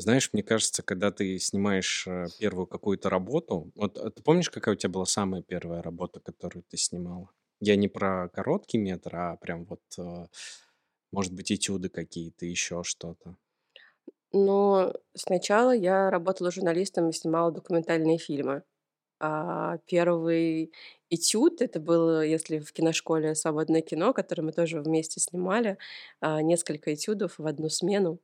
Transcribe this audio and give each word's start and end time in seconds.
Знаешь, 0.00 0.30
мне 0.32 0.42
кажется, 0.42 0.82
когда 0.82 1.10
ты 1.12 1.38
снимаешь 1.38 2.06
э, 2.06 2.26
первую 2.38 2.66
какую-то 2.66 3.10
работу, 3.10 3.70
вот 3.74 3.98
а 3.98 4.10
ты 4.10 4.22
помнишь, 4.22 4.48
какая 4.50 4.74
у 4.74 4.78
тебя 4.78 4.90
была 4.90 5.04
самая 5.04 5.42
первая 5.42 5.82
работа, 5.82 6.20
которую 6.20 6.62
ты 6.68 6.76
снимала? 6.78 7.28
Я 7.60 7.76
не 7.76 7.88
про 7.88 8.28
короткий 8.30 8.78
метр, 8.78 9.14
а 9.16 9.36
прям 9.36 9.64
вот, 9.66 9.82
э, 9.98 10.26
может 11.12 11.32
быть, 11.34 11.52
этюды 11.52 11.88
какие-то, 11.90 12.46
еще 12.46 12.82
что-то. 12.84 13.36
Но 14.32 14.92
сначала 15.14 15.72
я 15.74 16.10
работала 16.10 16.50
журналистом 16.50 17.08
и 17.08 17.12
снимала 17.12 17.50
документальные 17.52 18.18
фильмы. 18.18 18.62
А 19.20 19.78
первый 19.86 20.72
этюд- 21.10 21.62
это 21.62 21.80
было, 21.80 22.24
если 22.24 22.58
в 22.60 22.72
киношколе 22.72 23.34
"Свободное 23.36 23.82
кино", 23.82 24.12
которое 24.14 24.42
мы 24.44 24.52
тоже 24.52 24.80
вместе 24.82 25.20
снимали, 25.20 25.78
а, 26.20 26.42
несколько 26.42 26.94
этюдов 26.94 27.34
в 27.38 27.46
одну 27.46 27.68
смену. 27.70 28.20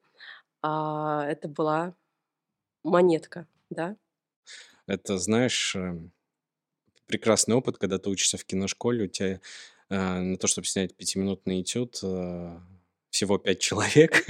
А, 0.68 1.24
это 1.28 1.48
была 1.48 1.94
монетка, 2.84 3.46
да. 3.70 3.96
Это, 4.86 5.18
знаешь, 5.18 5.74
эм, 5.76 6.12
прекрасный 7.06 7.54
опыт, 7.56 7.78
когда 7.78 7.98
ты 7.98 8.10
учишься 8.10 8.38
в 8.38 8.44
киношколе, 8.44 9.04
у 9.04 9.08
тебя, 9.08 9.40
э, 9.90 10.20
на 10.20 10.36
то, 10.36 10.46
чтобы 10.46 10.66
снять 10.66 10.96
пятиминутный 10.96 11.62
этюд, 11.62 12.00
э, 12.04 12.58
всего 13.10 13.38
5 13.38 13.60
человек, 13.60 14.24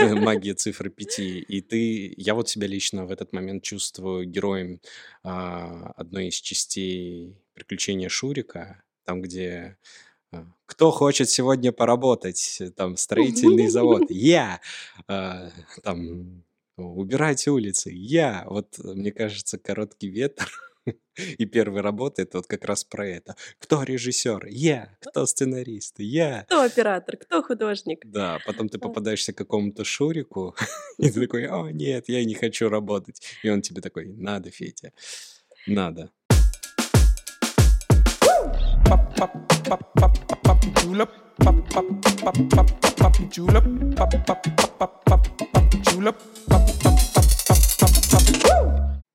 магия 0.00 0.54
цифры 0.54 0.90
пяти, 0.90 1.38
и 1.40 1.60
ты 1.60 2.12
я 2.16 2.34
вот 2.34 2.48
себя 2.48 2.66
лично 2.66 3.06
в 3.06 3.12
этот 3.12 3.32
момент 3.32 3.62
чувствую 3.62 4.26
героем, 4.26 4.80
а, 5.22 5.92
одной 5.96 6.28
из 6.28 6.34
частей 6.36 7.38
"Приключения 7.54 8.08
Шурика", 8.08 8.82
там, 9.04 9.22
где, 9.22 9.76
а, 10.13 10.13
"Кто 10.66 10.90
хочет 10.90 11.28
сегодня 11.30 11.72
поработать?" 11.72 12.62
Там 12.76 12.96
строительный 12.96 13.68
завод- 13.68 14.06
"Я!" 14.10 14.60
А, 15.08 15.50
там 15.82 16.42
"Убирать 16.76 17.46
улицы"- 17.48 17.90
"Я!" 17.92 18.44
Вот, 18.48 18.78
э, 18.78 18.94
мне 18.94 19.12
кажется, 19.12 19.58
"Короткий 19.58 20.10
метр" 20.10 20.50
и 21.38 21.46
первая 21.46 21.82
работа- 21.82 22.22
это 22.22 22.38
вот 22.38 22.46
как 22.46 22.64
раз 22.64 22.84
про 22.84 23.06
это. 23.08 23.36
Кто 23.58 23.82
режиссер? 23.84 24.46
Я. 24.50 24.96
Кто 25.00 25.26
сценарист? 25.26 25.94
Я. 26.00 26.42
Кто 26.44 26.62
оператор? 26.62 27.16
Кто 27.16 27.42
художник? 27.42 28.00
Да, 28.04 28.38
потом 28.46 28.68
ты 28.68 28.78
попадаешься 28.78 29.32
к 29.32 29.38
какому-то 29.38 29.84
Шурику, 29.84 30.54
и 30.98 31.10
ты 31.10 31.20
такой: 31.20 31.46
"О 31.46 31.70
нет, 31.70 32.08
я 32.08 32.24
не 32.24 32.34
хочу 32.34 32.68
работать". 32.68 33.22
И 33.44 33.50
он 33.50 33.60
тебе 33.62 33.80
такой: 33.80 34.06
"Надо, 34.06 34.50
Федя, 34.50 34.92
надо". 35.66 36.10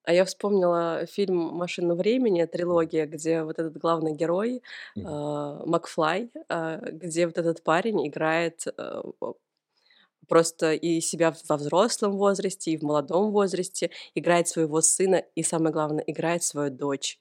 А 0.04 0.14
я 0.14 0.26
вспомнила 0.26 1.06
фильм 1.06 1.38
"Машину 1.38 1.96
времени", 1.96 2.44
трилогия, 2.46 3.06
где 3.06 3.44
вот 3.44 3.60
этот 3.60 3.78
главный 3.78 4.14
герой, 4.14 4.62
а, 5.06 5.64
Макфлай, 5.66 6.32
а, 6.50 6.78
где 6.78 7.28
вот 7.28 7.38
этот 7.38 7.64
парень 7.64 8.06
играет, 8.06 8.66
э, 8.68 9.02
просто 10.28 10.74
и 10.74 11.00
себя 11.00 11.34
во 11.48 11.56
взрослом 11.56 12.18
возрасте, 12.18 12.72
и 12.72 12.78
в 12.78 12.82
молодом 12.82 13.32
возрасте, 13.32 13.92
играет 14.16 14.50
своего 14.50 14.82
сына 14.82 15.24
и, 15.36 15.44
самое 15.44 15.72
главное, 15.72 16.04
играет 16.06 16.44
свою 16.44 16.72
дочь. 16.72 17.20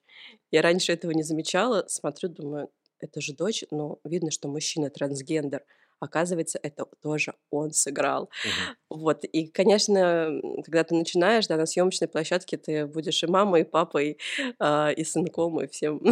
Я 0.51 0.63
раньше 0.63 0.93
этого 0.93 1.13
не 1.13 1.23
замечала, 1.23 1.85
смотрю, 1.87 2.31
думаю: 2.31 2.71
"Это 3.01 3.21
же 3.21 3.35
дочь". 3.35 3.65
Но 3.71 3.99
видно, 4.05 4.31
что 4.31 4.49
мужчина 4.49 4.91
трансгендер. 4.91 5.65
Оказывается, 6.01 6.61
это 6.63 6.87
тоже 7.03 7.35
он 7.51 7.73
сыграл. 7.73 8.31
Мгм. 8.43 8.69
Вот, 8.91 9.25
и, 9.25 9.49
конечно, 9.49 10.41
когда 10.65 10.85
ты 10.85 10.95
начинаешь, 10.95 11.47
да, 11.49 11.57
на 11.57 11.67
съемочной 11.67 12.09
площадке 12.09 12.57
ты 12.59 12.87
будешь 12.87 13.23
и 13.23 13.27
мамой, 13.27 13.63
и 13.63 13.65
папой, 13.65 14.19
а, 14.59 14.91
и 14.93 15.05
сынком, 15.05 15.61
и 15.63 15.67
всем, 15.69 16.03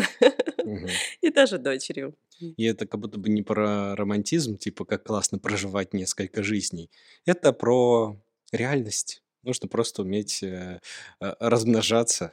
Мгм. 0.64 1.00
и 1.22 1.30
даже 1.30 1.58
дочерью. 1.58 2.16
И 2.56 2.64
это 2.64 2.86
как 2.86 3.00
будто 3.00 3.18
бы 3.18 3.28
не 3.28 3.42
про 3.42 3.94
романтизм, 3.96 4.56
типа 4.58 4.84
как 4.84 5.04
классно 5.04 5.38
проживать 5.38 5.92
несколько 5.94 6.42
жизней. 6.42 6.90
Это 7.26 7.52
про 7.52 8.16
реальность. 8.52 9.22
Нужно 9.42 9.68
просто 9.68 10.02
уметь, 10.02 10.42
э, 10.42 10.80
а, 11.20 11.36
размножаться, 11.40 12.32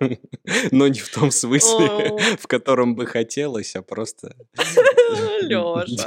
но 0.72 0.88
не 0.88 1.00
в 1.00 1.12
том 1.12 1.30
смысле, 1.30 2.16
в 2.38 2.46
котором 2.46 2.94
бы 2.94 3.06
хотелось, 3.06 3.74
а 3.76 3.82
просто 3.82 4.34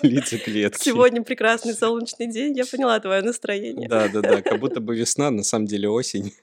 делиться 0.01 0.37
клетки. 0.37 0.83
сегодня 0.83 1.23
прекрасный 1.23 1.73
солнечный 1.73 2.31
день, 2.31 2.57
я 2.57 2.65
поняла 2.65 2.99
твое 2.99 3.21
настроение. 3.21 3.87
Да-да-да, 3.87 4.41
как 4.41 4.59
будто 4.59 4.79
бы 4.79 4.95
весна, 4.97 5.31
на 5.31 5.43
самом 5.43 5.65
деле 5.65 5.89
осень. 5.89 6.33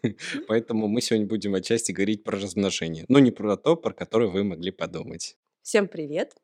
Поэтому 0.47 0.89
мы 0.89 1.01
сегодня 1.01 1.27
будем 1.27 1.55
отчасти 1.55 1.93
говорить 1.93 2.25
про 2.25 2.39
размножение, 2.39 3.05
но 3.09 3.19
не 3.19 3.31
про 3.31 3.57
то, 3.57 3.77
про 3.77 3.93
которое 3.93 4.29
вы 4.29 4.45
могли 4.45 4.71
подумать. 4.71 5.37
Всем 5.63 5.89
привет! 5.89 6.35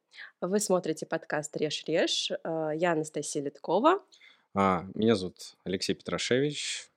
Вы 0.41 0.61
смотрите 0.61 1.07
подкаст 1.07 1.57
"Режь-режь". 1.57 2.31
А, 2.45 2.71
я 2.73 2.93
Анастасия 2.93 3.43
Литкова. 3.43 4.03
А, 4.55 4.87
меня 4.95 5.17
зовут 5.17 5.57
Алексей 5.65 5.95
Петрашевич. 5.95 6.89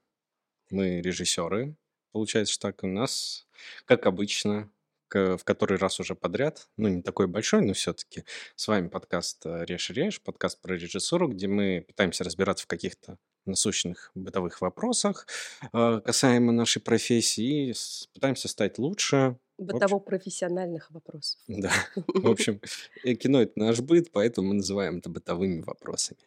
Мы 0.69 1.01
режиссеры. 1.01 1.75
Получается 2.11 2.53
ж 2.53 2.57
так. 2.57 2.83
У 2.83 2.87
нас, 2.87 3.46
как 3.85 4.05
обычно, 4.05 4.69
в 5.09 5.39
который 5.43 5.77
раз 5.77 5.99
уже 5.99 6.15
подряд, 6.15 6.67
ну, 6.77 6.89
не 6.89 7.01
такой 7.01 7.27
большой, 7.27 7.61
но 7.61 7.73
все-таки, 7.73 8.25
с 8.55 8.67
вами 8.67 8.89
подкаст 8.89 9.45
э, 9.45 9.63
"Режь-режь", 9.65 10.21
подкаст 10.21 10.61
про 10.61 10.75
режиссуру, 10.75 11.29
где 11.29 11.47
мы 11.47 11.85
пытаемся 11.87 12.23
разбираться 12.25 12.65
в 12.65 12.67
каких-то 12.67 13.17
насущных 13.45 14.11
бытовых 14.13 14.59
вопросах, 14.61 15.25
а, 15.71 16.01
касаемо 16.01 16.51
нашей 16.51 16.81
профессии, 16.81 17.69
и 17.69 17.73
пытаемся 18.13 18.47
стать 18.49 18.77
лучше. 18.77 19.37
Бытово-профессиональных 19.57 20.91
вопросов. 20.91 21.39
Да. 21.47 21.71
В 22.07 22.29
общем, 22.29 22.61
э, 23.03 23.13
кино- 23.15 23.41
это 23.41 23.53
наш 23.55 23.79
быт, 23.79 24.11
поэтому 24.11 24.49
мы 24.49 24.53
называем 24.55 24.97
это 24.97 25.09
бытовыми 25.09 25.61
вопросами. 25.61 26.19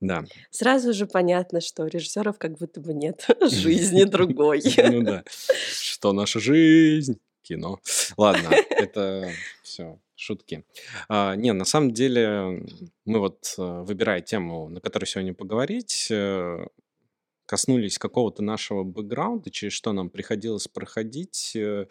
Да. 0.00 0.24
Сразу 0.50 0.92
же 0.92 1.06
понятно, 1.06 1.60
что 1.60 1.86
режиссеров 1.86 2.38
как 2.38 2.56
будто 2.58 2.80
бы 2.80 2.94
нет 2.94 3.26
жизни 3.50 4.04
другой. 4.04 4.62
Ну 4.76 5.02
да. 5.02 5.24
Что 5.72 6.12
наша 6.12 6.38
жизнь? 6.40 7.18
Кино. 7.42 7.78
Ладно, 8.16 8.50
это 8.70 9.30
всё 9.62 9.98
шутки. 10.16 10.64
А, 11.08 11.34
не, 11.36 11.52
на 11.52 11.64
самом 11.64 11.92
деле, 11.92 12.62
мы 13.06 13.20
вот, 13.20 13.54
э, 13.56 13.82
выбирая 13.82 14.20
тему, 14.20 14.68
на 14.68 14.80
которую 14.80 15.06
сегодня 15.06 15.32
поговорить, 15.32 16.08
э, 16.10 16.66
коснулись 17.46 17.98
какого-то 17.98 18.42
нашего 18.42 18.84
бэкграунда, 18.84 19.50
через 19.50 19.72
что 19.74 19.92
нам 19.92 20.10
приходилось 20.10 20.68
проходить, 20.68 21.52
э, 21.56 21.86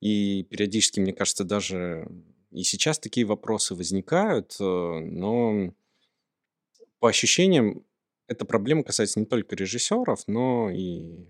и 0.00 0.44
периодически, 0.50 1.00
мне 1.00 1.12
кажется, 1.12 1.44
даже 1.44 2.08
и 2.52 2.62
сейчас 2.64 2.98
такие 2.98 3.26
вопросы 3.26 3.74
возникают, 3.74 4.56
но 4.60 5.72
по 7.06 7.10
ощущениям, 7.10 7.84
эта 8.26 8.44
проблема 8.44 8.82
касается 8.82 9.20
не 9.20 9.26
только 9.26 9.54
режиссеров, 9.54 10.26
но 10.26 10.70
и 10.70 11.28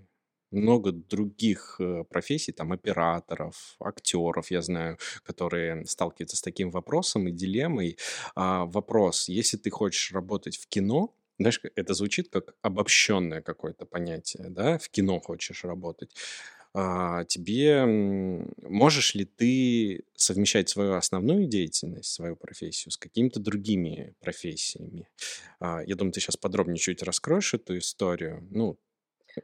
много 0.51 0.91
других, 0.91 1.77
э, 1.79 2.05
профессий, 2.09 2.53
там 2.53 2.73
операторов, 2.73 3.77
актеров, 3.79 4.51
я 4.51 4.63
знаю, 4.63 4.97
которые 5.23 5.85
сталкиваются 5.85 6.39
с 6.39 6.41
таким 6.41 6.71
вопросом 6.71 7.29
и 7.29 7.31
дилеммой. 7.31 7.99
А, 8.35 8.65
вопрос: 8.65 9.29
если 9.29 9.59
ты 9.59 9.69
хочешь 9.69 10.13
работать 10.13 10.57
в 10.57 10.67
кино, 10.67 11.15
знаешь, 11.39 11.61
это 11.75 11.93
звучит 11.93 12.31
как 12.31 12.55
обобщенное 12.63 13.43
какое-то 13.43 13.85
понятие, 13.85 14.47
да, 14.49 14.79
в 14.79 14.89
кино 14.89 15.21
хочешь 15.21 15.63
работать, 15.63 16.15
тебе, 17.29 17.69
м, 17.71 18.53
можешь 18.63 19.15
ли 19.15 19.25
ты 19.25 20.05
совмещать 20.15 20.69
свою 20.69 20.95
основную 20.95 21.47
деятельность, 21.47 22.13
свою 22.13 22.37
профессию 22.37 22.93
с 22.93 22.97
какими-то 22.99 23.41
другими 23.41 24.15
профессиями? 24.21 25.09
А, 25.61 25.83
я 25.85 25.97
думаю, 25.97 26.13
ты 26.13 26.21
щас 26.21 26.37
подробнее 26.37 26.79
чуть 26.79 27.03
раскроешь 27.03 27.55
эту 27.55 27.79
историю. 27.79 28.47
Ну 28.51 28.79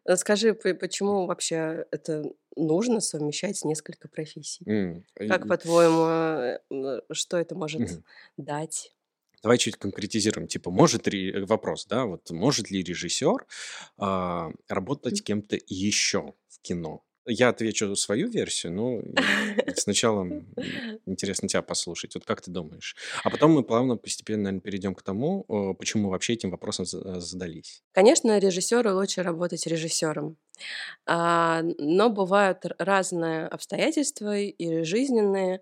Э, 0.05 0.17
скажи, 0.17 0.55
почему 0.55 1.27
вообще 1.27 1.87
это 1.91 2.25
нужно 2.57 3.01
совмещать 3.01 3.65
несколько 3.65 4.09
профессий? 4.09 4.67
М, 4.67 5.05
Как, 5.27 5.47
по-твоему, 5.49 6.59
э, 6.71 7.03
что 7.13 7.39
это 7.39 7.55
может 7.55 7.85
Мгм. 7.85 8.03
дать? 8.37 8.95
Давай 9.43 9.59
чуть 9.59 9.77
конкретизируем. 9.77 10.47
Типа, 10.49 10.71
может 10.71 11.09
ри 11.09 11.33
э, 11.33 11.45
вопрос, 11.45 11.87
да, 11.87 12.05
вот 12.07 12.31
может 12.31 12.71
ли 12.71 12.83
режиссер, 12.83 13.47
а, 13.99 14.51
работать 14.69 15.23
кем-то 15.23 15.59
еще 15.67 16.35
в 16.49 16.61
кино? 16.61 17.05
Я 17.27 17.51
отвечу 17.51 17.95
свою 17.95 18.29
версию, 18.29 18.73
но 18.73 18.99
и 19.01 19.75
сначала, 19.77 20.27
интересно 21.07 21.49
тя 21.49 21.63
послушать. 21.63 22.15
Вот 22.15 22.25
как 22.25 22.41
ты 22.41 22.51
думаешь? 22.51 22.97
А 23.23 23.31
потом 23.31 23.53
мы 23.53 23.63
плавно, 23.63 23.97
постепенно, 23.97 24.45
наверно, 24.45 24.61
перейдем 24.61 24.95
к 24.95 25.03
тому, 25.03 25.45
почему 25.79 26.11
вообще 26.11 26.33
этим 26.33 26.51
вопросом 26.51 26.85
за 26.85 27.21
задались. 27.21 27.83
Конечно, 27.93 28.39
режиссеру 28.39 28.95
лучше 28.95 29.23
работать 29.23 29.67
режиссером. 29.67 30.37
А, 31.07 31.63
но 31.79 32.11
бывают 32.11 32.65
разные 32.79 33.47
обстоятельства 33.47 34.37
и 34.39 34.83
жизненные, 34.85 35.61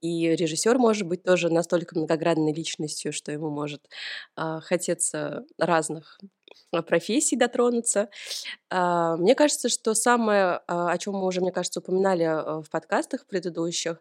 и 0.00 0.28
режиссер 0.34 0.78
может 0.78 1.06
быть 1.06 1.22
тоже 1.22 1.50
настолько 1.50 1.96
многогранной 1.98 2.52
личностью, 2.52 3.12
что 3.12 3.32
ему 3.32 3.50
может, 3.50 3.88
а, 4.36 4.60
хотеться 4.60 5.44
разных 5.58 6.20
профессий 6.82 7.36
дотронуться. 7.36 8.08
А, 8.70 9.16
мне 9.16 9.34
кажется, 9.34 9.68
что 9.68 9.94
самое, 9.94 10.60
а, 10.66 10.90
о 10.90 10.98
чем 10.98 11.14
мы 11.14 11.26
уже, 11.26 11.40
мне 11.40 11.52
кажется, 11.52 11.80
упоминали 11.80 12.24
а, 12.24 12.60
в 12.62 12.70
подкастах 12.70 13.26
предыдущих, 13.26 14.00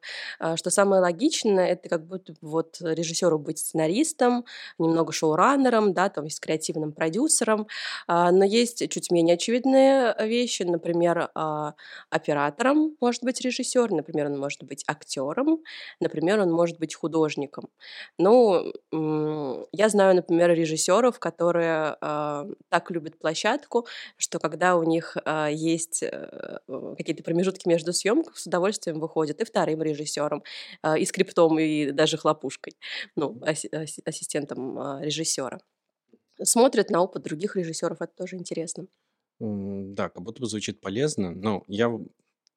что 0.56 0.70
самое 0.70 1.02
логичное 1.02 1.68
это 1.68 1.90
как 1.90 2.06
будто 2.08 2.34
вот 2.42 2.78
режиссеру 2.82 3.38
быть 3.38 3.60
сценаристом, 3.60 4.46
немного 4.80 5.14
шоураннером, 5.14 5.94
да, 5.94 6.10
там 6.10 6.26
есть 6.26 6.40
креативным 6.40 6.92
продюсером, 6.94 7.68
но 8.08 8.44
есть 8.44 8.90
чуть 8.90 9.12
менее 9.12 9.36
очевидные 9.36 10.16
вещи, 10.20 10.64
например, 10.64 11.30
оператором 12.10 12.96
может 13.00 13.24
быть 13.24 13.42
режиссер, 13.42 13.92
например, 13.92 14.28
он 14.28 14.40
может 14.40 14.64
быть 14.64 14.84
актером, 14.88 15.62
например, 16.00 16.40
он 16.40 16.52
может 16.52 16.80
быть 16.80 16.96
художником. 16.96 17.70
Ну, 18.18 18.74
я 19.72 19.90
знаю, 19.90 20.16
например, 20.16 20.52
режиссеров, 20.52 21.20
которые 21.20 21.98
так 22.70 22.92
любят 22.92 23.18
площадку, 23.18 23.88
что 24.18 24.40
когда 24.40 24.76
у 24.76 24.84
них 24.84 25.18
э, 25.26 25.50
есть 25.52 26.04
э, 26.04 26.60
какие-то 26.98 27.24
промежутки 27.24 27.68
между 27.68 27.94
съемками, 27.94 28.36
с 28.36 28.46
удовольствием 28.46 29.00
выходят 29.00 29.42
и 29.42 29.46
вторым 29.46 29.82
режиссером, 29.82 30.44
э, 30.84 31.00
и 31.00 31.06
скриптом, 31.06 31.60
и 31.60 31.92
даже 31.92 32.18
хлопушкой, 32.18 32.78
ну, 33.16 33.40
ассистентом 33.44 35.02
режиссера. 35.02 35.60
Смотрят 36.42 36.90
на 36.90 37.02
опыт 37.02 37.24
других 37.24 37.56
режиссеров, 37.56 38.02
это 38.02 38.14
тоже 38.16 38.38
интересно. 38.38 38.88
Да, 39.40 40.10
как 40.10 40.24
будто 40.24 40.42
бы 40.42 40.48
звучит 40.48 40.80
полезно. 40.80 41.32
Но 41.32 41.64
я 41.68 41.92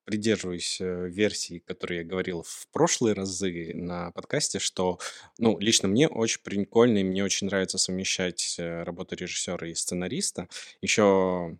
придерживаюсь 0.06 0.80
э, 0.80 1.08
версии, 1.10 1.58
которую 1.58 1.98
я 1.98 2.04
говорил 2.04 2.42
в 2.42 2.68
прошлые 2.72 3.14
разы 3.14 3.72
на 3.74 4.12
подкасте, 4.12 4.58
что, 4.60 4.98
ну, 5.38 5.58
лично 5.58 5.88
мне 5.88 6.08
очень 6.08 6.40
прикольно, 6.42 6.98
и 6.98 7.04
мне 7.04 7.24
очень 7.24 7.48
нравится 7.48 7.78
совмещать 7.78 8.56
э, 8.58 8.84
работу 8.84 9.16
режиссера 9.16 9.68
и 9.68 9.74
сценариста. 9.74 10.48
Еще 10.80 11.58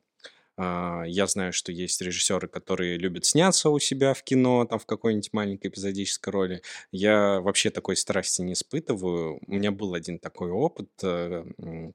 я 0.59 1.27
знаю, 1.27 1.53
что 1.53 1.73
есть 1.73 2.01
режиссеры, 2.01 2.49
которые 2.49 2.97
любят 2.97 3.25
сняться 3.27 3.71
у 3.71 3.79
себя 3.79 4.15
в 4.15 4.23
кино, 4.23 4.65
там 4.65 4.79
в 4.79 4.87
какой-нибудь 4.87 5.33
маленькой 5.33 5.69
эпизодической 5.69 6.33
роли. 6.33 6.63
Я 6.91 7.41
вообще 7.41 7.71
такой 7.71 7.97
страсти 7.97 8.43
не 8.43 8.55
испытываю. 8.55 9.39
У 9.47 9.53
меня 9.53 9.71
был 9.71 9.95
один 9.95 10.19
такой 10.19 10.51
опыт, 10.51 10.89
э, 11.03 11.45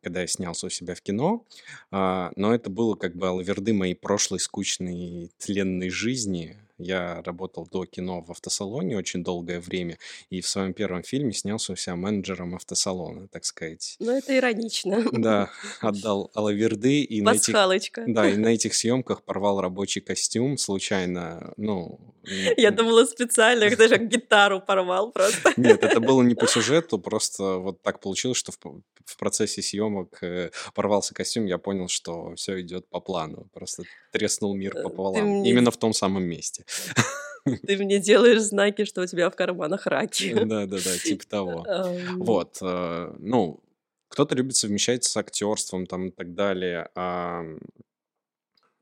когда 0.01 0.21
я 0.21 0.27
снялся 0.27 0.67
у 0.67 0.69
себя 0.69 0.95
в 0.95 1.01
кино, 1.01 1.45
а, 1.91 2.31
но 2.35 2.53
это 2.53 2.69
было 2.69 2.95
как 2.95 3.15
бы 3.15 3.27
алаверды 3.27 3.73
моей 3.73 3.95
прошлой 3.95 4.39
скучной 4.39 5.31
тленной 5.37 5.89
жизни. 5.89 6.57
Я 6.81 7.21
работал 7.23 7.67
до 7.71 7.85
кино 7.85 8.21
в 8.21 8.31
автосалоне 8.31 8.97
очень 8.97 9.23
долгое 9.23 9.59
время, 9.59 9.97
и 10.29 10.41
в 10.41 10.47
своем 10.47 10.73
первом 10.73 11.03
фильме 11.03 11.33
снялся 11.33 11.73
у 11.73 11.75
себя 11.75 11.95
менеджером 11.95 12.55
автосалона, 12.55 13.27
так 13.27 13.45
сказать. 13.45 13.95
Ну, 13.99 14.11
это 14.11 14.37
иронично. 14.37 15.05
Да, 15.11 15.49
отдал 15.81 16.31
алаверды 16.33 17.01
и 17.01 17.21
на 17.21 17.33
этих, 17.33 17.55
да, 18.07 18.29
и 18.29 18.37
на 18.37 18.47
этих 18.47 18.73
съемках 18.73 19.23
порвал 19.23 19.61
рабочий 19.61 20.01
костюм 20.01 20.57
случайно, 20.57 21.53
ну... 21.57 21.99
Я 22.57 22.71
думала 22.71 23.05
специально, 23.05 23.69
как 23.69 23.77
даже 23.77 23.97
гитару 24.11 24.61
порвал 24.61 25.11
просто. 25.11 25.53
Нет, 25.57 25.83
это 25.83 25.99
было 25.99 26.21
не 26.21 26.35
по 26.35 26.47
сюжету, 26.47 26.99
просто 26.99 27.57
вот 27.57 27.81
так 27.81 27.99
получилось, 27.99 28.37
что 28.37 28.51
в, 28.51 28.57
в 29.05 29.17
процессе 29.17 29.61
съемок 29.61 30.21
э, 30.23 30.51
порвался 30.73 31.13
костюм, 31.13 31.45
я 31.45 31.57
понял, 31.57 31.87
что 31.87 32.35
все 32.35 32.61
идет 32.61 32.87
по 32.89 32.99
плану, 32.99 33.47
просто 33.53 33.83
треснул 34.11 34.53
мир 34.55 34.77
э, 34.77 34.83
пополам, 34.83 35.25
мне... 35.25 35.49
именно 35.49 35.71
в 35.71 35.77
том 35.77 35.93
самом 35.93 36.23
месте. 36.23 36.65
Ты 37.65 37.77
мне 37.77 37.99
делаешь 37.99 38.41
знаки, 38.41 38.85
что 38.85 39.01
у 39.01 39.05
тебя 39.05 39.29
в 39.29 39.35
карманах 39.35 39.87
раки. 39.87 40.33
Да-да-да, 40.33 40.97
типа 40.97 41.25
того. 41.27 41.65
Вот, 42.17 42.59
э, 42.61 43.15
ну, 43.17 43.59
кто-то 44.09 44.35
любит 44.35 44.55
совмещать 44.55 45.03
с 45.03 45.17
актерством 45.17 45.87
там 45.87 46.07
и 46.07 46.11
так 46.11 46.35
далее. 46.35 46.89
А, 46.95 47.43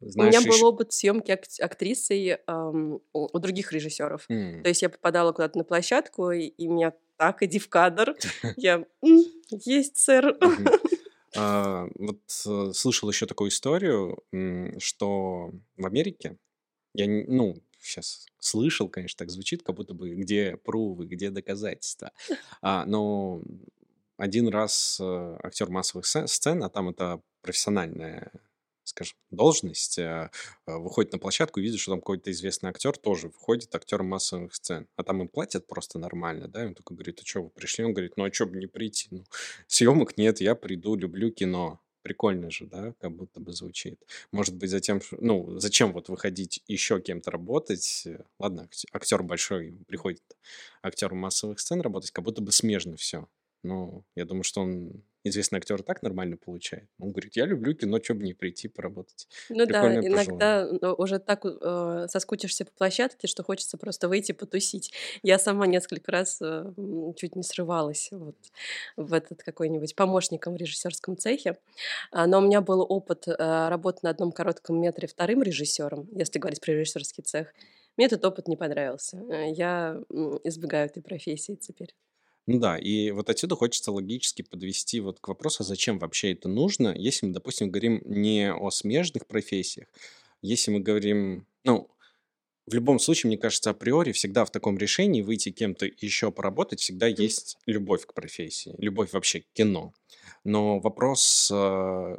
знаешь, 0.01 0.35
у 0.35 0.39
меня 0.39 0.49
был 0.49 0.65
опыт 0.67 0.93
съемки 0.93 1.31
ак- 1.31 1.45
актрисой 1.59 2.39
эм, 2.47 3.01
у, 3.13 3.29
у 3.31 3.39
других 3.39 3.73
режиссеров. 3.73 4.25
Mm. 4.29 4.63
То 4.63 4.69
есть 4.69 4.81
я 4.81 4.89
попадала 4.89 5.33
куда-то 5.33 5.57
на 5.57 5.63
площадку, 5.63 6.31
и, 6.31 6.45
и 6.45 6.67
меня 6.67 6.93
так, 7.17 7.43
иди 7.43 7.59
в 7.59 7.67
кадр. 7.69 8.15
Я, 8.57 8.85
есть, 9.51 9.97
сэр. 9.97 10.37
А, 11.37 11.87
вот 11.93 12.21
э, 12.47 12.71
слышал 12.73 13.07
еще 13.07 13.27
такую 13.27 13.51
историю, 13.51 14.17
что 14.79 15.51
в 15.77 15.85
Америке, 15.85 16.39
я, 16.95 17.05
ну, 17.07 17.55
сейчас 17.89 18.25
слышал, 18.39 18.89
конечно, 18.89 19.17
так 19.17 19.29
звучит, 19.29 19.63
как 19.63 19.75
будто 19.75 19.93
бы 19.93 20.15
где 20.15 20.57
прувы, 20.57 21.05
где 21.05 21.29
доказательства. 21.29 22.11
А, 22.61 22.85
но 22.85 23.41
один 24.17 24.49
раз 24.49 24.99
э, 25.01 25.37
актер 25.43 25.69
массовых 25.69 26.05
сцен, 26.05 26.63
а 26.63 26.69
там 26.69 26.89
это 26.89 27.21
профессиональная 27.41 28.31
скажем, 28.89 29.17
должность, 29.31 29.97
э, 29.97 30.29
э, 30.65 30.75
выходит 30.77 31.13
на 31.13 31.19
площадку 31.19 31.59
и 31.59 31.63
видит, 31.63 31.79
что 31.79 31.91
там 31.91 32.01
какой-то 32.01 32.31
известный 32.31 32.69
актер 32.69 32.97
тоже 32.97 33.27
выходит 33.27 33.73
актером 33.73 34.07
массовых 34.07 34.53
сцен. 34.53 34.87
А 34.95 35.03
там 35.03 35.21
им 35.21 35.27
платят 35.29 35.67
просто 35.67 35.99
нормально, 35.99 36.47
да? 36.47 36.63
И 36.63 36.67
он 36.67 36.75
только 36.75 36.93
говорит, 36.93 37.19
а 37.21 37.25
что, 37.25 37.43
вы 37.43 37.49
пришли? 37.49 37.85
Он 37.85 37.93
говорит, 37.93 38.17
ну 38.17 38.25
а 38.25 38.33
что 38.33 38.47
бы 38.47 38.57
не 38.57 38.67
прийти? 38.67 39.07
Ну, 39.11 39.23
съемок 39.67 40.17
нет, 40.17 40.41
я 40.41 40.55
приду, 40.55 40.95
люблю 40.95 41.31
кино. 41.31 41.79
Прикольно 42.01 42.49
же, 42.49 42.65
да, 42.65 42.93
как 43.01 43.11
будто 43.11 43.41
бы 43.41 43.51
звучит. 43.51 43.99
Может 44.31 44.55
быть, 44.55 44.69
затем, 44.69 45.01
ну, 45.11 45.59
зачем 45.59 45.91
вот 45.91 46.07
выходить 46.07 46.63
еще 46.67 47.01
кем-то 47.01 47.29
работать? 47.31 48.07
Ладно, 48.39 48.69
актер 48.93 49.21
большой 49.21 49.73
приходит 49.85 50.23
актер 50.81 51.13
массовых 51.13 51.59
сцен 51.59 51.81
работать, 51.81 52.11
как 52.11 52.23
будто 52.23 52.41
бы 52.41 52.53
смежно 52.53 52.95
все. 52.95 53.27
Ну, 53.63 54.05
я 54.15 54.23
думаю, 54.23 54.43
что 54.43 54.61
он 54.61 55.03
известный 55.23 55.57
актер 55.57 55.81
так 55.83 56.01
нормально 56.01 56.37
получает. 56.37 56.89
Он 56.99 57.11
говорит, 57.11 57.35
я 57.35 57.45
люблю 57.45 57.73
кино, 57.73 57.99
что 58.01 58.13
бы 58.13 58.23
не 58.23 58.33
прийти 58.33 58.67
поработать. 58.67 59.27
Ну 59.49 59.65
да, 59.65 59.95
иногда 59.99 60.67
ну, 60.69 60.93
уже 60.93 61.19
так 61.19 61.45
э, 61.45 62.07
соскучишься 62.09 62.65
по 62.65 62.71
площадке, 62.71 63.27
что 63.27 63.43
хочется 63.43 63.77
просто 63.77 64.07
выйти 64.07 64.31
потусить. 64.31 64.93
Я 65.23 65.39
сама 65.39 65.67
несколько 65.67 66.11
раз 66.11 66.39
э, 66.41 66.71
чуть 67.17 67.35
не 67.35 67.43
срывалась 67.43 68.09
вот, 68.11 68.37
в 68.95 69.13
этот 69.13 69.43
какой-нибудь 69.43 69.95
помощником 69.95 70.53
в 70.53 70.57
режиссерском 70.57 71.17
цехе. 71.17 71.57
А, 72.11 72.27
но 72.27 72.39
у 72.39 72.41
меня 72.41 72.61
был 72.61 72.85
опыт 72.87 73.27
э, 73.27 73.33
работы 73.69 73.99
на 74.03 74.11
одном 74.11 74.31
коротком 74.31 74.79
метре 74.81 75.07
вторым 75.07 75.43
режиссером, 75.43 76.07
если 76.11 76.39
говорить 76.39 76.61
про 76.61 76.71
режиссерский 76.71 77.23
цех. 77.23 77.53
Мне 77.97 78.05
этот 78.05 78.23
опыт 78.23 78.47
не 78.47 78.55
понравился. 78.55 79.17
Э, 79.29 79.51
я 79.51 80.01
избегаю 80.43 80.85
этой 80.85 81.03
профессии 81.03 81.55
теперь. 81.55 81.93
Ну 82.51 82.57
да, 82.57 82.79
и 82.79 83.11
вот 83.11 83.29
отсюда 83.29 83.55
хочется 83.55 83.91
логически 83.91 84.41
подвести 84.41 85.01
вот 85.01 85.19
к 85.19 85.27
вопросу, 85.27 85.63
зачем 85.63 85.99
вообще 85.99 86.31
это 86.31 86.49
нужно, 86.49 86.95
если 86.97 87.27
мы, 87.27 87.33
допустим, 87.33 87.69
говорим 87.69 88.01
не 88.05 88.51
о 88.51 88.71
смежных 88.71 89.27
профессиях, 89.27 89.87
если 90.41 90.71
мы 90.71 90.79
говорим, 90.79 91.45
ну, 91.63 91.91
в 92.65 92.73
любом 92.73 92.97
случае, 92.97 93.27
мне 93.27 93.37
кажется, 93.37 93.69
априори 93.69 94.13
всегда 94.13 94.45
в 94.45 94.51
таком 94.51 94.79
решении 94.79 95.21
выйти 95.21 95.51
кем-то 95.51 95.85
еще 95.85 96.31
поработать, 96.31 96.79
всегда 96.79 97.05
есть 97.05 97.59
любовь 97.67 98.07
к 98.07 98.15
профессии, 98.15 98.73
любовь 98.79 99.13
вообще 99.13 99.41
к 99.41 99.51
кино. 99.53 99.93
Но 100.43 100.79
вопрос, 100.79 101.51
э, 101.53 102.17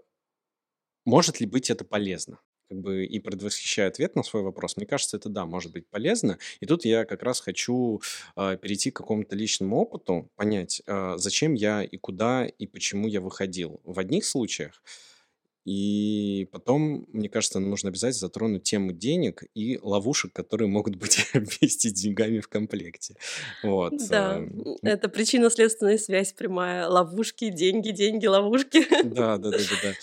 может 1.04 1.40
ли 1.40 1.46
быть 1.46 1.70
это 1.70 1.84
полезно? 1.84 2.38
Как 2.70 2.80
бы 2.80 3.04
и 3.04 3.18
предвосхищая 3.18 3.88
ответ 3.88 4.14
на 4.14 4.22
свой 4.22 4.42
вопрос, 4.44 4.76
мне 4.76 4.86
кажется, 4.86 5.16
это 5.16 5.28
да, 5.28 5.44
может 5.44 5.72
быть 5.72 5.88
полезно. 5.88 6.38
И 6.60 6.66
тут 6.66 6.84
я 6.84 7.04
как 7.04 7.22
раз 7.24 7.40
хочу 7.40 8.00
э, 8.36 8.56
перейти 8.62 8.92
к 8.92 8.96
какому-то 8.96 9.34
личному 9.34 9.76
опыту, 9.76 10.30
понять, 10.36 10.80
э, 10.86 11.14
зачем 11.16 11.54
я 11.54 11.82
и 11.82 11.96
куда 11.96 12.46
и 12.46 12.66
почему 12.66 13.08
я 13.08 13.20
выходил. 13.20 13.80
В 13.84 13.98
одних 13.98 14.24
случаях 14.24 14.82
и 15.66 16.48
потом, 16.52 17.06
мне 17.12 17.28
кажется, 17.28 17.60
нужно 17.60 17.90
обязательно 17.90 18.20
затронуть 18.20 18.62
тему 18.62 18.92
денег 18.92 19.44
и 19.54 19.78
ловушек, 19.82 20.32
которые 20.32 20.68
могут 20.68 20.96
быть 20.96 21.26
вместе 21.34 21.90
с 21.90 21.92
деньгами 21.92 22.40
в 22.40 22.48
комплекте. 22.48 23.16
Вот. 23.62 23.92
Да, 24.08 24.38
эм, 24.38 24.76
это 24.82 25.08
причинно-следственная 25.08 25.98
связь 25.98 26.32
прямая. 26.32 26.88
Ловушки, 26.88 27.50
деньги, 27.50 27.90
деньги, 27.90 28.26
ловушки. 28.26 28.86
Да, 29.04 29.36
да, 29.36 29.50
да, 29.50 29.58
да. 29.58 29.94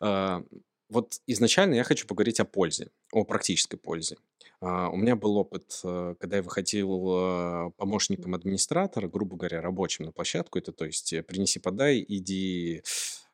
да. 0.00 0.42
Вот 0.94 1.20
изначально 1.26 1.74
я 1.74 1.82
хочу 1.82 2.06
поговорить 2.06 2.38
о 2.38 2.44
пользе, 2.44 2.86
о 3.12 3.24
практической 3.24 3.76
пользе. 3.76 4.16
А, 4.60 4.88
у 4.90 4.96
меня 4.96 5.16
был 5.16 5.36
опыт, 5.36 5.80
э, 5.82 6.14
когда 6.20 6.36
я 6.36 6.42
выходил 6.42 7.08
э, 7.10 7.70
помощником 7.76 8.32
администратора, 8.36 9.08
грубо 9.08 9.36
говоря, 9.36 9.60
рабочим 9.60 10.04
на 10.04 10.12
площадку. 10.12 10.56
Это 10.56 10.70
то 10.70 10.84
есть 10.84 11.12
э, 11.12 11.24
принеси, 11.24 11.58
подай, 11.58 12.04
иди 12.06 12.82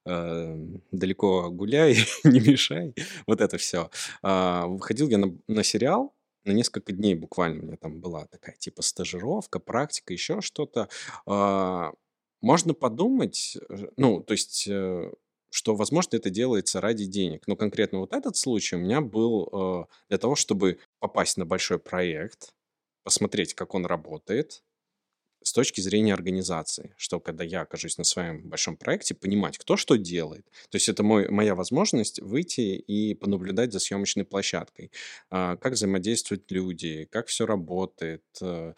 далеко 0.06 1.50
гуляй, 1.50 1.94
не 2.24 2.40
мешай, 2.40 2.94
вот 3.26 3.42
это 3.42 3.58
все. 3.58 3.90
А, 4.22 4.66
выходил 4.66 5.10
я 5.10 5.18
на, 5.18 5.38
на 5.46 5.62
сериал, 5.62 6.14
на 6.44 6.52
несколько 6.52 6.94
дней 6.94 7.14
буквально 7.14 7.62
у 7.62 7.66
меня 7.66 7.76
там 7.76 8.00
была 8.00 8.24
такая 8.28 8.56
типа 8.56 8.80
стажировка, 8.80 9.60
практика, 9.60 10.14
еще 10.14 10.40
что-то. 10.40 10.88
А, 11.26 11.92
можно 12.40 12.72
подумать, 12.72 13.58
ну, 13.98 14.22
то 14.22 14.32
есть 14.32 14.66
что, 15.50 15.74
возможно, 15.74 16.16
это 16.16 16.30
делается 16.30 16.80
ради 16.80 17.04
денег. 17.04 17.46
Но 17.46 17.56
конкретно 17.56 17.98
вот 17.98 18.12
этот 18.12 18.36
случай 18.36 18.76
у 18.76 18.80
меня 18.80 19.00
был 19.00 19.48
э, 19.52 19.84
для 20.08 20.18
того, 20.18 20.36
чтобы 20.36 20.78
попасть 20.98 21.36
на 21.36 21.44
большой 21.44 21.78
проект, 21.78 22.54
посмотреть, 23.02 23.54
как 23.54 23.74
он 23.74 23.86
работает, 23.86 24.62
с 25.42 25.52
точки 25.52 25.80
зрения 25.80 26.12
организации, 26.12 26.94
что 26.96 27.18
когда 27.18 27.44
я 27.44 27.62
окажусь 27.62 27.98
на 27.98 28.04
своем 28.04 28.48
большом 28.48 28.76
проекте, 28.76 29.14
понимать, 29.14 29.56
кто 29.58 29.76
что 29.76 29.96
делает. 29.96 30.44
То 30.68 30.76
есть 30.76 30.88
это 30.88 31.02
мой, 31.02 31.28
моя 31.30 31.54
возможность 31.54 32.20
выйти 32.20 32.76
и 32.76 33.14
понаблюдать 33.14 33.72
за 33.72 33.80
съемочной 33.80 34.24
площадкой, 34.24 34.92
а, 35.30 35.56
как 35.56 35.72
взаимодействуют 35.72 36.50
люди, 36.50 37.08
как 37.10 37.28
все 37.28 37.46
работает. 37.46 38.22
Э, 38.42 38.74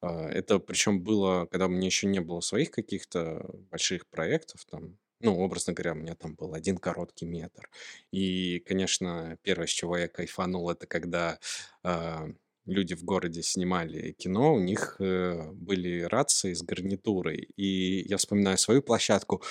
а, 0.00 0.28
это 0.28 0.58
причем 0.60 1.00
было, 1.00 1.46
когда 1.46 1.66
у 1.66 1.70
меня 1.70 1.86
еще 1.86 2.06
не 2.06 2.20
было 2.20 2.40
своих 2.40 2.70
каких-то 2.70 3.44
больших 3.70 4.06
проектов, 4.06 4.64
там, 4.66 4.96
ну, 5.24 5.38
образно 5.40 5.72
говоря, 5.72 5.92
у 5.92 5.96
меня 5.96 6.14
там 6.14 6.34
был 6.34 6.54
один 6.54 6.76
короткий 6.76 7.26
метр. 7.26 7.68
И, 8.12 8.60
конечно, 8.60 9.38
первое, 9.42 9.66
с 9.66 9.70
чего 9.70 9.96
я 9.96 10.08
кайфанул, 10.08 10.70
это 10.70 10.86
когда 10.86 11.38
а, 11.82 12.28
люди 12.66 12.94
в 12.94 13.04
городе 13.04 13.42
снимали 13.42 14.12
кино, 14.12 14.54
у 14.54 14.60
них 14.60 14.96
э, 15.00 15.50
были 15.52 16.02
рации 16.02 16.52
с 16.52 16.62
гарнитурой. 16.62 17.48
И 17.56 18.06
я 18.08 18.16
вспоминаю 18.16 18.58
свою 18.58 18.82
площадку. 18.82 19.42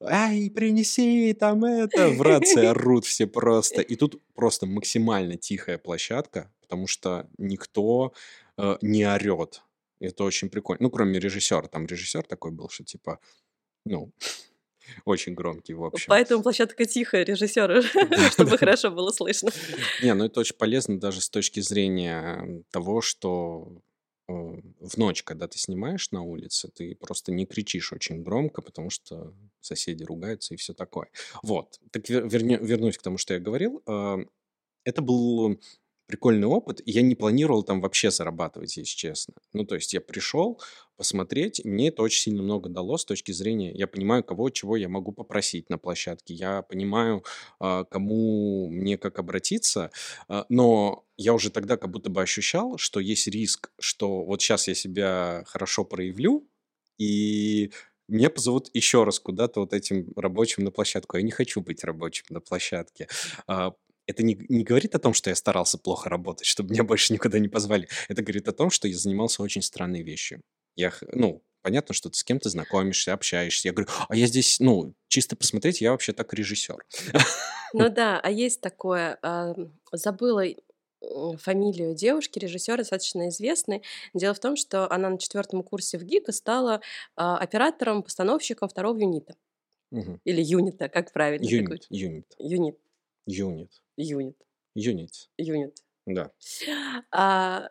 Ай, 0.00 0.50
принеси 0.50 1.34
там 1.34 1.64
это! 1.64 2.10
В 2.10 2.22
рации 2.22 2.64
орут 2.70 3.04
все 3.04 3.26
просто. 3.26 3.82
И 3.82 3.96
тут 3.96 4.22
просто 4.34 4.66
максимально 4.66 5.36
тихая 5.36 5.78
площадка, 5.78 6.52
потому 6.60 6.86
что 6.86 7.28
никто 7.38 8.12
э, 8.56 8.76
не 8.82 9.04
орет. 9.04 9.62
Это 10.00 10.22
очень 10.22 10.48
прикольно. 10.48 10.84
Ну, 10.84 10.90
кроме 10.90 11.18
режиссера. 11.18 11.66
Там 11.66 11.86
режиссер 11.86 12.22
такой 12.22 12.52
был, 12.52 12.68
что 12.68 12.84
типа, 12.84 13.18
ну, 13.84 14.12
очень 15.04 15.34
громкий, 15.34 15.74
в 15.74 15.84
общем. 15.84 16.06
Поэтому 16.08 16.42
площадка 16.42 16.84
тихая 16.84 17.24
режиссера, 17.24 17.82
чтобы 18.32 18.58
хорошо 18.58 18.90
было 18.90 19.10
слышно. 19.10 19.50
Не, 20.02 20.14
ну 20.14 20.24
это 20.24 20.40
очень 20.40 20.56
полезно 20.56 20.98
даже 20.98 21.20
с 21.20 21.30
точки 21.30 21.60
зрения 21.60 22.62
того, 22.70 23.00
что 23.00 23.80
в 24.28 24.98
ночь, 24.98 25.22
когда 25.22 25.48
ты 25.48 25.58
снимаешь 25.58 26.10
на 26.10 26.22
улице, 26.22 26.68
ты 26.68 26.94
просто 26.94 27.32
не 27.32 27.46
кричишь 27.46 27.92
очень 27.92 28.22
громко, 28.22 28.60
потому 28.60 28.90
что 28.90 29.32
соседи 29.60 30.04
ругаются 30.04 30.54
и 30.54 30.56
все 30.58 30.74
такое. 30.74 31.08
Вот. 31.42 31.80
Так 31.90 32.08
вернусь 32.08 32.98
к 32.98 33.02
тому, 33.02 33.16
что 33.16 33.34
я 33.34 33.40
говорил. 33.40 33.82
Э, 33.86 34.18
это 34.84 35.00
был 35.00 35.58
прикольный 36.06 36.46
опыт. 36.46 36.82
Я 36.84 37.02
не 37.02 37.14
планировал 37.14 37.62
там 37.62 37.80
вообще 37.80 38.10
зарабатывать, 38.10 38.76
если 38.76 38.96
честно. 38.96 39.34
Ну, 39.54 39.64
то 39.64 39.74
есть 39.74 39.94
я 39.94 40.00
пришел 40.00 40.60
посмотреть, 40.98 41.64
мне 41.64 41.88
это 41.88 42.02
очень 42.02 42.20
сильно 42.20 42.42
много 42.42 42.68
дало 42.68 42.98
с 42.98 43.04
точки 43.04 43.32
зрения, 43.32 43.72
я 43.72 43.86
понимаю, 43.86 44.24
кого, 44.24 44.50
чего 44.50 44.76
я 44.76 44.88
могу 44.88 45.12
попросить 45.12 45.70
на 45.70 45.78
площадке, 45.78 46.34
я 46.34 46.62
понимаю, 46.62 47.24
а, 47.60 47.84
кому 47.84 48.68
мне 48.68 48.98
как 48.98 49.18
обратиться, 49.18 49.90
а, 50.28 50.44
но 50.48 51.04
я 51.16 51.32
уже 51.34 51.50
тогда 51.50 51.76
как 51.76 51.90
будто 51.90 52.10
бы 52.10 52.20
ощущал, 52.20 52.76
что 52.78 53.00
есть 53.00 53.28
риск, 53.28 53.70
что 53.78 54.24
вот 54.24 54.42
сейчас 54.42 54.68
я 54.68 54.74
себя 54.74 55.44
хорошо 55.46 55.84
проявлю, 55.84 56.46
и 56.98 57.70
меня 58.08 58.30
позовут 58.30 58.70
еще 58.74 59.04
раз 59.04 59.20
куда-то 59.20 59.60
вот 59.60 59.72
этим 59.72 60.12
рабочим 60.16 60.64
на 60.64 60.70
площадку. 60.70 61.16
Я 61.18 61.22
не 61.22 61.30
хочу 61.30 61.60
быть 61.60 61.84
рабочим 61.84 62.24
на 62.30 62.40
площадке. 62.40 63.06
А, 63.46 63.72
это 64.06 64.22
не, 64.22 64.36
не 64.48 64.64
говорит 64.64 64.94
о 64.94 64.98
том, 64.98 65.12
что 65.14 65.30
я 65.30 65.36
старался 65.36 65.78
плохо 65.78 66.08
работать, 66.08 66.46
чтобы 66.46 66.70
меня 66.72 66.82
больше 66.82 67.12
никуда 67.12 67.38
не 67.38 67.48
позвали. 67.48 67.88
Это 68.08 68.22
говорит 68.22 68.48
о 68.48 68.52
том, 68.52 68.70
что 68.70 68.88
я 68.88 68.96
занимался 68.96 69.42
очень 69.42 69.62
странной 69.62 70.02
вещью. 70.02 70.42
Я, 70.78 70.92
ну, 71.12 71.42
понятно, 71.62 71.92
что 71.92 72.08
ты 72.08 72.16
с 72.16 72.22
кем-то 72.22 72.48
знакомишься, 72.48 73.12
общаешься. 73.12 73.66
Я 73.66 73.74
говорю, 73.74 73.90
а 74.08 74.14
я 74.14 74.26
здесь, 74.26 74.60
ну, 74.60 74.94
чисто 75.08 75.34
посмотреть, 75.34 75.80
я 75.80 75.90
вообще 75.90 76.12
так 76.12 76.32
режиссер. 76.32 76.76
Ну 77.74 77.88
да, 77.90 78.20
а 78.20 78.30
есть 78.30 78.60
такое, 78.60 79.18
забыла 79.90 80.44
фамилию 81.38 81.94
девушки, 81.96 82.38
режиссера 82.38 82.76
достаточно 82.76 83.28
известной. 83.28 83.82
Дело 84.14 84.34
в 84.34 84.38
том, 84.38 84.54
что 84.54 84.90
она 84.90 85.10
на 85.10 85.18
четвертом 85.18 85.64
курсе 85.64 85.98
в 85.98 86.04
ГИКа 86.04 86.30
стала 86.30 86.80
а, 87.16 87.38
оператором, 87.38 88.02
постановщиком 88.02 88.68
второго 88.68 88.98
юнита. 88.98 89.34
Угу. 89.90 90.20
Или 90.24 90.42
юнита, 90.42 90.88
как 90.88 91.12
правильно? 91.12 91.44
Юнит. 91.44 91.86
Юнит. 91.90 92.34
Юнит. 92.38 92.78
Юнит. 93.26 93.70
Юнит. 93.96 94.36
Юнит. 94.74 95.30
Юнит. 95.38 95.78
Да. 96.06 96.32
А, 97.12 97.68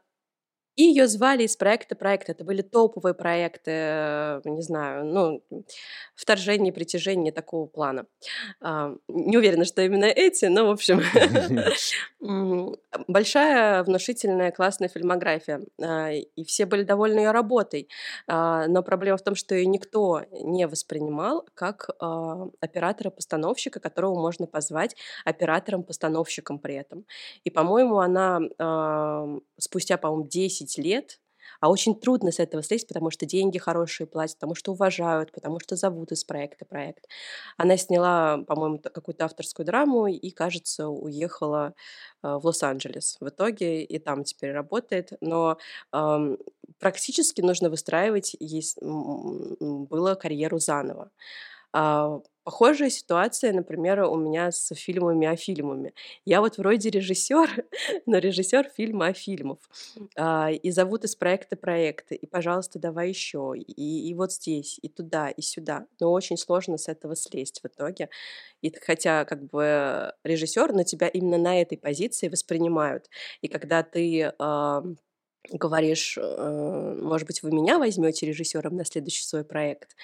и 0.78 0.84
ее 0.84 1.08
звали 1.08 1.44
из 1.44 1.58
проекта 1.58 1.96
проекта. 1.96 2.34
Это 2.34 2.44
были 2.44 2.62
топовые 2.62 3.16
проекты, 3.16 3.72
э, 3.74 4.42
не 4.46 4.62
знаю, 4.62 5.06
ну, 5.06 5.44
вторжение, 6.16 6.72
притяжение 6.72 7.32
такого 7.32 7.66
плана. 7.66 8.06
А, 8.62 8.96
не 9.08 9.38
уверена, 9.38 9.66
что 9.66 9.82
именно 9.82 10.06
эти, 10.06 10.46
но, 10.46 10.68
в 10.68 10.70
общем, 10.70 11.02
большая, 13.08 13.84
внушительная, 13.84 14.52
классная 14.52 14.88
фильмография. 14.88 15.62
А, 15.82 16.12
и 16.12 16.44
все 16.44 16.68
были 16.68 16.84
довольны 16.84 17.20
ее 17.22 17.32
работой. 17.32 17.90
А, 18.28 18.68
но 18.68 18.84
проблема 18.84 19.18
в 19.18 19.24
том, 19.24 19.34
что 19.34 19.56
ее 19.56 19.66
никто 19.66 20.22
не 20.32 20.68
воспринимал 20.68 21.48
как 21.56 21.90
оператора-постановщика, 22.00 23.80
которого 23.80 24.20
можно 24.20 24.46
позвать 24.46 24.96
оператором-постановщиком 25.26 26.60
при 26.60 26.76
этом. 26.76 27.06
И, 27.44 27.50
по-моему, 27.50 27.98
она 27.98 28.40
спустя, 29.58 29.98
по-моему, 29.98 30.28
10 30.28 30.67
лет, 30.78 31.20
а 31.60 31.70
очень 31.70 32.00
трудно 32.00 32.32
с 32.32 32.40
этого 32.40 32.62
слезть, 32.64 32.88
потому 32.88 33.10
что 33.10 33.26
деньги 33.26 33.58
хорошие 33.58 34.08
платят, 34.08 34.38
потому 34.38 34.56
что 34.56 34.74
уважают, 34.74 35.32
потому 35.32 35.60
что 35.60 35.76
зовут 35.76 36.12
из 36.12 36.24
проекта 36.24 36.66
проект. 36.66 37.06
Она 37.58 37.78
сняла, 37.78 38.40
по-моему, 38.48 38.80
какую-то 38.80 39.26
авторскую 39.26 39.66
драму 39.66 40.08
и, 40.08 40.30
кажется, 40.32 40.90
уехала 40.90 41.74
э, 42.24 42.36
в 42.36 42.46
Лос-Анджелес 42.46 43.18
в 43.20 43.30
итоге 43.30 43.84
и 43.84 44.00
там 44.00 44.24
теперь 44.24 44.52
работает. 44.52 45.14
Но 45.22 45.58
э, 45.94 46.38
практически 46.80 47.42
нужно 47.42 47.70
выстраивать 47.70 48.36
есть, 48.40 48.78
было 48.82 50.16
карьеру 50.16 50.60
заново. 50.60 51.12
А, 52.48 52.50
похожая 52.50 52.90
ситуация, 52.90 53.52
например, 53.54 54.00
у 54.04 54.16
меня 54.16 54.52
с 54.52 54.74
фильмами 54.74 55.28
о 55.28 55.36
фильмами. 55.36 55.94
Я 56.26 56.40
вот 56.40 56.58
вроде 56.58 56.90
режиссер, 56.90 57.66
но 58.06 58.18
режиссер 58.20 58.70
фильма 58.76 59.08
о 59.08 59.14
фильмов. 59.14 59.60
А, 60.16 60.50
и 60.52 60.72
зовут 60.72 61.04
из 61.04 61.16
проекта 61.16 61.58
проекты. 61.58 62.16
И, 62.16 62.26
пожалуйста, 62.26 62.80
давай 62.80 63.10
еще. 63.10 63.54
И, 63.58 64.10
и 64.10 64.14
вот 64.14 64.32
здесь, 64.32 64.80
и 64.82 64.88
туда, 64.88 65.30
и 65.30 65.42
сюда. 65.42 65.88
Но 66.00 66.12
очень 66.14 66.38
сложно 66.38 66.78
с 66.78 66.88
этого 66.88 67.16
слезть 67.16 67.60
в 67.62 67.68
итоге. 67.68 68.10
И 68.62 68.74
хотя 68.82 69.26
как 69.26 69.44
бы 69.44 70.14
режиссер, 70.24 70.74
но 70.74 70.84
тебя 70.84 71.10
именно 71.10 71.38
на 71.38 71.62
этой 71.62 71.78
позиции 71.78 72.30
воспринимают. 72.30 73.10
И 73.42 73.50
когда 73.50 73.84
ты 73.84 74.32
говоришь, 75.52 76.18
э, 76.18 76.98
может 77.02 77.28
быть, 77.28 77.42
вы 77.44 77.52
меня 77.52 77.80
возьмете 77.80 78.26
режиссером 78.26 78.76
на 78.76 78.86
следующий 78.86 79.24
свой 79.24 79.44
проект, 79.44 79.96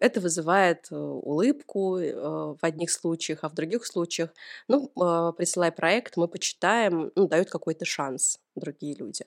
это 0.00 0.20
вызывает 0.20 0.88
э, 0.90 0.96
улыбку 0.96 1.98
э, 1.98 2.12
в 2.14 2.58
одних 2.62 2.90
случаях, 2.90 3.40
а 3.42 3.48
в 3.48 3.54
других 3.54 3.86
случаях, 3.86 4.30
ну, 4.68 4.90
а, 5.00 5.32
присылай 5.32 5.72
проект, 5.72 6.16
мы 6.16 6.28
почитаем, 6.28 7.12
ну, 7.14 7.26
дают 7.28 7.50
какой-то 7.50 7.84
шанс 7.84 8.38
другие 8.54 8.94
люди. 8.96 9.24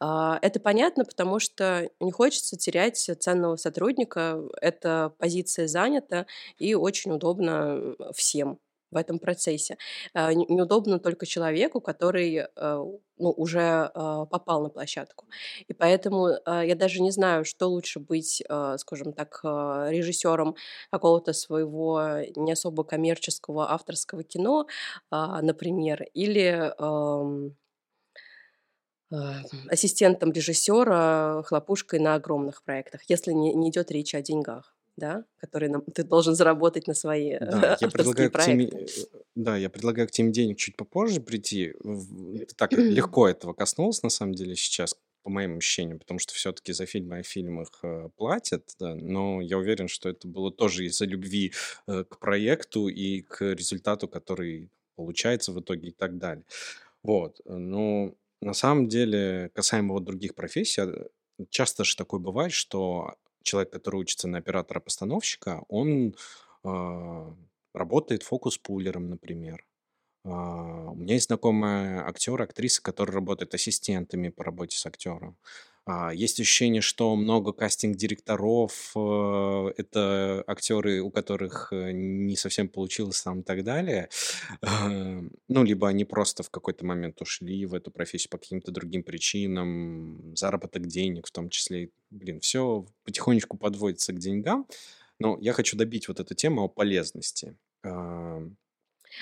А, 0.00 0.38
это 0.42 0.60
понятно, 0.60 1.04
потому 1.04 1.38
что 1.40 1.90
не 2.00 2.12
хочется 2.12 2.56
терять 2.56 2.98
ценного 3.20 3.56
сотрудника, 3.56 4.42
эта 4.60 5.12
позиция 5.18 5.66
занята 5.68 6.26
и 6.58 6.74
очень 6.74 7.12
удобно 7.12 7.94
всем 8.14 8.58
в 8.90 8.96
этом 8.96 9.18
процессе. 9.18 9.76
А, 10.14 10.32
неудобно 10.34 10.98
только 10.98 11.26
человеку, 11.26 11.80
который 11.80 12.36
э, 12.36 12.46
ну, 12.56 13.30
уже 13.30 13.90
а, 13.94 14.26
попал 14.26 14.62
на 14.62 14.70
площадку. 14.70 15.26
И 15.66 15.74
поэтому 15.74 16.30
а, 16.44 16.64
я 16.64 16.74
даже 16.74 17.02
не 17.02 17.10
знаю, 17.10 17.44
что 17.44 17.68
лучше 17.68 18.00
быть, 18.00 18.42
скажем 18.76 19.12
так, 19.12 19.40
режиссером 19.42 20.56
какого-то 20.90 21.32
своего 21.32 22.00
не 22.36 22.52
особо 22.52 22.84
коммерческого 22.84 23.70
авторского 23.72 24.22
кино, 24.22 24.66
например, 25.10 26.04
или 26.14 26.72
ассистентом 29.70 30.32
режиссера 30.32 31.42
хлопушкой 31.44 31.98
на 31.98 32.14
огромных 32.14 32.62
проектах, 32.62 33.02
если 33.08 33.32
не, 33.32 33.54
не 33.54 33.70
идет 33.70 33.90
речь 33.90 34.14
о 34.14 34.22
деньгах 34.22 34.77
да, 34.98 35.24
которые 35.38 35.70
нам, 35.70 35.82
ты 35.82 36.02
должен 36.02 36.34
заработать 36.34 36.86
на 36.86 36.94
свои 36.94 37.38
да, 37.38 37.78
я 37.80 37.88
предлагаю 37.88 38.30
проекты. 38.30 38.66
К 38.66 38.86
теме, 38.86 38.86
да, 39.34 39.56
я 39.56 39.70
предлагаю 39.70 40.08
к 40.08 40.10
теме 40.10 40.32
денег 40.32 40.58
чуть 40.58 40.76
попозже 40.76 41.20
прийти. 41.20 41.74
Ты 41.82 42.54
так 42.56 42.72
легко 42.72 43.28
этого 43.28 43.52
коснулся, 43.52 44.00
на 44.04 44.10
самом 44.10 44.34
деле, 44.34 44.56
сейчас, 44.56 44.96
по 45.22 45.30
моим 45.30 45.58
ощущениям, 45.58 45.98
потому 45.98 46.18
что 46.18 46.34
все-таки 46.34 46.72
за 46.72 46.86
фильмы 46.86 47.18
о 47.18 47.22
фильмах 47.22 47.68
э, 47.82 48.08
платят, 48.16 48.74
да, 48.78 48.94
но 48.94 49.40
я 49.40 49.58
уверен, 49.58 49.88
что 49.88 50.08
это 50.08 50.26
было 50.26 50.50
тоже 50.50 50.86
из-за 50.86 51.06
любви 51.06 51.52
э, 51.86 52.04
к 52.04 52.18
проекту 52.18 52.88
и 52.88 53.22
к 53.22 53.42
результату, 53.42 54.08
который 54.08 54.70
получается 54.96 55.52
в 55.52 55.60
итоге 55.60 55.88
и 55.88 55.92
так 55.92 56.18
далее. 56.18 56.44
Вот, 57.02 57.40
но 57.44 58.14
на 58.40 58.52
самом 58.52 58.88
деле, 58.88 59.50
касаемо 59.54 59.94
вот 59.94 60.04
других 60.04 60.34
профессий, 60.34 60.82
э, 60.82 61.08
часто 61.50 61.84
же 61.84 61.96
такое 61.96 62.20
бывает, 62.20 62.52
что 62.52 63.14
человек, 63.48 63.72
который 63.72 64.00
учится 64.00 64.28
на 64.28 64.38
оператора-постановщика, 64.38 65.64
он 65.68 66.14
а, 66.64 67.34
работает 67.74 68.22
фокус-пулером, 68.22 69.10
например. 69.10 69.64
А, 70.24 70.90
у 70.90 70.94
меня 70.94 71.14
есть 71.14 71.26
знакомая 71.26 72.06
актер, 72.06 72.40
актриса, 72.42 72.82
которая 72.82 73.14
работает 73.14 73.54
ассистентами 73.54 74.28
по 74.28 74.44
работе 74.44 74.76
с 74.76 74.86
актером. 74.86 75.36
А, 75.90 76.12
есть 76.12 76.38
ощущение, 76.38 76.82
что 76.82 77.16
много 77.16 77.52
кастинг-директоров, 77.52 78.92
э, 78.94 79.72
это 79.78 80.44
актеры, 80.46 81.00
у 81.00 81.10
которых 81.10 81.72
э, 81.72 81.92
не 81.92 82.36
совсем 82.36 82.68
получилось 82.68 83.22
там 83.22 83.40
и 83.40 83.42
так 83.42 83.64
далее. 83.64 84.10
Эм, 84.60 85.32
ну, 85.48 85.64
либо 85.64 85.88
они 85.88 86.04
просто 86.04 86.42
в 86.42 86.50
какой-то 86.50 86.84
момент 86.84 87.22
ушли 87.22 87.64
в 87.64 87.72
эту 87.72 87.90
профессию 87.90 88.28
по 88.28 88.36
каким-то 88.36 88.70
другим 88.70 89.02
причинам, 89.02 90.36
заработок 90.36 90.86
денег 90.86 91.26
в 91.26 91.30
том 91.30 91.48
числе. 91.48 91.88
Блин, 92.10 92.40
все 92.40 92.84
потихонечку 93.04 93.56
подводится 93.56 94.12
к 94.12 94.18
деньгам. 94.18 94.66
Но 95.18 95.38
я 95.40 95.54
хочу 95.54 95.74
добить 95.74 96.08
вот 96.08 96.20
эту 96.20 96.34
тему 96.34 96.64
о 96.64 96.68
полезности. 96.68 97.56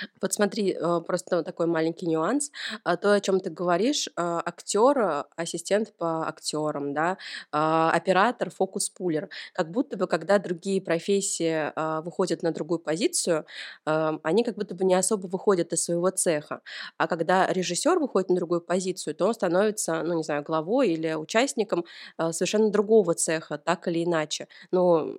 Эм, 0.02 0.08
вот 0.22 0.32
смотри, 0.32 0.72
э, 0.72 1.00
просто 1.06 1.42
такой 1.42 1.66
маленький 1.66 2.06
нюанс. 2.06 2.50
А, 2.84 2.96
то, 2.96 3.12
о 3.14 3.20
чем 3.20 3.40
ты 3.40 3.50
говоришь, 3.50 4.08
а, 4.16 4.42
актер, 4.44 5.24
ассистент 5.36 5.94
по 5.96 6.26
актерам, 6.28 6.94
да, 6.94 7.18
а, 7.52 7.90
оператор, 7.92 8.50
фокус-пулер. 8.50 9.28
Как 9.52 9.70
будто 9.70 9.96
бы, 9.96 10.06
когда 10.06 10.38
другие 10.38 10.80
профессии 10.82 11.72
выходят 12.02 12.42
на 12.42 12.52
другую 12.52 12.78
позицию, 12.80 13.46
они 13.84 14.44
как 14.44 14.54
будто 14.56 14.74
бы 14.74 14.84
не 14.84 14.94
особо 14.94 15.26
выходят 15.26 15.72
из 15.72 15.84
своего 15.84 16.10
цеха. 16.10 16.60
А 16.98 17.06
когда 17.08 17.46
режиссер 17.52 17.98
выходит 17.98 18.28
на 18.30 18.36
другую 18.36 18.60
позицию, 18.60 19.14
то 19.14 19.26
он 19.26 19.34
становится, 19.34 20.02
ну, 20.02 20.14
не 20.14 20.22
знаю, 20.22 20.42
главой 20.42 20.90
или 20.90 21.14
участником 21.14 21.84
совершенно 22.30 22.70
другого 22.70 23.14
цеха, 23.14 23.58
так 23.58 23.88
или 23.88 24.04
иначе. 24.04 24.48
Ну, 24.70 25.18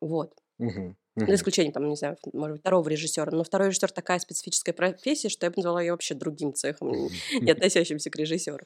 вот. 0.00 0.34
Угу. 0.58 0.94
За 1.16 1.34
исключением, 1.34 1.72
там, 1.72 1.88
не 1.88 1.96
знаю, 1.96 2.16
может 2.32 2.54
быть, 2.54 2.60
второго 2.60 2.88
режиссера. 2.88 3.30
Но 3.32 3.42
второй 3.42 3.68
режиссер 3.68 3.90
такая 3.90 4.18
специфическая 4.20 4.72
профессия, 4.72 5.28
что 5.28 5.46
я 5.46 5.50
бы 5.50 5.56
назвала 5.56 5.82
ее 5.82 5.92
вообще 5.92 6.14
другим 6.14 6.54
цехом, 6.54 6.90
не 7.40 7.50
относящимся 7.50 8.10
к 8.10 8.16
режиссеру. 8.16 8.64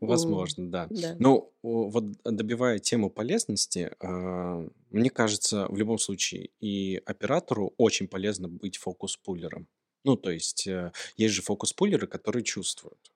Возможно, 0.00 0.70
да. 0.70 0.86
да. 0.90 1.16
Ну, 1.18 1.52
вот 1.62 2.04
добивая 2.24 2.78
тему 2.78 3.10
полезности, 3.10 3.92
а, 4.00 4.66
мне 4.90 5.10
кажется, 5.10 5.66
в 5.68 5.76
любом 5.76 5.98
случае 5.98 6.50
и 6.60 7.00
оператору 7.06 7.74
очень 7.76 8.08
полезно 8.08 8.48
быть 8.48 8.76
фокус-пулером. 8.76 9.68
Ну, 10.04 10.16
то 10.16 10.30
есть 10.30 10.66
э, 10.66 10.92
есть 11.16 11.34
же 11.34 11.40
фокус-пулеры, 11.40 12.06
которые 12.06 12.44
чувствуют. 12.44 13.13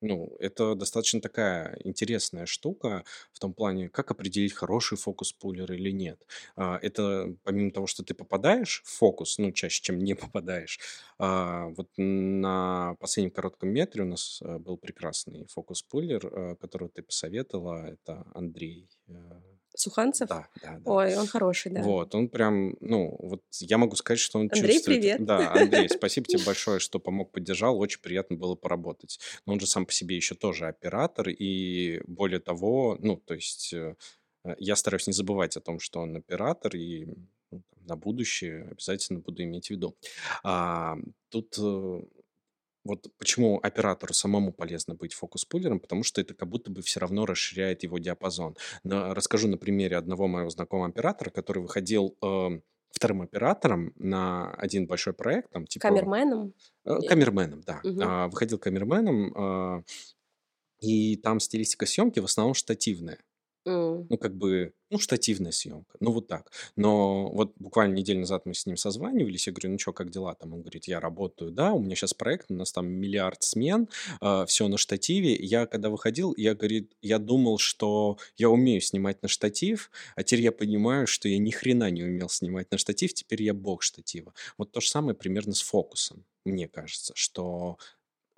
Ну, 0.00 0.36
это 0.38 0.76
достаточно 0.76 1.20
такая 1.20 1.76
интересная 1.82 2.46
штука 2.46 3.04
в 3.32 3.40
том 3.40 3.52
плане, 3.52 3.88
как 3.88 4.12
определить, 4.12 4.52
хороший 4.52 4.96
фокус-пуллер 4.96 5.72
или 5.72 5.90
нет. 5.90 6.24
А, 6.56 6.78
Это 6.80 7.34
помимо 7.42 7.72
того, 7.72 7.88
что 7.88 8.04
ты 8.04 8.14
попадаешь 8.14 8.82
в 8.84 8.88
фокус, 8.90 9.38
ну, 9.38 9.50
чаще, 9.50 9.82
чем 9.82 9.98
не 9.98 10.14
попадаешь, 10.14 10.78
а, 11.18 11.66
вот 11.76 11.88
на 11.96 12.94
последнем 13.00 13.32
коротком 13.32 13.70
метре 13.70 14.02
у 14.04 14.06
нас 14.06 14.40
э, 14.42 14.58
был 14.58 14.76
прекрасный 14.76 15.46
фокус-пуллер, 15.48 16.26
э, 16.26 16.56
которого 16.56 16.90
ты 16.90 17.02
посоветовала, 17.02 17.86
это 17.88 18.24
Андрей 18.34 18.88
э, 19.08 19.12
Суханцев? 19.78 20.28
Да, 20.28 20.48
да, 20.62 20.78
да. 20.78 20.90
Ой, 20.90 21.16
он 21.16 21.26
хороший, 21.26 21.70
да. 21.70 21.82
Вот, 21.82 22.14
он 22.14 22.28
прям, 22.28 22.76
ну, 22.80 23.16
вот 23.20 23.42
я 23.60 23.78
могу 23.78 23.96
сказать, 23.96 24.18
что 24.18 24.38
он 24.38 24.48
Андрей, 24.52 24.74
чувствует. 24.74 25.00
привет. 25.00 25.24
Да, 25.24 25.52
Андрей, 25.52 25.88
спасибо 25.88 26.26
тебе 26.26 26.42
большое, 26.44 26.80
что 26.80 26.98
помог, 26.98 27.30
поддержал, 27.30 27.78
очень 27.78 28.00
приятно 28.00 28.36
было 28.36 28.54
поработать. 28.54 29.20
Но 29.46 29.52
он 29.52 29.60
же 29.60 29.66
сам 29.66 29.86
по 29.86 29.92
себе 29.92 30.16
еще 30.16 30.34
тоже 30.34 30.66
оператор, 30.66 31.28
и 31.28 32.00
более 32.06 32.40
того, 32.40 32.98
ну, 33.00 33.16
то 33.16 33.34
есть 33.34 33.72
э, 33.72 33.94
я 34.58 34.76
стараюсь 34.76 35.06
не 35.06 35.12
забывать 35.12 35.56
о 35.56 35.60
том, 35.60 35.78
что 35.78 36.00
он 36.00 36.16
оператор, 36.16 36.74
и 36.74 37.06
ну, 37.50 37.62
на 37.86 37.96
будущее 37.96 38.68
обязательно 38.70 39.20
буду 39.20 39.42
иметь 39.42 39.68
в 39.68 39.70
виду. 39.70 39.96
А, 40.42 40.96
тут 41.28 41.56
э, 41.58 42.02
вот 42.84 43.06
почему 43.18 43.58
оператору 43.62 44.14
самому 44.14 44.52
полезно 44.52 44.94
быть 44.94 45.12
фокус-пуллером, 45.14 45.80
потому 45.80 46.02
что 46.02 46.20
это 46.20 46.34
как 46.34 46.48
будто 46.48 46.70
бы 46.70 46.82
все 46.82 47.00
равно 47.00 47.26
расширяет 47.26 47.82
его 47.82 47.98
диапазон. 47.98 48.56
Но 48.84 49.14
расскажу 49.14 49.48
на 49.48 49.58
примере 49.58 49.96
одного 49.96 50.26
моего 50.26 50.50
знакомого 50.50 50.88
оператора, 50.88 51.30
который 51.30 51.62
выходил 51.62 52.16
э, 52.22 52.60
вторым 52.90 53.22
оператором 53.22 53.92
на 53.96 54.50
один 54.54 54.86
большой 54.86 55.12
проект. 55.12 55.50
Там, 55.50 55.66
типа, 55.66 55.88
камерменом? 55.88 56.54
Э, 56.84 56.98
камерменом, 57.06 57.60
да. 57.62 57.80
Угу. 57.84 58.00
А, 58.02 58.28
выходил 58.28 58.58
камерменом, 58.58 59.34
э, 59.78 59.82
и 60.80 61.16
там 61.16 61.40
стилистика 61.40 61.86
съемки 61.86 62.20
в 62.20 62.24
основном 62.24 62.54
штативная. 62.54 63.18
Ну, 64.10 64.16
как 64.16 64.34
бы, 64.36 64.72
ну, 64.90 64.98
штативная 64.98 65.52
съемка, 65.52 65.96
ну, 66.00 66.12
вот 66.12 66.28
так. 66.28 66.50
Но 66.76 67.28
вот 67.30 67.52
буквально 67.58 67.94
неделю 67.94 68.20
назад 68.20 68.46
мы 68.46 68.54
с 68.54 68.64
ним 68.64 68.78
созванивались, 68.78 69.46
я 69.46 69.52
говорю, 69.52 69.72
ну, 69.72 69.78
что, 69.78 69.92
как 69.92 70.10
дела 70.10 70.34
там? 70.34 70.54
Он 70.54 70.62
говорит, 70.62 70.86
я 70.86 70.98
работаю, 70.98 71.50
да, 71.50 71.74
у 71.74 71.78
меня 71.78 71.94
сейчас 71.94 72.14
проект, 72.14 72.50
у 72.50 72.54
нас 72.54 72.72
там 72.72 72.88
миллиард 72.88 73.42
смен, 73.42 73.88
а, 74.20 74.46
все 74.46 74.66
на 74.68 74.78
штативе. 74.78 75.34
Я 75.36 75.66
когда 75.66 75.90
выходил, 75.90 76.32
я, 76.38 76.54
говорит, 76.54 76.94
я 77.02 77.18
думал, 77.18 77.58
что 77.58 78.16
я 78.38 78.48
умею 78.48 78.80
снимать 78.80 79.20
на 79.22 79.28
штатив, 79.28 79.90
а 80.16 80.22
теперь 80.22 80.44
я 80.44 80.52
понимаю, 80.52 81.06
что 81.06 81.28
я 81.28 81.38
ни 81.38 81.50
хрена 81.50 81.90
не 81.90 82.02
умел 82.02 82.30
снимать 82.30 82.70
на 82.70 82.78
штатив, 82.78 83.12
теперь 83.12 83.42
я 83.42 83.52
бог 83.52 83.82
штатива. 83.82 84.32
Вот 84.56 84.72
то 84.72 84.80
же 84.80 84.88
самое 84.88 85.14
примерно 85.14 85.52
с 85.52 85.60
фокусом, 85.60 86.24
мне 86.46 86.66
кажется, 86.66 87.12
что 87.14 87.76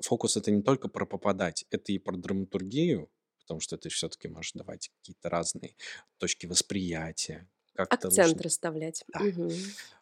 фокус 0.03 0.37
это 0.37 0.51
не 0.51 0.63
только 0.63 0.89
про 0.89 1.07
попадать, 1.07 1.65
это 1.71 1.93
и 1.93 1.99
про 1.99 2.17
драматургию, 2.17 3.09
потому 3.51 3.61
что 3.61 3.77
ты 3.77 3.89
все-таки 3.89 4.29
можешь 4.29 4.53
давать 4.53 4.93
какие-то 5.01 5.29
разные 5.29 5.75
точки 6.19 6.47
восприятия. 6.47 7.49
Как-то 7.75 8.07
Акцент 8.07 8.29
лучше... 8.29 8.45
расставлять. 8.45 9.05
Да. 9.09 9.25
Угу. 9.25 9.51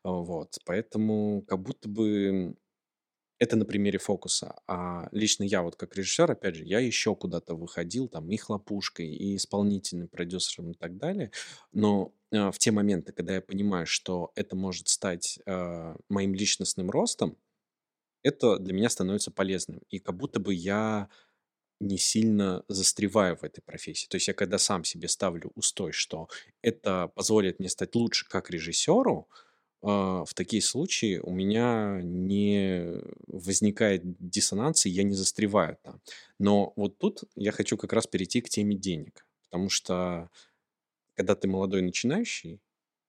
Вот, 0.05 0.59
поэтому 0.67 1.43
как 1.49 1.63
будто 1.63 1.89
бы 1.89 2.55
это 3.39 3.57
на 3.57 3.65
примере 3.65 3.99
фокуса. 3.99 4.55
А 4.67 5.09
лично 5.13 5.45
я 5.45 5.63
вот 5.63 5.77
как 5.77 5.97
режиссер, 5.97 6.31
опять 6.31 6.57
же, 6.57 6.65
я 6.65 6.81
еще 6.81 7.17
куда-то 7.17 7.55
выходил, 7.55 8.07
там, 8.07 8.31
и 8.31 8.37
хлопушкой, 8.37 9.09
и 9.09 9.37
исполнительным 9.37 10.09
продюсером 10.09 10.73
и 10.73 10.75
так 10.75 10.99
далее. 10.99 11.31
Но 11.73 12.13
э, 12.31 12.51
в 12.51 12.59
те 12.59 12.71
моменты, 12.71 13.13
когда 13.13 13.37
я 13.37 13.41
понимаю, 13.41 13.87
что 13.87 14.31
это 14.35 14.57
может 14.57 14.89
стать 14.89 15.39
э, 15.47 15.97
моим 16.11 16.35
личностным 16.35 16.91
ростом, 16.91 17.39
это 18.23 18.59
для 18.59 18.75
меня 18.75 18.91
становится 18.91 19.31
полезным. 19.31 19.81
И 19.89 20.01
как 20.01 20.19
будто 20.19 20.39
бы 20.39 20.53
я 20.53 21.09
не 21.81 21.99
сильно 21.99 22.65
застреваю 22.69 23.37
в 23.37 23.45
этой 23.45 23.61
профессии. 23.61 24.09
То 24.09 24.17
есть 24.17 24.29
я 24.29 24.35
когда 24.35 24.59
сам 24.59 24.85
себе 24.85 25.09
ставлю 25.09 25.53
устой, 25.55 25.93
что 25.93 26.29
это 26.63 27.09
позволит 27.15 27.59
мне 27.61 27.69
стать 27.69 27.95
лучше 27.95 28.27
как 28.29 28.51
режиссеру, 28.51 29.29
а, 29.83 30.25
в 30.25 30.35
такие 30.35 30.63
случаи 30.63 31.19
у 31.19 31.31
меня 31.31 32.01
не 32.03 33.01
возникает 33.27 34.03
диссонанс, 34.19 34.87
и 34.87 34.91
я 34.91 35.05
не 35.05 35.15
застреваю 35.15 35.79
там. 35.83 36.01
Но 36.39 36.73
вот 36.77 36.99
тут 36.99 37.25
я 37.37 37.53
хочу 37.53 37.77
как 37.77 37.93
раз 37.93 38.07
перейти 38.07 38.41
к 38.41 38.49
теме 38.49 38.77
денег. 38.77 39.25
Потому 39.45 39.71
что 39.71 40.31
когда 41.15 41.35
ты 41.35 41.49
молодой 41.49 41.83
начинающий, 41.83 42.61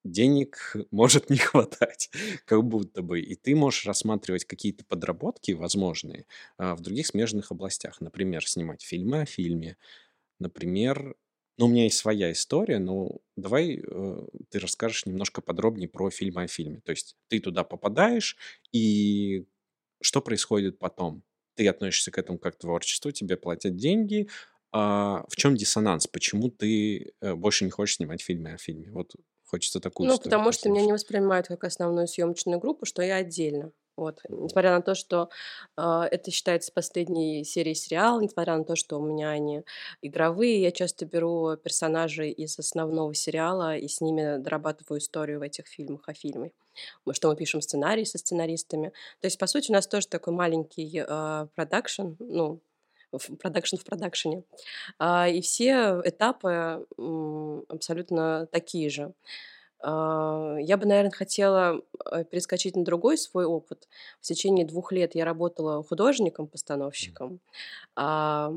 денег 0.03 0.75
может 0.91 1.29
не 1.29 1.37
хватать, 1.37 2.09
как 2.45 2.63
будто 2.63 3.01
бы. 3.01 3.19
И 3.21 3.35
ты 3.35 3.55
можешь 3.55 3.85
рассматривать 3.85 4.45
какие-то 4.45 4.85
подработки 4.85 5.51
возможные 5.51 6.25
а, 6.57 6.75
в 6.75 6.81
других 6.81 7.07
смежных 7.07 7.51
областях. 7.51 8.01
Например, 8.01 8.47
снимать 8.47 8.81
фильмы 8.81 9.21
о 9.21 9.25
фильме. 9.25 9.77
Например, 10.39 11.15
ну, 11.57 11.65
у 11.65 11.69
меня 11.69 11.83
есть 11.83 11.97
своя 11.97 12.31
история, 12.31 12.79
но 12.79 13.17
давай 13.35 13.83
э, 13.85 14.27
ты 14.49 14.59
расскажешь 14.59 15.05
немножко 15.05 15.41
подробнее 15.41 15.89
про 15.89 16.09
фильмы 16.09 16.43
о 16.43 16.47
фильме. 16.47 16.79
То 16.85 16.91
есть 16.91 17.17
ты 17.27 17.41
туда 17.41 17.65
попадаешь, 17.65 18.37
и 18.71 19.45
что 20.01 20.21
происходит 20.21 20.79
потом? 20.79 21.23
Ты 21.55 21.67
относишься 21.67 22.11
к 22.11 22.17
этому 22.17 22.39
как 22.39 22.55
к 22.55 22.59
творчеству, 22.59 23.11
тебе 23.11 23.35
платят 23.35 23.75
деньги, 23.75 24.29
а 24.71 25.25
в 25.27 25.35
чем 25.35 25.55
диссонанс? 25.57 26.07
Почему 26.07 26.49
ты 26.49 27.13
э, 27.21 27.33
больше 27.35 27.65
не 27.65 27.71
хочешь 27.71 27.97
снимать 27.97 28.21
фильмы 28.21 28.53
о 28.53 28.57
фильме? 28.57 28.89
Вот 28.91 29.13
Хочется 29.49 29.79
такую 29.79 30.07
Ну, 30.07 30.19
потому 30.19 30.51
что 30.51 30.69
меня 30.69 30.85
не 30.85 30.93
воспринимают 30.93 31.47
как 31.47 31.63
основную 31.63 32.07
съемочную 32.07 32.59
группу, 32.59 32.85
что 32.85 33.01
я 33.01 33.15
отдельно. 33.15 33.71
Вот. 33.97 34.21
Несмотря 34.29 34.75
на 34.75 34.81
то, 34.81 34.93
что 34.93 35.29
э, 35.75 35.81
это 36.11 36.29
считается 36.29 36.71
последней 36.71 37.43
серией 37.43 37.75
сериала, 37.75 38.21
несмотря 38.21 38.57
на 38.57 38.63
то, 38.63 38.75
что 38.75 38.99
у 38.99 39.05
меня 39.05 39.31
они 39.31 39.63
игровые, 40.03 40.61
я 40.61 40.71
часто 40.71 41.05
беру 41.05 41.57
персонажей 41.57 42.31
из 42.31 42.59
основного 42.59 43.13
сериала 43.15 43.75
и 43.75 43.87
с 43.87 44.01
ними 44.01 44.37
дорабатываю 44.37 44.99
историю 44.99 45.39
в 45.39 45.41
этих 45.41 45.67
фильмах 45.67 46.07
о 46.07 46.13
фильме. 46.13 46.51
Что 47.11 47.29
мы 47.29 47.35
пишем 47.35 47.61
сценарий 47.61 48.05
со 48.05 48.19
сценаристами. 48.19 48.93
То 49.19 49.25
есть, 49.25 49.39
по 49.39 49.47
сути, 49.47 49.71
у 49.71 49.73
нас 49.73 49.87
тоже 49.87 50.07
такой 50.07 50.31
маленький 50.31 51.03
продакшн, 51.55 52.13
э, 52.19 52.57
ну, 53.11 53.19
продакшн 53.37 53.77
в 53.77 53.83
продакшене. 53.83 54.43
А, 54.97 55.27
и 55.27 55.41
все 55.41 56.01
этапы 56.03 56.85
абсолютно 57.69 58.47
такие 58.51 58.89
же. 58.89 59.13
А, 59.81 60.57
я 60.59 60.77
бы, 60.77 60.85
наверное, 60.85 61.11
хотела 61.11 61.81
э, 62.11 62.23
перескочить 62.25 62.75
на 62.75 62.83
другой 62.83 63.17
свой 63.17 63.45
опыт. 63.45 63.87
В 64.21 64.25
течение 64.25 64.65
двух 64.65 64.91
лет 64.91 65.15
я 65.15 65.25
работала 65.25 65.83
художником-постановщиком. 65.83 67.39
А, 67.95 68.53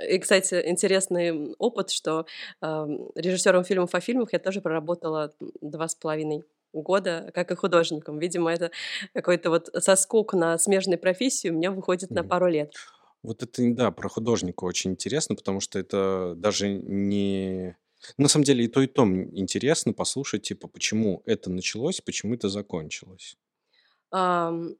и, 0.00 0.18
кстати, 0.18 0.62
интересный 0.64 1.54
опыт, 1.58 1.90
что 1.90 2.24
режиссером 2.62 3.62
фильмов 3.62 3.94
о 3.94 4.00
фильмах 4.00 4.32
я 4.32 4.38
тоже 4.38 4.62
проработала 4.62 5.34
два 5.60 5.86
с 5.86 5.94
половиной 5.94 6.44
года, 6.72 7.30
как 7.34 7.50
и 7.50 7.54
художником. 7.54 8.18
Видимо, 8.18 8.52
это 8.52 8.70
какой-то 9.12 9.50
вот 9.50 9.68
соскок 9.78 10.32
на 10.32 10.58
смежной 10.58 10.96
профессии 10.96 11.50
у 11.50 11.54
меня 11.54 11.70
выходит 11.70 12.10
на 12.10 12.24
пару 12.24 12.48
лет. 12.48 12.74
Вот 13.22 13.42
это, 13.42 13.62
да, 13.74 13.90
про 13.90 14.08
художника 14.08 14.64
очень 14.64 14.92
интересно, 14.92 15.34
потому 15.34 15.60
что 15.60 15.78
это 15.78 16.34
даже 16.36 16.68
не... 16.68 17.76
На 18.16 18.26
самом 18.28 18.44
деле 18.44 18.64
и 18.64 18.68
то, 18.68 18.82
и 18.82 18.88
то 18.88 19.04
интересно 19.04 19.92
послушать, 19.92 20.42
типа, 20.42 20.66
почему 20.66 21.22
это 21.24 21.50
началось, 21.50 22.00
почему 22.00 22.34
это 22.34 22.48
закончилось. 22.48 23.36
Ам, 24.10 24.74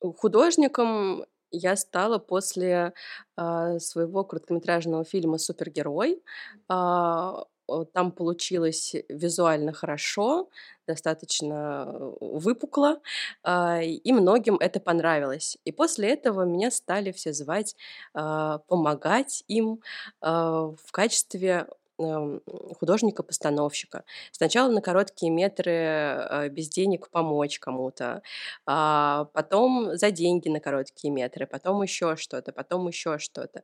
художником 0.00 1.24
я 1.52 1.76
стала 1.76 2.18
после 2.18 2.92
а, 3.36 3.78
своего 3.78 4.24
короткометражного 4.24 5.04
фильма 5.04 5.38
«Супергерой». 5.38 6.22
А, 6.68 7.44
там 7.92 8.12
получилось 8.12 8.94
визуально 9.08 9.72
хорошо, 9.72 10.48
достаточно 10.86 11.86
э, 11.88 12.12
выпукло, 12.20 13.00
а, 13.42 13.80
и 13.82 14.12
многим 14.12 14.56
это 14.56 14.80
понравилось. 14.80 15.58
И 15.64 15.72
после 15.72 16.10
этого 16.10 16.44
меня 16.44 16.70
стали 16.70 17.12
все 17.12 17.32
звать 17.32 17.76
а, 18.14 18.58
помогать 18.68 19.44
им 19.48 19.80
а, 20.20 20.74
в 20.84 20.92
качестве 20.92 21.66
художника-постановщика. 21.98 24.04
Сначала 24.32 24.70
на 24.70 24.80
короткие 24.80 25.30
метры 25.32 25.72
э, 25.72 26.48
без 26.50 26.68
денег 26.68 27.08
помочь 27.10 27.58
кому-то, 27.58 28.22
а 28.66 29.26
потом 29.32 29.96
за 29.96 30.10
деньги 30.10 30.48
на 30.48 30.60
короткие 30.60 31.12
метры, 31.12 31.46
потом 31.46 31.82
еще 31.82 32.16
что-то, 32.16 32.52
потом 32.52 32.86
еще 32.88 33.18
что-то. 33.18 33.62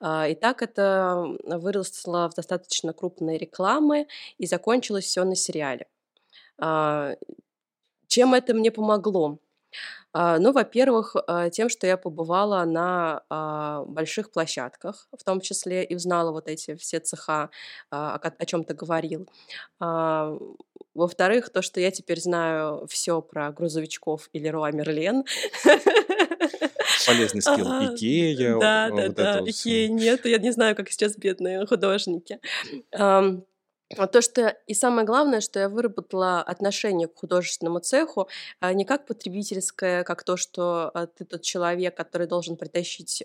А, 0.00 0.28
и 0.28 0.34
так 0.34 0.62
это 0.62 1.24
выросло 1.44 2.30
в 2.30 2.34
достаточно 2.34 2.92
крупные 2.92 3.38
рекламы, 3.38 4.06
и 4.38 4.46
закончилось 4.46 5.04
все 5.04 5.24
на 5.24 5.36
сериале. 5.36 5.86
А, 6.58 7.14
чем 8.08 8.34
это 8.34 8.54
мне 8.54 8.70
помогло? 8.70 9.38
А, 10.12 10.38
ну, 10.38 10.52
во-первых, 10.52 11.16
а, 11.26 11.50
тем, 11.50 11.68
что 11.68 11.86
я 11.86 11.96
побывала 11.96 12.64
на 12.64 13.22
а, 13.28 13.84
больших 13.84 14.30
площадках, 14.30 15.08
в 15.16 15.24
том 15.24 15.40
числе 15.40 15.84
и 15.84 15.96
узнала 15.96 16.30
вот 16.30 16.48
эти 16.48 16.76
все 16.76 17.00
цеха, 17.00 17.50
о 17.90 18.46
чем 18.46 18.64
ты 18.64 18.74
говорил. 18.74 19.28
Во-вторых, 19.80 21.50
то, 21.50 21.62
что 21.62 21.80
я 21.80 21.90
теперь 21.90 22.20
знаю 22.20 22.86
все 22.88 23.20
про 23.20 23.50
грузовичков 23.50 24.28
или 24.32 24.46
Руа 24.48 24.70
Мерлен. 24.70 25.24
Полезный 27.06 27.42
skill 27.42 27.94
Икея. 27.94 28.58
Да, 28.60 28.90
да, 28.90 29.08
да. 29.08 29.40
Икея 29.44 29.88
нет, 29.88 30.24
я 30.24 30.38
не 30.38 30.52
знаю, 30.52 30.76
как 30.76 30.90
сейчас 30.90 31.16
бедные 31.16 31.66
художники. 31.66 32.38
А 33.96 34.06
то, 34.06 34.20
что 34.20 34.56
и 34.66 34.74
самое 34.74 35.06
главное, 35.06 35.40
что 35.40 35.60
я 35.60 35.68
выработала 35.68 36.40
отношение 36.42 37.08
к 37.08 37.16
художественному 37.16 37.80
цеху 37.80 38.28
а, 38.60 38.72
не 38.72 38.84
как 38.84 39.06
потребительское, 39.06 40.04
как 40.04 40.24
то, 40.24 40.36
что 40.36 40.90
а, 40.94 41.06
ты 41.06 41.24
тот 41.24 41.42
человек, 41.42 41.96
который 41.96 42.26
должен 42.26 42.56
притащить 42.56 43.24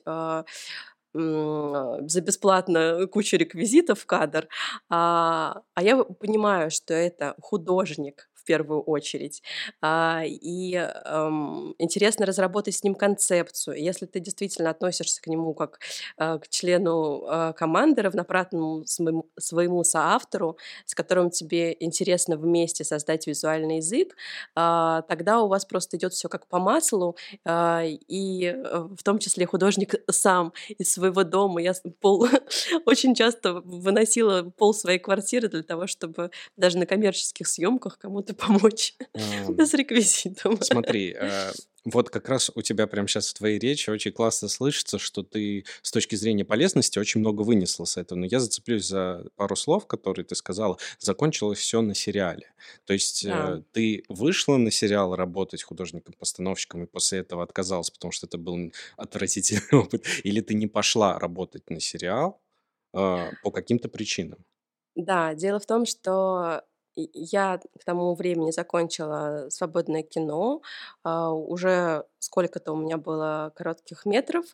за 1.13 2.21
бесплатно 2.21 3.07
кучу 3.07 3.35
реквизитов 3.35 4.01
в 4.01 4.05
кадр, 4.05 4.47
а, 4.89 5.63
а 5.73 5.83
я 5.83 6.03
понимаю, 6.03 6.69
что 6.69 6.93
это 6.93 7.33
художник, 7.41 8.29
первую 8.49 8.81
очередь. 8.81 9.43
А, 9.79 10.23
и 10.25 10.73
эм, 10.73 11.75
интересно 11.77 12.25
разработать 12.25 12.75
с 12.75 12.83
ним 12.83 12.95
концепцию. 12.95 13.79
Если 13.79 14.07
ты 14.07 14.19
действительно 14.19 14.71
относишься 14.71 15.21
к 15.21 15.27
нему 15.27 15.53
как 15.53 15.79
э, 16.17 16.39
к 16.39 16.47
члену 16.49 17.27
э, 17.29 17.53
команды, 17.55 18.01
равноправному 18.01 18.85
своему, 18.87 19.83
соавтору, 19.83 20.57
с 20.85 20.95
которым 20.95 21.29
тебе 21.29 21.77
интересно 21.79 22.37
вместе 22.37 22.83
создать 22.83 23.27
визуальный 23.27 23.77
язык, 23.77 24.15
а, 24.55 25.03
тогда 25.03 25.41
у 25.41 25.47
вас 25.47 25.65
просто 25.65 25.97
идет 25.97 26.13
все 26.13 26.27
как 26.27 26.47
по 26.47 26.57
маслу, 26.57 27.15
а, 27.45 27.83
и 27.85 28.45
э, 28.45 28.87
в 28.97 29.03
том 29.03 29.19
числе 29.19 29.45
художник 29.45 29.93
сам 30.09 30.53
из 30.79 30.91
своего 30.91 31.23
дома. 31.23 31.61
Я 31.61 31.73
пол 32.01 32.27
очень 32.87 33.13
часто 33.13 33.53
выносила 33.53 34.41
пол 34.57 34.73
своей 34.73 34.97
квартиры 34.97 35.49
для 35.49 35.61
того, 35.61 35.85
чтобы 35.85 36.31
даже 36.57 36.79
на 36.79 36.87
коммерческих 36.87 37.47
съемках 37.47 37.99
кому-то 37.99 38.33
помочь 38.39 38.95
с 39.13 39.73
реквизитом. 39.73 40.61
Смотри, 40.61 41.15
э, 41.17 41.51
вот 41.85 42.09
как 42.09 42.29
раз 42.29 42.51
у 42.55 42.61
тебя 42.61 42.87
прямо 42.87 43.07
сейчас 43.07 43.29
в 43.29 43.33
твоей 43.35 43.59
речи 43.59 43.89
очень 43.89 44.11
классно 44.11 44.47
слышится, 44.47 44.97
что 44.97 45.23
ты 45.23 45.65
с 45.81 45.91
точки 45.91 46.15
зрения 46.15 46.45
полезности 46.45 46.99
очень 46.99 47.19
много 47.19 47.41
вынесла 47.41 47.85
с 47.85 47.97
этого. 47.97 48.19
Но 48.19 48.25
я 48.25 48.39
зацеплюсь 48.39 48.85
за 48.85 49.25
пару 49.35 49.55
слов, 49.55 49.87
которые 49.87 50.25
ты 50.25 50.35
сказала. 50.35 50.77
Закончилось 50.99 51.59
все 51.59 51.81
на 51.81 51.95
сериале. 51.95 52.53
То 52.85 52.93
есть 52.93 53.23
э, 53.25 53.29
да. 53.29 53.63
ты 53.71 54.03
вышла 54.09 54.57
на 54.57 54.71
сериал 54.71 55.15
работать 55.15 55.63
художником-постановщиком 55.63 56.83
и 56.83 56.87
после 56.87 57.19
этого 57.19 57.43
отказалась, 57.43 57.89
потому 57.89 58.11
что 58.11 58.27
это 58.27 58.37
был 58.37 58.71
отвратительный 58.97 59.61
опыт, 59.83 60.05
или 60.23 60.41
ты 60.41 60.53
не 60.53 60.67
пошла 60.67 61.19
работать 61.19 61.69
на 61.69 61.79
сериал 61.79 62.41
э, 62.93 63.31
по 63.43 63.51
каким-то 63.51 63.89
причинам? 63.89 64.43
Да, 64.95 65.33
дело 65.33 65.59
в 65.59 65.65
том, 65.65 65.85
что 65.85 66.63
я 66.95 67.59
к 67.79 67.83
тому 67.85 68.13
времени 68.15 68.51
закончила 68.51 69.47
свободное 69.49 70.03
кино, 70.03 70.61
а, 71.03 71.31
уже 71.33 72.05
сколько-то 72.19 72.73
у 72.73 72.77
меня 72.77 72.97
было 72.97 73.51
коротких 73.55 74.05
метров, 74.05 74.45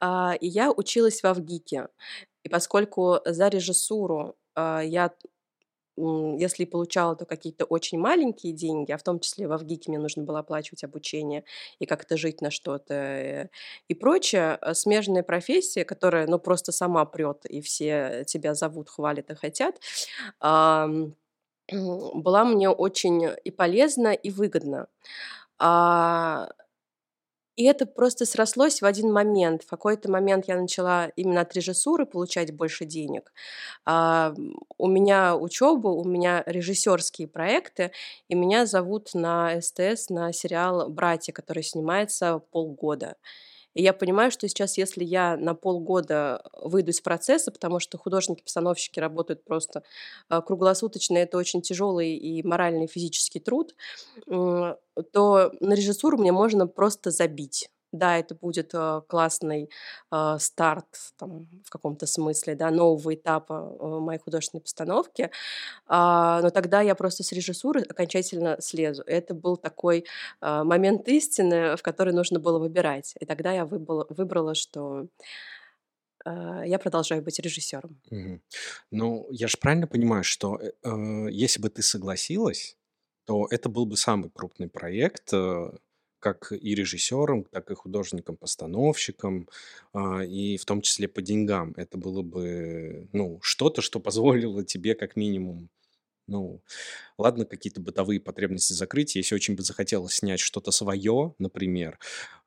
а, 0.00 0.34
и 0.40 0.46
я 0.46 0.70
училась 0.72 1.22
в 1.22 1.26
Авгике. 1.26 1.88
И 2.44 2.48
поскольку 2.48 3.18
за 3.26 3.48
режиссуру 3.48 4.36
а, 4.54 4.80
я 4.82 5.12
если 5.96 6.64
получала, 6.64 7.14
то 7.16 7.26
какие-то 7.26 7.64
очень 7.66 7.98
маленькие 7.98 8.52
деньги, 8.54 8.92
а 8.92 8.96
в 8.98 9.02
том 9.02 9.20
числе 9.20 9.46
в 9.46 9.52
Авгике 9.52 9.90
мне 9.90 9.98
нужно 9.98 10.22
было 10.22 10.38
оплачивать 10.38 10.84
обучение 10.84 11.44
и 11.78 11.84
как-то 11.86 12.16
жить 12.16 12.40
на 12.40 12.50
что-то 12.50 13.50
и 13.88 13.94
прочее, 13.94 14.58
смежная 14.72 15.22
профессия, 15.22 15.84
которая, 15.84 16.26
ну, 16.26 16.38
просто 16.38 16.72
сама 16.72 17.04
прет, 17.04 17.44
и 17.46 17.60
все 17.60 18.24
тебя 18.26 18.54
зовут, 18.54 18.88
хвалят 18.88 19.30
и 19.30 19.34
хотят, 19.34 19.78
была 21.72 22.44
мне 22.44 22.68
очень 22.70 23.28
и 23.44 23.50
полезна, 23.50 24.12
и 24.12 24.30
выгодна. 24.30 24.86
А, 25.58 26.48
и 27.56 27.64
это 27.64 27.84
просто 27.84 28.24
срослось 28.24 28.80
в 28.80 28.86
один 28.86 29.12
момент. 29.12 29.64
В 29.64 29.68
какой-то 29.68 30.10
момент 30.10 30.46
я 30.48 30.56
начала 30.58 31.08
именно 31.16 31.42
от 31.42 31.54
режиссуры 31.54 32.06
получать 32.06 32.52
больше 32.54 32.86
денег. 32.86 33.32
А, 33.84 34.34
у 34.78 34.88
меня 34.88 35.36
учеба, 35.36 35.88
у 35.88 36.04
меня 36.04 36.42
режиссерские 36.46 37.28
проекты, 37.28 37.92
и 38.28 38.34
меня 38.34 38.64
зовут 38.66 39.10
на 39.14 39.60
СТС 39.60 40.08
на 40.08 40.32
сериал 40.32 40.88
«Братья», 40.88 41.32
который 41.32 41.62
снимается 41.62 42.38
полгода. 42.50 43.16
И 43.74 43.82
я 43.82 43.92
понимаю, 43.92 44.30
что 44.30 44.48
сейчас, 44.48 44.78
если 44.78 45.04
я 45.04 45.36
на 45.36 45.54
полгода 45.54 46.42
выйду 46.62 46.90
из 46.90 47.00
процесса, 47.00 47.50
потому 47.52 47.80
что 47.80 47.98
художники-постановщики 47.98 48.98
работают 48.98 49.44
просто 49.44 49.82
а, 50.28 50.40
круглосуточно, 50.40 51.18
это 51.18 51.38
очень 51.38 51.62
тяжелый 51.62 52.16
и 52.16 52.42
моральный, 52.42 52.84
и 52.84 52.88
физический 52.88 53.40
труд, 53.40 53.74
то 54.26 55.52
на 55.60 55.74
режиссуру 55.74 56.18
мне 56.18 56.32
можно 56.32 56.66
просто 56.66 57.10
забить. 57.10 57.70
Да, 57.92 58.18
это 58.18 58.34
будет 58.34 58.70
э, 58.72 59.02
классный 59.08 59.68
э, 60.12 60.36
старт 60.38 60.86
там, 61.16 61.48
в 61.64 61.70
каком-то 61.70 62.06
смысле, 62.06 62.54
да, 62.54 62.70
нового 62.70 63.14
этапа 63.14 63.76
э, 63.80 63.84
моей 63.98 64.20
художественной 64.20 64.60
постановки, 64.60 65.22
э, 65.22 65.28
но 65.88 66.50
тогда 66.50 66.82
я 66.82 66.94
просто 66.94 67.24
с 67.24 67.32
режиссуры 67.32 67.82
окончательно 67.82 68.56
слезу. 68.60 69.02
Это 69.06 69.34
был 69.34 69.56
такой 69.56 70.04
момент 70.40 71.08
истины, 71.08 71.76
в 71.76 71.82
который 71.82 72.12
нужно 72.14 72.38
было 72.38 72.58
выбирать. 72.58 73.14
И 73.20 73.26
тогда 73.26 73.52
я 73.52 73.64
выбрала, 73.64 74.06
выбрала 74.08 74.54
что 74.54 75.06
я 76.24 76.78
продолжаю 76.78 77.22
быть 77.22 77.38
режиссером. 77.38 78.00
Угу. 78.10 78.40
Ну, 78.90 79.26
я 79.30 79.48
же 79.48 79.56
правильно 79.58 79.86
понимаю, 79.86 80.22
что 80.22 80.60
э, 80.60 81.28
если 81.30 81.60
бы 81.60 81.70
ты 81.70 81.82
согласилась, 81.82 82.76
то 83.24 83.46
это 83.50 83.68
был 83.68 83.86
бы 83.86 83.96
самый 83.96 84.28
крупный 84.30 84.68
проект, 84.68 85.32
э, 85.32 85.70
как 86.20 86.52
и 86.52 86.74
режиссером, 86.74 87.44
так 87.44 87.70
и 87.70 87.74
художником-постановщиком, 87.74 89.48
а, 89.92 90.20
и 90.24 90.56
в 90.56 90.64
том 90.64 90.82
числе 90.82 91.08
по 91.08 91.22
деньгам. 91.22 91.74
Это 91.76 91.98
было 91.98 92.22
бы, 92.22 93.08
ну, 93.12 93.38
что-то, 93.42 93.82
что 93.82 94.00
позволило 94.00 94.64
тебе 94.64 94.94
как 94.94 95.16
минимум 95.16 95.68
ну, 96.26 96.62
ладно, 97.18 97.44
какие-то 97.44 97.80
бытовые 97.80 98.20
потребности 98.20 98.72
закрыть, 98.72 99.16
если 99.16 99.34
очень 99.34 99.56
бы 99.56 99.62
захотелось 99.64 100.14
снять 100.14 100.40
что-то 100.40 100.70
свое, 100.70 101.34
например. 101.38 101.98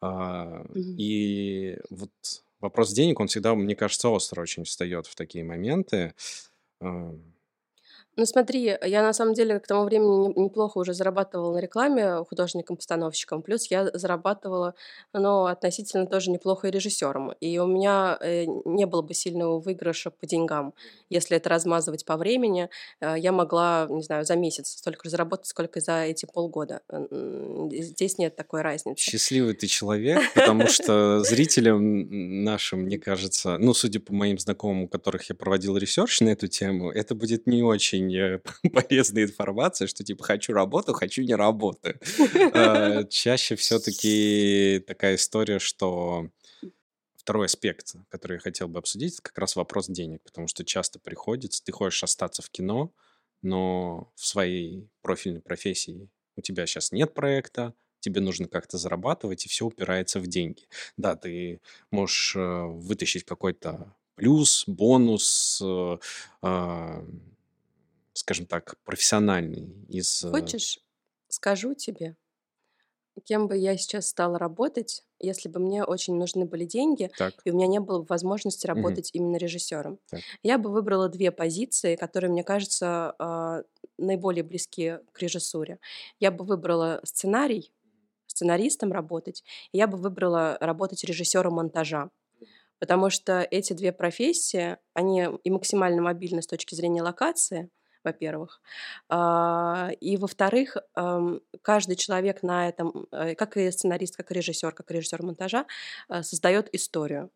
А, 0.02 0.66
и 0.74 1.78
вот 1.90 2.12
вопрос 2.62 2.94
денег, 2.94 3.20
он 3.20 3.28
всегда, 3.28 3.54
мне 3.56 3.76
кажется, 3.76 4.10
остро 4.10 4.42
очень 4.42 4.64
встает 4.64 5.06
в 5.08 5.16
такие 5.16 5.44
моменты. 5.44 6.14
Ну 8.16 8.26
смотри, 8.26 8.78
я 8.86 9.02
на 9.02 9.14
самом 9.14 9.34
деле 9.34 9.60
к 9.60 9.66
тому 9.66 9.86
времени 9.86 10.28
не- 10.28 10.44
неплохо 10.44 10.78
уже 10.78 10.94
зарабатывала 10.94 11.54
на 11.54 11.60
рекламе 11.60 12.24
художником-постановщиком, 12.30 13.42
плюс 13.42 13.72
я 13.72 13.90
зарабатывала, 13.94 14.76
ну, 15.14 15.46
относительно 15.46 16.06
тоже 16.06 16.30
неплохо 16.30 16.68
и 16.68 16.72
режиссером. 16.72 17.32
И 17.40 17.58
у 17.58 17.66
меня 17.66 18.18
э, 18.22 18.46
не 18.66 18.86
было 18.86 19.02
бы 19.02 19.16
сильного 19.16 19.60
выигрыша 19.60 20.12
по 20.12 20.28
деньгам. 20.28 20.74
Если 21.10 21.38
это 21.38 21.50
размазывать 21.50 22.06
по 22.06 22.16
времени, 22.18 22.70
э, 23.02 23.16
я 23.18 23.32
могла, 23.32 23.88
не 23.90 24.04
знаю, 24.04 24.26
за 24.26 24.36
месяц 24.36 24.70
столько 24.78 25.06
же 25.06 25.10
заработать, 25.10 25.48
сколько 25.48 25.80
за 25.80 26.04
эти 26.04 26.28
полгода. 26.32 26.82
Здесь 27.72 28.20
нет 28.20 28.36
такой 28.36 28.62
разницы. 28.62 29.02
Счастливый 29.02 29.56
ты 29.56 29.66
человек, 29.66 30.22
потому 30.36 30.68
что 30.68 31.24
зрителям 31.24 32.44
нашим, 32.44 32.82
мне 32.82 33.00
кажется, 33.00 33.58
ну, 33.58 33.74
судя 33.74 34.00
по 34.00 34.14
моим 34.14 34.38
знакомым, 34.38 34.84
у 34.84 34.88
которых 34.88 35.30
я 35.30 35.36
проводил 35.36 35.78
research 35.78 36.22
на 36.22 36.30
эту 36.30 36.48
тему, 36.48 36.92
это 36.92 37.16
будет 37.16 37.48
не 37.48 37.64
очень 37.64 38.03
э, 38.12 38.40
полезная 38.74 39.24
информация, 39.24 39.88
что 39.88 40.04
типа 40.04 40.24
хочу 40.24 40.54
работу, 40.54 40.94
хочу 40.94 41.22
не 41.24 41.36
работаю. 41.36 42.00
Э, 42.54 43.04
Чаще 43.10 43.56
все-таки 43.56 44.84
такая 44.88 45.16
история, 45.16 45.60
что 45.60 46.30
второй 47.16 47.46
аспект, 47.46 47.96
который 48.10 48.34
я 48.34 48.40
хотел 48.40 48.68
бы 48.68 48.80
обсудить, 48.80 49.14
это 49.14 49.22
как 49.24 49.38
раз 49.38 49.56
вопрос 49.56 49.88
денег, 49.88 50.22
потому 50.24 50.48
что 50.48 50.66
часто 50.66 51.00
приходится, 51.00 51.64
ты 51.64 51.72
хочешь 51.72 52.04
остаться 52.04 52.42
в 52.42 52.50
кино, 52.50 52.92
но 53.42 54.12
в 54.16 54.26
своей 54.26 54.90
профильной 55.02 55.42
профессии 55.42 56.10
у 56.36 56.42
тебя 56.42 56.66
сейчас 56.66 56.92
нет 56.92 57.14
проекта, 57.14 57.74
тебе 58.00 58.20
нужно 58.20 58.48
как-то 58.48 58.78
зарабатывать, 58.78 59.46
и 59.46 59.50
все 59.50 59.66
упирается 59.66 60.20
в 60.20 60.28
деньги. 60.28 60.68
Да, 60.98 61.16
ты 61.16 61.62
можешь 61.92 62.36
э, 62.36 62.66
вытащить 62.66 63.24
какой-то 63.24 63.96
плюс, 64.16 64.66
бонус, 64.68 65.62
э, 65.64 65.98
а, 66.42 67.06
скажем 68.14 68.46
так, 68.46 68.76
профессиональный 68.84 69.86
из... 69.90 70.24
э, 70.24 70.30
Хочешь, 70.32 70.80
скажу 71.30 71.74
тебе, 71.74 72.16
кем 73.26 73.48
бы 73.48 73.58
я 73.58 73.78
сейчас 73.78 74.08
стала 74.08 74.40
работать, 74.40 75.04
если 75.20 75.48
бы 75.48 75.60
мне 75.60 75.84
очень 75.84 76.16
нужны 76.16 76.46
были 76.46 76.66
деньги, 76.66 77.12
Так, 77.18 77.34
и 77.46 77.52
у 77.52 77.56
меня 77.56 77.68
не 77.68 77.80
было 77.80 78.00
бы 78.00 78.06
возможности 78.10 78.68
работать 78.68 79.10
именно 79.14 79.38
режиссером. 79.38 80.00
так. 80.10 80.22
Я 80.42 80.58
бы 80.58 80.70
выбрала 80.72 81.10
две 81.10 81.32
позиции, 81.32 81.96
которые, 81.96 82.32
мне 82.32 82.44
кажется, 82.44 83.16
а, 83.20 83.64
наиболее 83.98 84.44
близки 84.44 85.00
к 85.12 85.20
режиссуре. 85.22 85.80
Я 86.20 86.32
бы 86.32 86.44
выбрала 86.44 87.00
сценарий, 87.04 87.72
сценаристом 88.28 88.92
работать, 88.92 89.44
и 89.72 89.78
я 89.78 89.88
бы 89.88 89.98
выбрала 89.98 90.58
работать 90.60 91.04
режиссером 91.04 91.54
монтажа. 91.54 92.10
Потому 92.80 93.10
что 93.10 93.48
эти 93.50 93.72
две 93.74 93.94
профессии, 93.94 94.78
они 94.94 95.28
и 95.44 95.52
максимально 95.52 96.02
мобильны 96.02 96.42
с 96.42 96.48
точки 96.48 96.76
зрения 96.76 97.02
локации, 97.02 97.70
во-первых. 98.04 98.62
А, 99.10 99.92
И, 100.02 100.18
во-вторых, 100.18 100.78
ам, 100.96 101.40
каждый 101.62 101.96
человек 101.96 102.44
на 102.44 102.68
этом, 102.70 103.08
э, 103.12 103.36
как 103.36 103.58
и 103.58 103.72
сценарист, 103.72 104.16
как 104.18 104.32
и 104.32 104.34
режиссер, 104.36 104.72
как 104.74 104.92
и 104.92 104.94
режиссер 104.96 105.24
монтажа, 105.24 105.66
э, 106.10 106.24
создает 106.24 106.70
историю. 106.76 107.30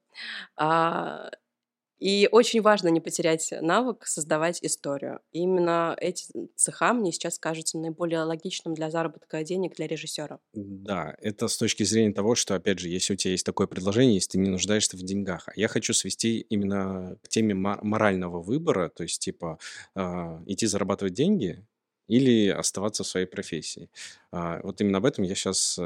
И 1.99 2.29
очень 2.31 2.61
важно 2.61 2.89
не 2.89 3.01
потерять 3.01 3.51
навык 3.61 4.05
создавать 4.05 4.63
историю. 4.63 5.21
И 5.31 5.39
именно 5.39 5.95
эти 5.99 6.25
цеха 6.55 6.93
мне 6.93 7.11
сейчас 7.11 7.39
кажутся 7.39 7.77
наиболее 7.79 8.23
логичным 8.23 8.73
для 8.75 8.89
заработка 8.91 9.43
денег 9.43 9.75
для 9.75 9.87
режиссера. 9.87 10.39
Да, 10.53 11.15
это 11.21 11.47
с 11.47 11.57
точки 11.57 11.83
зрения 11.83 12.13
того, 12.13 12.33
что, 12.33 12.55
опять 12.55 12.79
же, 12.79 12.89
если 12.89 13.13
у 13.13 13.15
тебя 13.15 13.31
есть 13.31 13.45
такое 13.45 13.67
предложение, 13.67 14.15
если 14.15 14.31
ты 14.31 14.37
не 14.39 14.49
нуждаешься 14.49 14.97
в 14.97 15.01
деньгах. 15.03 15.47
А 15.49 15.51
я 15.55 15.67
хочу 15.67 15.93
свести 15.93 16.39
именно 16.39 17.17
к 17.21 17.27
теме 17.27 17.53
мо- 17.53 17.79
морального 17.83 18.41
выбора, 18.41 18.89
то 18.89 19.03
есть, 19.03 19.21
типа, 19.21 19.59
а, 19.93 20.41
идти 20.47 20.65
зарабатывать 20.65 21.13
деньги 21.13 21.63
или 22.07 22.47
оставаться 22.49 23.03
в 23.03 23.07
своей 23.07 23.27
профессии. 23.27 23.89
А, 24.31 24.61
Вот 24.63 24.81
именно 24.81 24.97
об 24.97 25.05
этом 25.05 25.23
я 25.25 25.35
сейчас 25.35 25.77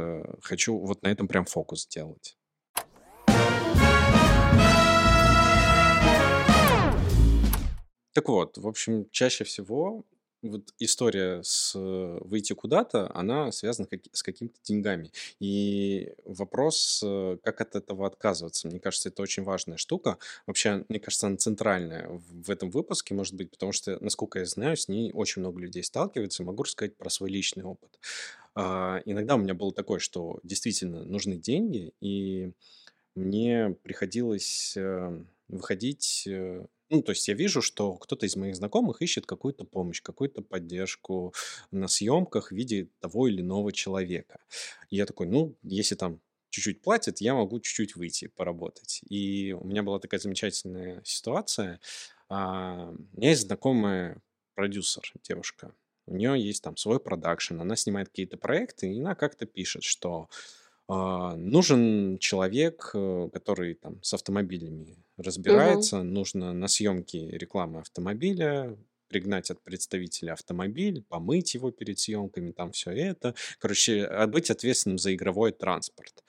хочу 0.41 0.77
вот 0.77 1.01
на 1.03 1.07
этом 1.09 1.27
прям 1.27 1.45
фокус 1.45 1.83
сделать. 1.83 2.37
Так 8.13 8.27
вот, 8.29 8.57
в 8.57 8.67
общем, 8.67 9.07
чаще 9.11 9.43
всего 9.43 10.05
вот 10.43 10.73
история 10.79 11.41
с 11.43 11.73
э, 11.75 12.17
выйти 12.21 12.53
куда-то, 12.53 13.15
она 13.15 13.51
связана 13.51 13.87
с 14.11 14.23
какими-то 14.23 14.57
деньгами. 14.63 15.11
И 15.39 16.13
вопрос, 16.25 17.01
э, 17.05 17.37
как 17.43 17.61
от 17.61 17.75
этого 17.75 18.07
отказываться. 18.07 18.67
Мне 18.67 18.79
кажется, 18.79 19.09
это 19.09 19.21
очень 19.21 19.43
важная 19.43 19.77
штука. 19.77 20.17
Вообще, 20.47 20.83
мне 20.89 20.99
кажется, 20.99 21.27
она 21.27 21.37
центральная 21.37 22.07
в 22.09 22.41
в 22.41 22.49
этом 22.49 22.71
выпуске, 22.71 23.13
может 23.13 23.35
быть, 23.35 23.51
потому 23.51 23.71
что, 23.71 23.99
насколько 24.03 24.39
я 24.39 24.45
знаю, 24.45 24.75
с 24.75 24.87
ней 24.87 25.11
очень 25.13 25.41
много 25.41 25.59
людей 25.61 25.83
сталкиваются. 25.83 26.43
Могу 26.43 26.63
рассказать 26.63 26.97
про 26.97 27.09
свой 27.11 27.29
личный 27.29 27.63
опыт. 27.63 27.99
А, 28.55 29.01
Иногда 29.05 29.35
у 29.35 29.37
меня 29.37 29.53
было 29.53 29.71
такое, 29.71 29.99
что 29.99 30.39
действительно 30.43 31.03
нужны 31.05 31.37
деньги, 31.37 31.93
и 32.01 32.51
мне 33.15 33.75
приходилось 33.83 34.75
э, 34.75 35.23
выходить... 35.49 36.27
Ну, 36.91 37.01
то 37.01 37.11
есть 37.13 37.27
я 37.29 37.35
вижу, 37.35 37.61
что 37.61 37.95
кто-то 37.95 38.25
из 38.25 38.35
моих 38.35 38.55
знакомых 38.57 39.01
ищет 39.01 39.25
какую-то 39.25 39.63
помощь, 39.63 40.01
какую-то 40.01 40.41
поддержку 40.41 41.33
на 41.71 41.87
съемках 41.87 42.51
в 42.51 42.55
виде 42.55 42.89
того 42.99 43.27
или 43.29 43.41
иного 43.41 43.71
человека. 43.71 44.39
И 44.89 44.97
я 44.97 45.05
такой, 45.05 45.27
ну, 45.27 45.55
если 45.63 45.95
там 45.95 46.19
чуть-чуть 46.49 46.81
платят, 46.81 47.21
я 47.21 47.33
могу 47.35 47.61
чуть-чуть 47.61 47.95
выйти 47.95 48.27
поработать. 48.27 49.01
И 49.09 49.55
у 49.57 49.63
меня 49.65 49.83
была 49.83 49.99
такая 49.99 50.19
замечательная 50.19 51.01
ситуация. 51.05 51.79
А, 52.29 52.89
У 53.13 53.17
меня 53.17 53.29
есть 53.29 53.43
знакомая 53.43 54.21
продюсер, 54.55 55.13
девушка. 55.23 55.73
У 56.07 56.15
нее 56.15 56.41
есть 56.41 56.63
там 56.63 56.75
свой 56.75 56.99
продакшн, 56.99 57.61
она 57.61 57.77
снимает 57.77 58.09
какие-то 58.09 58.35
проекты, 58.37 58.91
и 58.93 58.99
она 58.99 59.15
как-то 59.15 59.45
пишет, 59.45 59.83
что 59.83 60.29
нужен 61.37 62.17
человек, 62.19 62.91
э, 62.93 63.29
который 63.31 63.75
там 63.75 64.01
с 64.03 64.13
автомобилями 64.13 64.97
разбирается, 65.17 66.03
нужно 66.03 66.53
на 66.53 66.67
съемке 66.67 67.29
рекламы 67.29 67.79
автомобиля 67.79 68.77
пригнать 69.07 69.51
от 69.51 69.61
представителя 69.61 70.33
автомобиль, 70.33 71.03
помыть 71.07 71.53
его 71.53 71.71
перед 71.71 71.99
съемками, 71.99 72.51
там 72.51 72.71
все 72.71 72.91
это. 72.91 73.35
Короче, 73.59 74.05
а 74.05 74.25
быть 74.27 74.49
ответственным 74.49 74.97
за 74.97 75.13
игровой 75.13 75.51
транспорт. 75.51 76.23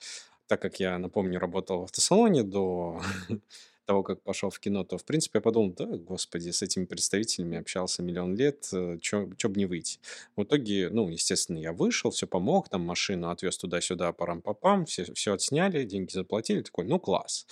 Так 0.47 0.61
как 0.61 0.79
я, 0.79 0.97
напомню, 0.97 1.39
работал 1.39 1.79
в 1.79 1.83
автосалоне 1.83 2.43
до 2.43 3.01
того, 3.85 4.03
как 4.03 4.21
пошел 4.21 4.49
в 4.49 4.59
кино, 4.59 4.83
то, 4.83 4.97
в 4.97 5.05
принципе, 5.05 5.37
я 5.37 5.41
подумал, 5.41 5.73
да, 5.73 5.85
господи, 5.85 6.49
с 6.49 6.61
этими 6.61 6.85
представителями 6.85 7.57
общался 7.57 8.03
миллион 8.03 8.35
лет, 8.35 8.65
что 9.01 9.25
бы 9.25 9.55
не 9.55 9.65
выйти. 9.65 9.99
В 10.35 10.43
итоге, 10.43 10.89
ну, 10.89 11.09
естественно, 11.09 11.57
я 11.57 11.73
вышел, 11.73 12.11
все 12.11 12.27
помог, 12.27 12.69
там 12.69 12.81
машину 12.81 13.29
отвез 13.29 13.57
туда-сюда, 13.57 14.13
парам-папам, 14.13 14.85
все, 14.85 15.11
все 15.13 15.33
отсняли, 15.33 15.83
деньги 15.83 16.11
заплатили, 16.11 16.61
такой, 16.61 16.85
ну, 16.85 16.99
класс. 16.99 17.45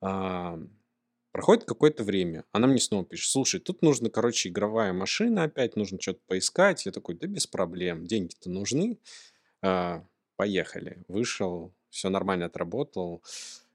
А, 0.00 0.58
проходит 1.32 1.64
какое-то 1.64 2.04
время, 2.04 2.44
она 2.52 2.66
мне 2.66 2.78
снова 2.78 3.04
пишет, 3.04 3.30
слушай, 3.30 3.60
тут 3.60 3.82
нужно, 3.82 4.10
короче, 4.10 4.48
игровая 4.48 4.92
машина 4.92 5.44
опять, 5.44 5.76
нужно 5.76 6.00
что-то 6.00 6.20
поискать. 6.26 6.86
Я 6.86 6.92
такой, 6.92 7.14
да 7.16 7.26
без 7.26 7.46
проблем, 7.46 8.06
деньги-то 8.06 8.50
нужны. 8.50 8.98
А, 9.62 10.04
поехали. 10.36 11.02
Вышел, 11.08 11.72
все 11.90 12.08
нормально 12.08 12.46
отработал. 12.46 13.22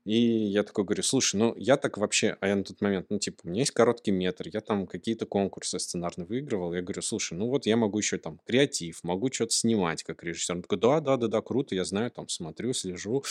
И 0.06 0.20
я 0.20 0.63
такой 0.63 0.84
говорю, 0.84 1.02
слушай, 1.02 1.36
ну 1.36 1.56
я 1.58 1.78
так 1.78 1.98
вообще, 1.98 2.38
а 2.39 2.48
я 2.48 2.56
на 2.56 2.63
тот 2.63 2.80
момент, 2.80 3.08
ну 3.10 3.18
типа, 3.18 3.41
у 3.44 3.50
меня 3.50 3.62
есть 3.62 3.72
короткий 3.72 4.12
метр, 4.12 4.48
я 4.54 4.62
там 4.62 4.86
какие-то 4.86 5.26
конкурсы 5.26 5.80
сценарно 5.80 6.26
выигрывал, 6.26 6.74
я 6.76 6.84
говорю, 6.84 7.02
слушай, 7.02 7.34
ну 7.34 7.50
вот 7.50 7.65
я 7.65 7.76
могу 7.76 7.98
еще 7.98 8.20
там 8.20 8.39
креатив, 8.46 9.04
могу 9.04 9.32
что-то 9.32 9.54
снимать 9.54 10.04
как 10.04 10.24
режиссер. 10.24 10.58
Он 10.58 10.62
такой, 10.62 10.78
да, 10.78 11.00
да, 11.00 11.18
да, 11.18 11.28
да, 11.28 11.41
круто, 11.41 11.74
я 11.74 11.84
знаю, 11.86 12.12
там 12.12 12.30
смотрю, 12.30 12.74
слежу. 12.74 13.24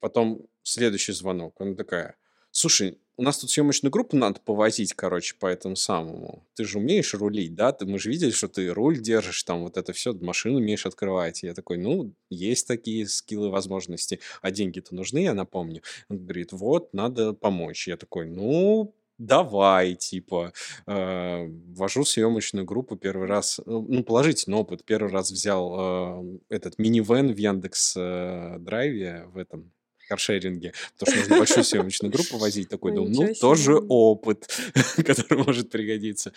Потом 0.00 0.46
следующий 0.62 1.12
звонок, 1.12 1.60
она 1.60 1.74
такая, 1.74 2.16
слушай, 2.50 2.98
у 3.16 3.22
нас 3.22 3.38
тут 3.38 3.50
съемочную 3.50 3.92
группу 3.92 4.16
надо 4.16 4.40
повозить, 4.40 4.94
короче, 4.94 5.34
по 5.38 5.46
этому 5.46 5.76
самому. 5.76 6.46
Ты 6.54 6.64
же 6.64 6.78
умеешь 6.78 7.14
рулить, 7.14 7.54
да? 7.54 7.72
Ты, 7.72 7.86
мы 7.86 7.98
же 7.98 8.10
видели, 8.10 8.30
что 8.30 8.48
ты 8.48 8.72
руль 8.72 8.98
держишь, 8.98 9.42
там 9.42 9.62
вот 9.62 9.76
это 9.76 9.92
все, 9.92 10.12
машину 10.14 10.58
умеешь 10.58 10.86
открывать. 10.86 11.42
Я 11.42 11.54
такой, 11.54 11.76
ну, 11.78 12.14
есть 12.30 12.66
такие 12.66 13.06
скиллы, 13.06 13.50
возможности. 13.50 14.20
А 14.40 14.50
деньги-то 14.50 14.94
нужны, 14.94 15.18
я 15.18 15.34
напомню. 15.34 15.82
Он 16.08 16.18
говорит, 16.18 16.52
вот, 16.52 16.94
надо 16.94 17.34
помочь. 17.34 17.86
Я 17.86 17.96
такой, 17.96 18.26
ну, 18.26 18.94
давай, 19.18 19.94
типа, 19.94 20.52
э, 20.86 21.46
вожу 21.74 22.04
съемочную 22.04 22.64
группу 22.64 22.96
первый 22.96 23.28
раз, 23.28 23.60
ну, 23.66 23.86
ну, 23.88 24.02
положительный 24.04 24.58
опыт. 24.58 24.84
Первый 24.84 25.12
раз 25.12 25.30
взял 25.30 25.74
э, 25.78 26.38
этот 26.48 26.78
минивэн 26.78 27.32
в 27.32 27.36
Яндекс 27.36 27.94
э, 27.96 28.56
Драйве 28.58 29.26
в 29.26 29.38
этом 29.38 29.72
каршеринге, 30.12 30.72
потому 30.98 31.10
что 31.10 31.20
нужно 31.20 31.38
большую 31.38 31.64
съемочную 31.64 32.12
группу 32.12 32.36
возить. 32.36 32.68
Такой, 32.68 32.92
думаю, 32.92 33.12
ну, 33.14 33.34
тоже 33.34 33.76
опыт, 33.88 34.46
который 35.06 35.38
может 35.42 35.70
пригодиться. 35.70 36.32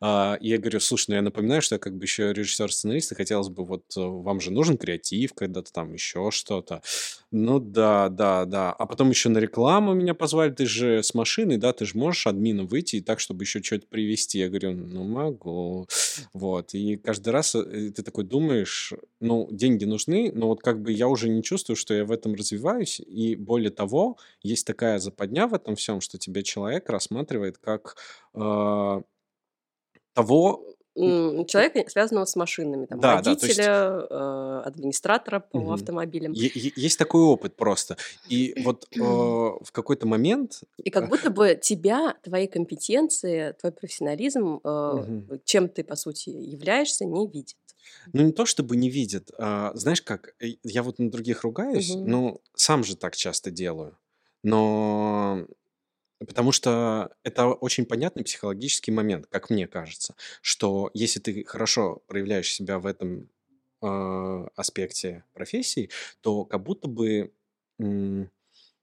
А, 0.00 0.36
я 0.40 0.58
говорю, 0.58 0.80
слушай, 0.80 1.06
ну 1.10 1.14
я 1.14 1.22
напоминаю, 1.22 1.62
что 1.62 1.76
я 1.76 1.78
как 1.78 1.94
бы 1.96 2.04
еще 2.04 2.32
режиссер-сценарист, 2.32 3.12
и 3.12 3.14
хотелось 3.14 3.48
бы, 3.48 3.64
вот 3.64 3.84
э, 3.96 4.00
вам 4.00 4.40
же 4.40 4.50
нужен 4.50 4.76
креатив, 4.76 5.32
когда-то 5.34 5.72
там 5.72 5.92
еще 5.94 6.30
что-то. 6.32 6.82
Ну 7.32 7.60
да, 7.60 8.08
да, 8.08 8.44
да. 8.44 8.72
А 8.72 8.86
потом 8.86 9.10
еще 9.10 9.28
на 9.28 9.38
рекламу 9.38 9.94
меня 9.94 10.14
позвали. 10.14 10.50
Ты 10.50 10.66
же 10.66 11.00
с 11.02 11.14
машины, 11.14 11.58
да, 11.58 11.72
ты 11.72 11.84
же 11.84 11.96
можешь 11.96 12.26
админом 12.26 12.66
выйти 12.66 12.96
и 12.96 13.00
так, 13.00 13.20
чтобы 13.20 13.44
еще 13.44 13.62
что-то 13.62 13.86
привезти. 13.86 14.40
Я 14.40 14.48
говорю, 14.48 14.72
ну 14.72 15.04
могу. 15.04 15.86
Вот. 16.32 16.74
И 16.74 16.96
каждый 16.96 17.28
раз 17.28 17.54
э, 17.54 17.92
ты 17.94 18.02
такой 18.02 18.24
думаешь, 18.24 18.94
ну, 19.20 19.46
деньги 19.52 19.84
нужны, 19.84 20.32
но 20.34 20.48
вот 20.48 20.60
как 20.60 20.82
бы 20.82 20.90
я 20.90 21.06
уже 21.06 21.28
не 21.28 21.42
чувствую, 21.44 21.76
что 21.76 21.94
я 21.94 22.04
в 22.04 22.10
этом 22.10 22.34
развиваюсь. 22.34 22.98
И 23.00 23.36
более 23.36 23.70
того, 23.70 24.18
есть 24.42 24.66
такая 24.66 24.98
западня 24.98 25.46
в 25.46 25.54
этом 25.54 25.76
всем, 25.76 26.00
что 26.00 26.18
тебя 26.18 26.42
человек 26.42 26.88
рассматривает 26.90 27.58
как 27.58 27.96
э, 28.34 29.02
того, 30.14 30.64
человека, 30.94 31.88
связанного 31.88 32.24
с 32.24 32.36
машинами, 32.36 32.86
там, 32.86 33.00
Да, 33.00 33.16
да, 33.16 33.22
то 33.22 33.30
есть 33.30 33.58
водителя, 33.58 34.06
э, 34.10 34.62
администратора 34.66 35.40
по 35.40 35.58
мгм. 35.58 35.72
автомобилям. 35.72 36.32
есть 36.32 36.98
такой 36.98 37.22
опыт 37.22 37.56
просто. 37.56 37.96
И 38.28 38.54
вот 38.64 38.86
э, 38.92 38.98
в 39.00 39.72
какой-то 39.72 40.06
момент... 40.06 40.62
И 40.78 40.90
как 40.90 41.08
будто 41.08 41.30
бы 41.30 41.58
тебя, 41.60 42.16
твои 42.22 42.46
компетенции, 42.46 43.54
твой 43.60 43.72
профессионализм, 43.72 44.60
э, 44.62 44.92
мгм. 44.94 45.40
чем 45.44 45.68
ты, 45.68 45.84
по 45.84 45.96
сути, 45.96 46.30
являешься, 46.30 47.04
не 47.04 47.26
видит. 47.26 47.56
Ну, 48.12 48.22
не 48.22 48.32
то 48.32 48.46
чтобы 48.46 48.76
не 48.76 48.90
видят. 48.90 49.30
а, 49.38 49.72
знаешь 49.74 50.02
как, 50.02 50.34
я 50.62 50.82
вот 50.82 50.98
на 50.98 51.10
других 51.10 51.42
ругаюсь, 51.42 51.94
Мгм. 51.94 52.10
но 52.10 52.40
сам 52.54 52.84
же 52.84 52.96
так 52.96 53.16
часто 53.16 53.50
делаю. 53.50 53.96
Но 54.42 55.46
Потому 56.26 56.52
что 56.52 57.14
это 57.24 57.48
очень 57.48 57.86
понятный 57.86 58.24
психологический 58.24 58.90
момент, 58.92 59.26
как 59.28 59.48
мне 59.50 59.66
кажется, 59.66 60.14
что 60.42 60.90
если 60.92 61.18
ты 61.18 61.44
хорошо 61.44 62.02
проявляешь 62.06 62.52
себя 62.52 62.78
в 62.78 62.86
этом 62.86 63.30
э, 63.82 64.46
аспекте 64.56 65.24
профессии, 65.32 65.90
то 66.20 66.44
как 66.44 66.62
будто 66.62 66.88
бы 66.88 67.32
м, 67.78 68.30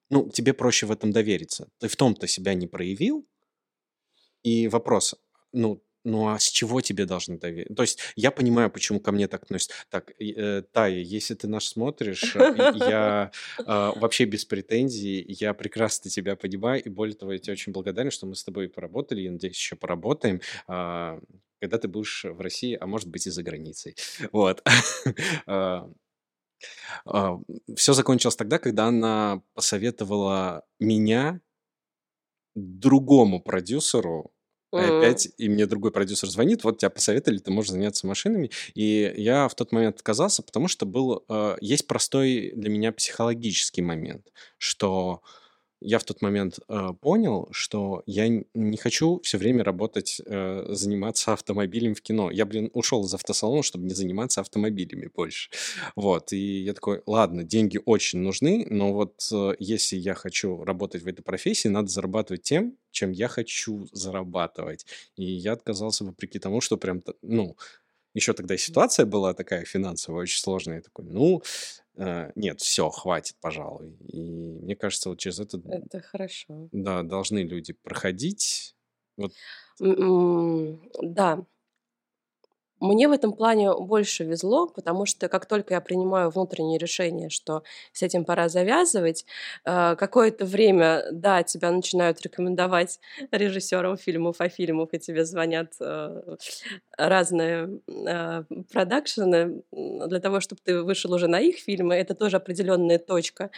ну, 0.09 0.29
тебе 0.29 0.53
проще 0.53 0.85
в 0.87 0.91
этом 0.91 1.11
довериться. 1.11 1.69
Ты 1.79 1.87
в 1.89 1.95
том-то 1.95 2.27
себя 2.27 2.53
не 2.55 2.67
проявил, 2.67 3.27
и 4.43 4.67
вопрос, 4.67 5.15
ну, 5.53 5.81
ну 6.07 6.29
а 6.29 6.39
с 6.39 6.45
чего 6.49 6.81
тебе 6.81 7.05
должны 7.05 7.37
доверить? 7.37 7.75
То 7.75 7.83
есть 7.83 7.99
я 8.15 8.31
понимаю, 8.31 8.71
почему 8.71 8.99
ко 8.99 9.11
мне 9.11 9.27
так 9.27 9.43
относятся. 9.43 9.75
Так, 9.89 10.11
э, 10.19 10.63
Тая, 10.71 10.99
если 10.99 11.35
ты 11.35 11.47
наш 11.47 11.65
смотришь, 11.65 12.35
э, 12.35 12.71
я 12.75 13.31
э, 13.59 13.63
вообще 13.65 14.25
без 14.25 14.45
претензий, 14.45 15.25
я 15.27 15.53
прекрасно 15.53 16.09
тебя 16.09 16.35
понимаю, 16.35 16.83
и 16.83 16.89
более 16.89 17.15
того, 17.15 17.33
я 17.33 17.39
тебе 17.39 17.53
очень 17.53 17.73
благодарен, 17.73 18.11
что 18.11 18.25
мы 18.25 18.35
с 18.35 18.43
тобой 18.43 18.69
поработали, 18.69 19.21
и 19.21 19.29
надеюсь, 19.29 19.57
еще 19.57 19.75
поработаем. 19.75 20.41
Э, 20.67 21.19
когда 21.59 21.77
ты 21.77 21.87
будешь 21.87 22.23
в 22.23 22.39
России, 22.39 22.77
а 22.79 22.85
может 22.85 23.09
быть 23.09 23.27
и 23.27 23.31
за 23.31 23.43
границей. 23.43 23.95
Вот. 24.31 24.63
А, 25.45 25.89
а, 27.05 27.39
Все 27.75 27.93
закончилось 27.93 28.35
тогда, 28.35 28.59
когда 28.59 28.87
она 28.87 29.41
посоветовала 29.53 30.63
меня 30.79 31.39
другому 32.55 33.39
продюсеру, 33.39 34.31
и 34.73 34.77
опять, 34.77 35.29
и 35.37 35.47
мне 35.49 35.65
другой 35.65 35.91
продюсер 35.91 36.29
звонит, 36.29 36.63
вот 36.63 36.79
тебя 36.79 36.89
посоветовали, 36.89 37.39
ты 37.39 37.51
можешь 37.51 37.71
заняться 37.71 38.05
машинами. 38.05 38.51
И 38.73 39.13
я 39.17 39.47
в 39.47 39.55
тот 39.55 39.71
момент 39.71 39.97
отказался, 39.97 40.43
потому 40.43 40.67
что 40.67 40.85
был, 40.85 41.23
э, 41.29 41.57
есть 41.61 41.87
простой 41.87 42.51
для 42.55 42.69
меня 42.69 42.91
психологический 42.91 43.81
момент, 43.81 44.27
что 44.57 45.21
я 45.79 45.99
в 45.99 46.03
тот 46.03 46.21
момент 46.21 46.59
э, 46.67 46.89
понял, 47.01 47.47
что 47.51 48.03
я 48.05 48.27
не 48.27 48.77
хочу 48.77 49.19
все 49.23 49.37
время 49.37 49.63
работать, 49.63 50.21
э, 50.25 50.65
заниматься 50.69 51.33
автомобилем 51.33 51.93
в 51.93 52.01
кино. 52.01 52.31
Я, 52.31 52.45
блин, 52.45 52.69
ушел 52.73 53.05
из 53.05 53.13
автосалона, 53.13 53.63
чтобы 53.63 53.85
не 53.85 53.93
заниматься 53.93 54.41
автомобилями 54.41 55.09
больше. 55.13 55.49
Вот, 55.95 56.31
и 56.33 56.63
я 56.63 56.73
такой, 56.73 57.01
ладно, 57.05 57.43
деньги 57.43 57.79
очень 57.85 58.19
нужны, 58.19 58.65
но 58.69 58.93
вот 58.93 59.27
э, 59.31 59.53
если 59.59 59.97
я 59.97 60.13
хочу 60.13 60.63
работать 60.63 61.03
в 61.03 61.07
этой 61.07 61.21
профессии, 61.21 61.67
надо 61.67 61.87
зарабатывать 61.87 62.43
тем, 62.43 62.77
чем 62.91 63.11
я 63.11 63.27
хочу 63.27 63.87
зарабатывать. 63.91 64.85
И 65.15 65.23
я 65.23 65.53
отказался 65.53 66.05
вопреки 66.05 66.39
тому, 66.39 66.61
что 66.61 66.77
прям, 66.77 67.03
ну, 67.21 67.55
еще 68.13 68.33
тогда 68.33 68.57
ситуация 68.57 69.05
была 69.05 69.33
такая 69.33 69.63
финансовая, 69.65 70.23
очень 70.23 70.39
сложная. 70.39 70.77
Я 70.77 70.81
такой, 70.81 71.05
ну, 71.05 71.43
нет, 72.35 72.61
все, 72.61 72.89
хватит, 72.89 73.35
пожалуй. 73.41 73.97
И 74.07 74.21
мне 74.21 74.75
кажется, 74.75 75.09
вот 75.09 75.19
через 75.19 75.39
это, 75.39 75.59
Это 75.65 75.99
хорошо. 76.01 76.69
да, 76.71 77.03
должны 77.03 77.39
люди 77.39 77.73
проходить. 77.73 78.75
Вот, 79.17 79.33
Да, 79.79 81.45
мне 82.79 83.07
в 83.07 83.11
этом 83.11 83.33
плане 83.33 83.73
больше 83.73 84.23
везло, 84.23 84.67
потому 84.67 85.05
что 85.05 85.29
как 85.29 85.45
только 85.45 85.73
я 85.73 85.81
принимаю 85.81 86.29
внутреннее 86.29 86.77
решение, 86.77 87.29
что 87.29 87.63
с 87.93 88.03
этим 88.03 88.25
пора 88.25 88.49
завязывать, 88.49 89.25
э, 89.65 89.95
какое-то 89.95 90.45
время, 90.45 91.05
да, 91.11 91.43
тебя 91.43 91.71
начинают 91.71 92.21
рекомендовать 92.21 92.99
режиссерам 93.31 93.97
фильмов, 93.97 94.35
а 94.39 94.49
фильмов, 94.49 94.89
и 94.91 94.99
тебе 94.99 95.25
звонят 95.25 95.73
э, 95.79 96.35
разные 96.97 97.79
э, 97.87 98.43
продакшены 98.71 99.63
для 99.71 100.19
того, 100.19 100.39
чтобы 100.39 100.61
ты 100.63 100.81
вышел 100.83 101.13
уже 101.13 101.27
на 101.27 101.39
их 101.39 101.57
фильмы. 101.57 101.95
Это 101.95 102.13
тоже 102.15 102.37
определенная 102.37 102.99
точка. 102.99 103.49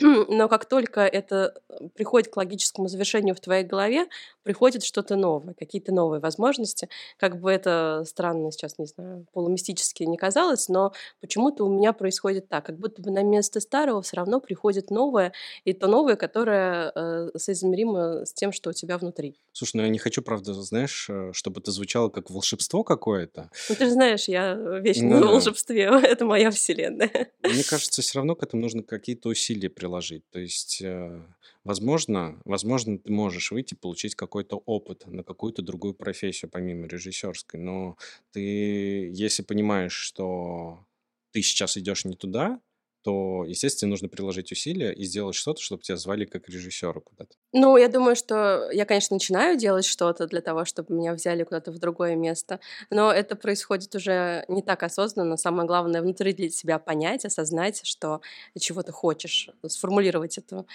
Но 0.28 0.48
как 0.48 0.64
только 0.64 1.02
это 1.02 1.54
э, 1.68 1.88
приходит 1.94 2.32
к 2.32 2.36
логическому 2.36 2.88
завершению 2.88 3.34
в 3.34 3.40
твоей 3.40 3.64
голове, 3.64 4.06
приходит 4.42 4.84
что-то 4.84 5.16
новое, 5.16 5.54
какие-то 5.54 5.92
новые 5.92 6.20
возможности. 6.20 6.88
Как 7.18 7.40
бы 7.40 7.50
это 7.50 8.04
странно 8.06 8.50
сейчас, 8.50 8.78
не 8.78 8.86
знаю, 8.86 9.26
полумистически 9.32 10.04
не 10.04 10.16
казалось, 10.16 10.68
но 10.68 10.92
почему-то 11.20 11.64
у 11.64 11.72
меня 11.72 11.92
происходит 11.92 12.48
так, 12.48 12.64
как 12.66 12.78
будто 12.78 13.02
бы 13.02 13.10
на 13.10 13.22
место 13.22 13.60
старого 13.60 14.02
все 14.02 14.16
равно 14.16 14.40
приходит 14.40 14.90
новое, 14.90 15.32
и 15.64 15.72
то 15.72 15.86
новое, 15.86 16.16
которое 16.16 16.92
э, 16.94 17.30
соизмеримо 17.36 18.24
с 18.24 18.32
тем, 18.32 18.52
что 18.52 18.70
у 18.70 18.72
тебя 18.72 18.98
внутри. 18.98 19.36
Слушай, 19.52 19.76
ну 19.76 19.82
я 19.82 19.88
не 19.88 19.98
хочу, 19.98 20.22
правда, 20.22 20.54
знаешь, 20.54 21.06
э, 21.10 21.32
чтобы 21.32 21.60
это 21.60 21.70
звучало 21.70 22.08
как 22.08 22.30
волшебство 22.30 22.84
какое-то. 22.84 23.50
Ну 23.68 23.74
ты 23.74 23.84
же 23.84 23.90
знаешь, 23.90 24.28
я 24.28 24.54
вечно 24.54 25.08
ну, 25.08 25.20
на 25.20 25.26
волшебстве, 25.26 25.82
это 26.02 26.24
моя 26.24 26.50
вселенная. 26.50 27.30
Мне 27.42 27.64
кажется, 27.64 28.02
все 28.02 28.18
равно 28.18 28.34
к 28.34 28.42
этому 28.42 28.62
нужно 28.62 28.82
какие-то 28.82 29.28
усилия 29.28 29.68
приложить. 29.90 30.22
То 30.30 30.38
есть, 30.40 30.80
э, 30.82 31.20
возможно, 31.64 32.40
возможно, 32.44 32.98
ты 32.98 33.12
можешь 33.12 33.50
выйти, 33.50 33.74
получить 33.74 34.14
какой-то 34.14 34.56
опыт 34.66 35.06
на 35.06 35.22
какую-то 35.24 35.62
другую 35.62 35.94
профессию, 35.94 36.50
помимо 36.50 36.86
режиссерской, 36.86 37.60
но 37.60 37.96
ты, 38.32 39.10
если 39.12 39.42
понимаешь, 39.42 39.92
что 39.94 40.86
ты 41.32 41.42
сейчас 41.42 41.76
идешь 41.76 42.04
не 42.04 42.14
туда, 42.16 42.60
то, 43.02 43.44
естественно, 43.46 43.90
нужно 43.90 44.08
приложить 44.08 44.52
усилия 44.52 44.92
и 44.92 45.04
сделать 45.04 45.34
что-то, 45.34 45.62
чтобы 45.62 45.82
тебя 45.82 45.96
звали 45.96 46.24
как 46.24 46.48
режиссера 46.48 47.00
куда-то. 47.00 47.34
Ну, 47.52 47.76
я 47.76 47.88
думаю, 47.88 48.14
что 48.14 48.70
я, 48.72 48.84
конечно, 48.84 49.14
начинаю 49.14 49.56
делать 49.56 49.84
что-то 49.84 50.26
для 50.26 50.40
того, 50.40 50.64
чтобы 50.64 50.94
меня 50.94 51.14
взяли 51.14 51.44
куда-то 51.44 51.72
в 51.72 51.78
другое 51.78 52.14
место, 52.14 52.60
но 52.90 53.12
это 53.12 53.36
происходит 53.36 53.94
уже 53.94 54.44
не 54.48 54.62
так 54.62 54.82
осознанно. 54.82 55.36
Самое 55.36 55.66
главное 55.66 56.02
внутри 56.02 56.32
для 56.32 56.50
себя 56.50 56.78
понять, 56.78 57.24
осознать, 57.24 57.80
что 57.84 58.20
чего 58.58 58.82
ты 58.82 58.92
хочешь, 58.92 59.50
сформулировать 59.66 60.38
эту 60.38 60.66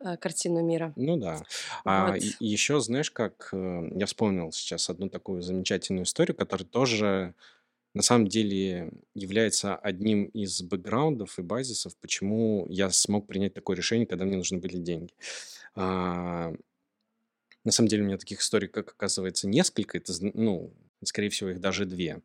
э, 0.00 0.16
картину 0.16 0.62
мира. 0.62 0.92
Ну 0.96 1.16
да. 1.16 1.42
А 1.84 2.12
вот. 2.12 2.22
еще, 2.40 2.80
знаешь, 2.80 3.10
как 3.10 3.50
э, 3.52 3.88
я 3.94 4.06
вспомнил 4.06 4.52
сейчас 4.52 4.90
одну 4.90 5.08
такую 5.08 5.42
замечательную 5.42 6.04
историю, 6.04 6.36
которая 6.36 6.66
тоже 6.66 7.34
на 7.94 8.02
самом 8.02 8.28
деле 8.28 8.90
является 9.14 9.74
одним 9.74 10.24
из 10.24 10.62
бэкграундов 10.62 11.38
и 11.38 11.42
базисов, 11.42 11.96
почему 11.96 12.66
я 12.68 12.90
смог 12.90 13.26
принять 13.26 13.54
такое 13.54 13.76
решение, 13.76 14.06
когда 14.06 14.24
мне 14.24 14.36
нужны 14.36 14.58
были 14.58 14.76
деньги. 14.76 15.12
А, 15.74 16.52
на 17.64 17.72
самом 17.72 17.88
деле 17.88 18.02
у 18.02 18.06
меня 18.06 18.16
таких 18.16 18.40
историй, 18.40 18.68
как 18.68 18.90
оказывается, 18.90 19.48
несколько. 19.48 19.98
Это, 19.98 20.12
ну, 20.34 20.72
скорее 21.02 21.30
всего, 21.30 21.50
их 21.50 21.60
даже 21.60 21.84
две. 21.84 22.20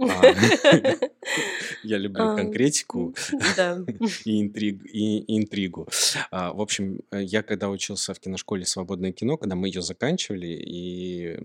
А, 0.00 0.22
я 1.84 1.98
люблю 1.98 2.24
а, 2.24 2.36
конкретику 2.36 3.14
и 4.24 4.40
интригу. 5.36 5.88
В 6.30 6.60
общем, 6.60 7.00
я 7.12 7.42
когда 7.44 7.70
учился 7.70 8.14
в 8.14 8.20
киношколе 8.20 8.66
«Свободное 8.66 9.12
кино», 9.12 9.36
когда 9.36 9.54
мы 9.54 9.68
ее 9.68 9.80
заканчивали, 9.80 10.48
и 10.48 11.38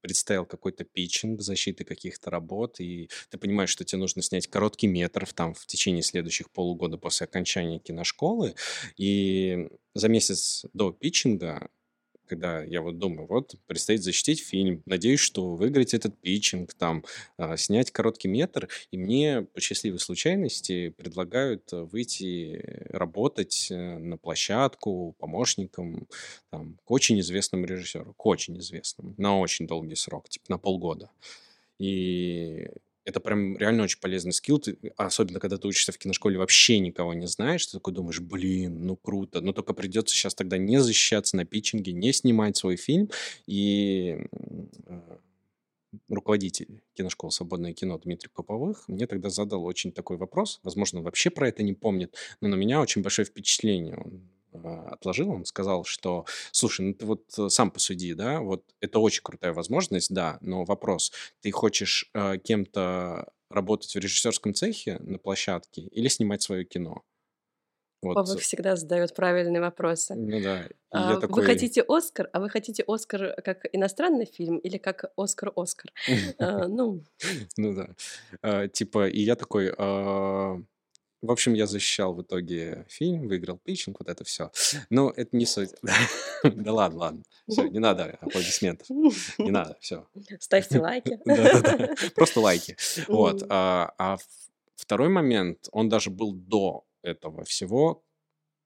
представил 0.00 0.46
какой-то 0.46 0.84
питчинг 0.84 1.40
защиты 1.42 1.84
каких-то 1.84 2.30
работ, 2.30 2.80
и 2.80 3.10
ты 3.30 3.38
понимаешь, 3.38 3.70
что 3.70 3.84
тебе 3.84 3.98
нужно 3.98 4.22
снять 4.22 4.46
короткий 4.48 4.86
метр 4.86 5.26
в, 5.26 5.32
там, 5.34 5.54
в 5.54 5.66
течение 5.66 6.02
следующих 6.02 6.50
полугода 6.50 6.98
после 6.98 7.24
окончания 7.26 7.78
киношколы, 7.78 8.54
и 8.96 9.68
за 9.94 10.08
месяц 10.08 10.64
до 10.72 10.92
питчинга 10.92 11.70
когда 12.30 12.62
я 12.62 12.80
вот 12.80 12.98
думаю, 12.98 13.26
вот 13.26 13.56
предстоит 13.66 14.04
защитить 14.04 14.40
фильм, 14.40 14.82
надеюсь, 14.86 15.18
что 15.18 15.56
выиграть 15.56 15.94
этот 15.94 16.16
питчинг, 16.20 16.72
там, 16.74 17.04
а, 17.36 17.56
снять 17.56 17.90
короткий 17.90 18.28
метр, 18.28 18.68
и 18.92 18.96
мне 18.96 19.42
по 19.42 19.60
счастливой 19.60 19.98
случайности 19.98 20.90
предлагают 20.90 21.72
э, 21.72 21.82
выйти 21.82 22.62
работать 22.90 23.66
э, 23.72 23.98
на 23.98 24.16
площадку 24.16 25.16
помощником 25.18 26.06
там, 26.50 26.78
к 26.84 26.90
очень 26.92 27.18
известному 27.18 27.66
режиссеру, 27.66 28.14
к 28.14 28.26
очень 28.26 28.56
известному, 28.60 29.12
на 29.18 29.40
очень 29.40 29.66
долгий 29.66 29.96
срок, 29.96 30.28
типа 30.28 30.44
на 30.50 30.58
полгода. 30.58 31.10
И 31.80 32.68
это 33.10 33.20
прям 33.20 33.56
реально 33.58 33.84
очень 33.84 34.00
полезный 34.00 34.32
скилл, 34.32 34.58
ты, 34.58 34.78
особенно 34.96 35.40
когда 35.40 35.58
ты 35.58 35.68
учишься 35.68 35.92
в 35.92 35.98
киношколе, 35.98 36.38
вообще 36.38 36.78
никого 36.78 37.14
не 37.14 37.26
знаешь, 37.26 37.66
ты 37.66 37.72
такой 37.72 37.92
думаешь, 37.92 38.20
блин, 38.20 38.86
ну 38.86 38.96
круто, 38.96 39.40
но 39.40 39.52
только 39.52 39.74
придется 39.74 40.14
сейчас 40.14 40.34
тогда 40.34 40.58
не 40.58 40.80
защищаться 40.80 41.36
на 41.36 41.44
питчинге, 41.44 41.92
не 41.92 42.12
снимать 42.12 42.56
свой 42.56 42.76
фильм, 42.76 43.10
и 43.46 44.26
э, 44.86 45.18
руководитель 46.08 46.82
киношколы 46.94 47.32
«Свободное 47.32 47.74
кино» 47.74 47.98
Дмитрий 47.98 48.30
Поповых 48.32 48.88
мне 48.88 49.06
тогда 49.06 49.28
задал 49.28 49.64
очень 49.64 49.92
такой 49.92 50.16
вопрос, 50.16 50.60
возможно, 50.62 51.00
он 51.00 51.04
вообще 51.04 51.30
про 51.30 51.48
это 51.48 51.62
не 51.62 51.74
помнит, 51.74 52.14
но 52.40 52.48
на 52.48 52.54
меня 52.54 52.80
очень 52.80 53.02
большое 53.02 53.26
впечатление 53.26 53.96
он 53.96 54.22
отложил, 54.52 55.30
он 55.30 55.44
сказал, 55.44 55.84
что, 55.84 56.24
слушай, 56.52 56.86
ну 56.86 56.94
ты 56.94 57.06
вот 57.06 57.24
э, 57.38 57.48
сам 57.48 57.70
посуди, 57.70 58.14
да, 58.14 58.40
вот 58.40 58.64
это 58.80 58.98
очень 58.98 59.22
крутая 59.22 59.52
возможность, 59.52 60.12
да, 60.12 60.38
но 60.40 60.64
вопрос, 60.64 61.12
ты 61.40 61.50
хочешь 61.50 62.10
э, 62.14 62.38
кем-то 62.38 63.28
работать 63.50 63.94
в 63.94 63.98
режиссерском 63.98 64.54
цехе 64.54 64.98
на 65.00 65.18
площадке 65.18 65.82
или 65.82 66.08
снимать 66.08 66.42
свое 66.42 66.64
кино? 66.64 67.02
Вот. 68.02 68.14
Павлов 68.14 68.40
всегда 68.40 68.76
задает 68.76 69.14
правильные 69.14 69.60
вопросы. 69.60 70.14
Ну 70.14 70.40
да. 70.40 70.66
А, 70.90 71.16
такой... 71.20 71.42
Вы 71.42 71.46
хотите 71.46 71.84
Оскар, 71.86 72.30
а 72.32 72.40
вы 72.40 72.48
хотите 72.48 72.82
Оскар 72.86 73.34
как 73.44 73.66
иностранный 73.72 74.24
фильм 74.24 74.56
или 74.58 74.78
как 74.78 75.12
Оскар-Оскар? 75.16 75.92
А, 76.38 76.66
ну. 76.66 77.04
Ну 77.58 77.74
да. 77.74 77.90
А, 78.42 78.68
типа, 78.68 79.08
и 79.08 79.20
я 79.20 79.36
такой, 79.36 79.74
в 81.22 81.30
общем, 81.30 81.54
я 81.54 81.66
защищал 81.66 82.14
в 82.14 82.22
итоге 82.22 82.86
фильм, 82.88 83.28
выиграл 83.28 83.58
питчинг, 83.58 84.00
вот 84.00 84.08
это 84.08 84.24
все. 84.24 84.50
Но 84.88 85.10
это 85.10 85.36
не 85.36 85.46
суть. 85.46 85.70
Да 86.42 86.72
ладно, 86.72 86.98
ладно. 86.98 87.22
Все, 87.46 87.68
не 87.68 87.78
надо 87.78 88.16
аплодисментов. 88.20 88.88
Не 88.88 89.20
надо, 89.50 89.76
все. 89.80 90.06
Ставьте 90.38 90.80
лайки. 90.80 91.18
Просто 92.14 92.40
лайки. 92.40 92.76
Вот. 93.08 93.42
А, 93.50 93.92
а 93.98 94.16
второй 94.76 95.10
момент, 95.10 95.68
он 95.72 95.90
даже 95.90 96.08
был 96.08 96.32
до 96.32 96.86
этого 97.02 97.44
всего. 97.44 98.02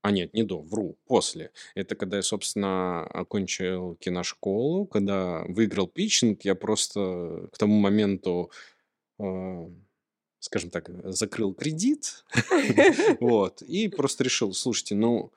А 0.02 0.12
нет, 0.12 0.34
не 0.34 0.44
до, 0.44 0.61
вру, 0.61 0.98
после. 1.07 1.50
Это 1.74 1.96
когда 1.96 2.18
я, 2.18 2.22
собственно, 2.22 3.05
окончил 3.07 3.96
киношколу, 3.96 4.86
когда 4.86 5.44
выиграл 5.48 5.88
питчинг, 5.88 6.44
я 6.44 6.55
просто 6.55 7.48
к 7.52 7.59
тому 7.59 7.80
моменту 7.80 8.52
а, 9.18 9.68
скажем 10.45 10.68
так, 10.68 10.90
закрыл 11.05 11.55
кредит, 11.55 12.24
вот, 13.20 13.62
и 13.62 13.88
просто 13.88 14.24
решил, 14.24 14.53
слушайте, 14.53 14.95
ну, 14.95 15.32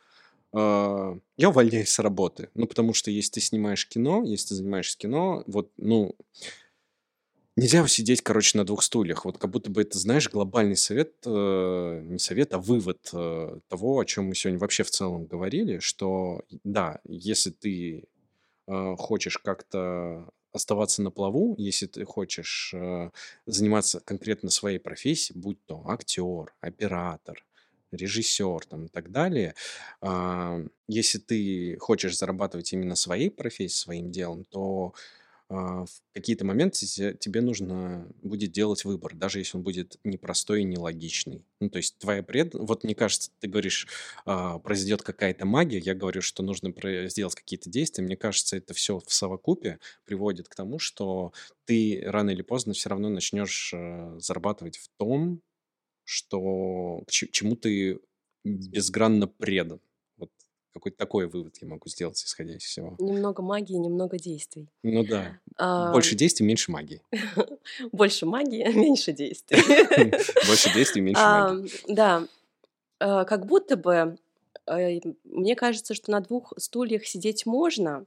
э, 0.54 1.20
я 1.38 1.50
увольняюсь 1.50 1.90
с 1.90 2.00
работы, 2.00 2.50
ну, 2.56 2.68
потому 2.68 2.94
что 2.94 3.10
если 3.10 3.32
ты 3.34 3.40
снимаешь 3.40 3.88
кино, 3.88 4.24
если 4.26 4.50
ты 4.50 4.56
занимаешься 4.56 4.98
кино, 4.98 5.46
вот, 5.48 5.72
ну, 5.78 6.14
нельзя 7.56 7.88
сидеть, 7.88 8.22
короче, 8.22 8.58
на 8.58 8.66
двух 8.66 8.84
стульях, 8.84 9.24
вот 9.24 9.38
как 9.38 9.50
будто 9.50 9.72
бы 9.72 9.82
это, 9.82 9.98
знаешь, 9.98 10.30
глобальный 10.30 10.76
совет, 10.76 11.14
э, 11.26 12.02
не 12.04 12.20
совет, 12.20 12.54
а 12.54 12.58
вывод 12.58 13.10
э, 13.14 13.60
того, 13.70 14.00
о 14.00 14.06
чем 14.06 14.26
мы 14.26 14.36
сегодня 14.36 14.60
вообще 14.60 14.84
в 14.84 14.92
целом 14.92 15.26
говорили, 15.26 15.80
что, 15.80 16.42
да, 16.66 17.00
если 17.06 17.52
ты 17.52 18.04
э, 18.68 18.96
хочешь 18.98 19.38
как-то 19.38 20.28
оставаться 20.58 21.02
на 21.02 21.12
плаву, 21.12 21.56
если 21.58 21.88
ты 21.88 22.06
хочешь 22.06 22.74
э, 22.74 23.10
заниматься 23.46 24.02
конкретно 24.02 24.50
своей 24.50 24.80
профессией, 24.80 25.40
будь 25.40 25.64
то 25.66 25.84
актер, 25.88 26.54
оператор, 26.60 27.46
режиссер 27.92 28.66
там, 28.66 28.86
и 28.86 28.90
так 28.90 29.12
далее, 29.12 29.56
э, 30.02 30.68
если 30.88 31.20
ты 31.20 31.78
хочешь 31.80 32.18
зарабатывать 32.18 32.74
именно 32.74 32.96
своей 32.96 33.32
профессией, 33.32 33.70
своим 33.70 34.12
делом, 34.12 34.46
то 34.46 34.94
а, 34.94 34.98
в 35.50 35.88
какие-то 36.14 36.46
моменты 36.46 36.86
тебе 36.86 37.42
нужно 37.42 38.08
будет 38.22 38.52
делать 38.52 38.84
выбор, 38.84 39.16
даже 39.16 39.40
если 39.40 39.58
он 39.58 39.64
будет 39.64 39.98
непростой 40.04 40.62
и 40.62 40.66
нелогичный. 40.66 41.46
Ну, 41.62 41.70
то 41.70 41.78
есть 41.78 41.98
твоя 42.00 42.22
пред... 42.22 42.54
Вот 42.54 42.84
мне 42.84 42.96
кажется, 42.96 43.32
ты 43.40 43.48
говоришь, 43.48 43.88
а, 44.26 44.60
произойдет 44.60 45.04
какая-то 45.04 45.46
магия, 45.46 45.80
я 45.80 45.96
говорю, 45.96 46.22
что 46.22 46.44
нужно 46.44 46.74
сделать 47.08 47.36
какие-то 47.36 47.70
действия. 47.70 48.04
Мне 48.04 48.18
кажется, 48.18 48.58
это 48.58 48.74
все 48.74 49.00
в 49.00 49.14
совокупе 49.14 49.80
приводит 50.06 50.50
к 50.50 50.56
тому, 50.56 50.80
что 50.80 51.32
ты 51.66 52.02
рано 52.06 52.32
или 52.32 52.42
поздно 52.42 52.74
все 52.74 52.90
равно 52.90 53.10
начнешь 53.10 53.72
э, 53.74 54.18
зарабатывать 54.20 54.78
в 54.78 54.90
том, 54.98 55.42
что 56.04 57.04
к 57.08 57.12
чему 57.12 57.56
ты 57.56 58.00
безгранно 58.44 59.28
предан. 59.28 59.80
Какой-то 60.78 60.98
такой 60.98 61.28
вывод 61.28 61.56
я 61.60 61.68
могу 61.68 61.90
сделать, 61.90 62.24
исходя 62.24 62.56
из 62.56 62.62
всего. 62.62 62.96
Немного 63.00 63.42
магии, 63.42 63.74
немного 63.74 64.20
действий. 64.20 64.70
Ну 64.84 65.04
да. 65.04 65.40
А... 65.56 65.92
Больше 65.92 66.16
действий, 66.16 66.46
меньше 66.46 66.72
магии. 66.72 67.02
Больше 67.92 68.28
магии, 68.28 68.64
меньше 68.76 69.12
действий. 69.12 69.58
Больше 70.48 70.72
действий, 70.72 71.02
меньше 71.02 71.22
магии. 71.24 71.72
Да. 71.88 72.28
А, 73.00 73.26
как 73.26 73.48
будто 73.48 73.76
бы 73.76 74.20
э, 74.68 75.00
мне 75.24 75.56
кажется, 75.56 75.96
что 75.96 76.12
на 76.12 76.20
двух 76.20 76.54
стульях 76.58 77.08
сидеть 77.08 77.48
можно 77.48 78.06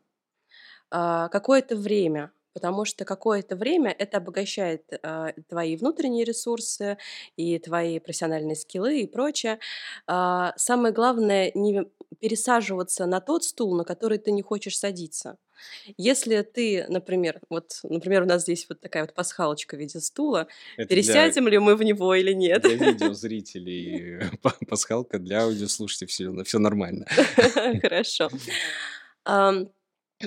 а, 0.93 1.27
какое-то 1.29 1.75
время, 1.75 2.31
потому 2.53 2.85
что 2.85 3.05
какое-то 3.05 3.57
время 3.57 3.95
это 3.99 4.19
обогащает 4.19 4.85
э, 4.93 5.33
твои 5.49 5.77
внутренние 5.77 6.25
ресурсы 6.25 6.99
и 7.37 7.59
твои 7.59 7.99
профессиональные 7.99 8.55
скиллы 8.55 9.01
и 9.01 9.07
прочее. 9.09 9.59
Э, 10.07 10.53
самое 10.57 10.95
главное 10.95 11.51
не 11.55 11.85
пересаживаться 12.21 13.07
на 13.07 13.21
тот 13.21 13.45
стул, 13.45 13.77
на 13.77 13.85
который 13.85 14.19
ты 14.19 14.31
не 14.31 14.43
хочешь 14.43 14.79
садиться. 14.79 15.39
Если 15.97 16.43
ты, 16.43 16.87
например, 16.89 17.41
вот, 17.51 17.81
например, 17.83 18.23
у 18.23 18.27
нас 18.27 18.43
здесь 18.43 18.67
вот 18.69 18.81
такая 18.81 19.05
вот 19.05 19.15
пасхалочка 19.15 19.77
в 19.77 19.79
виде 19.79 20.01
стула, 20.01 20.47
Это 20.77 20.89
пересядем 20.89 21.45
для... 21.45 21.53
ли 21.53 21.59
мы 21.59 21.77
в 21.77 21.83
него 21.83 22.15
или 22.15 22.33
нет? 22.33 22.63
Для 22.63 22.77
видеозрителей 22.93 24.31
пасхалка, 24.69 25.19
для 25.19 25.43
аудиослушателей 25.43 26.09
все, 26.09 26.45
все 26.45 26.59
нормально. 26.59 27.07
Хорошо. 27.83 28.31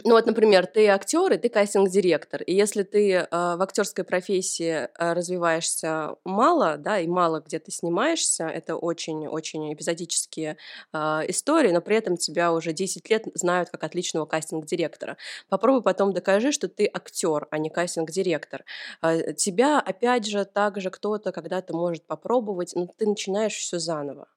Ну 0.04 0.16
вот, 0.16 0.26
например, 0.26 0.66
ты 0.66 0.88
актер 0.88 1.34
и 1.34 1.38
ты 1.38 1.50
кастинг-директор, 1.50 2.42
и 2.42 2.54
если 2.54 2.82
ты 2.82 3.12
э, 3.12 3.28
в 3.30 3.62
актерской 3.62 4.04
профессии 4.04 4.88
э, 4.88 5.14
развиваешься 5.14 6.16
мало, 6.26 6.78
да, 6.78 7.00
и 7.00 7.06
мало 7.06 7.42
где 7.46 7.60
ты 7.60 7.72
снимаешься, 7.72 8.46
это 8.48 8.76
очень-очень 8.76 9.72
эпизодические 9.72 10.58
э, 10.94 10.98
истории, 11.28 11.72
но 11.72 11.80
при 11.82 11.96
этом 11.98 12.18
тебя 12.18 12.54
уже 12.54 12.74
10 12.74 13.08
лет 13.12 13.26
знают 13.36 13.70
как 13.70 13.84
отличного 13.84 14.26
кастинг-директора. 14.26 15.18
Попробуй 15.48 15.84
потом 15.84 16.12
докажи, 16.12 16.52
что 16.52 16.68
ты 16.68 16.90
актер, 16.92 17.48
а 17.52 17.60
не 17.60 17.70
кастинг-директор. 17.70 18.66
Э, 19.04 19.34
тебя, 19.34 19.80
опять 19.80 20.26
же, 20.26 20.46
также 20.46 20.90
кто-то 20.90 21.32
когда-то 21.32 21.76
может 21.76 22.04
попробовать, 22.08 22.72
но 22.74 22.88
ты 22.98 23.06
начинаешь 23.08 23.54
все 23.54 23.78
заново. 23.78 24.28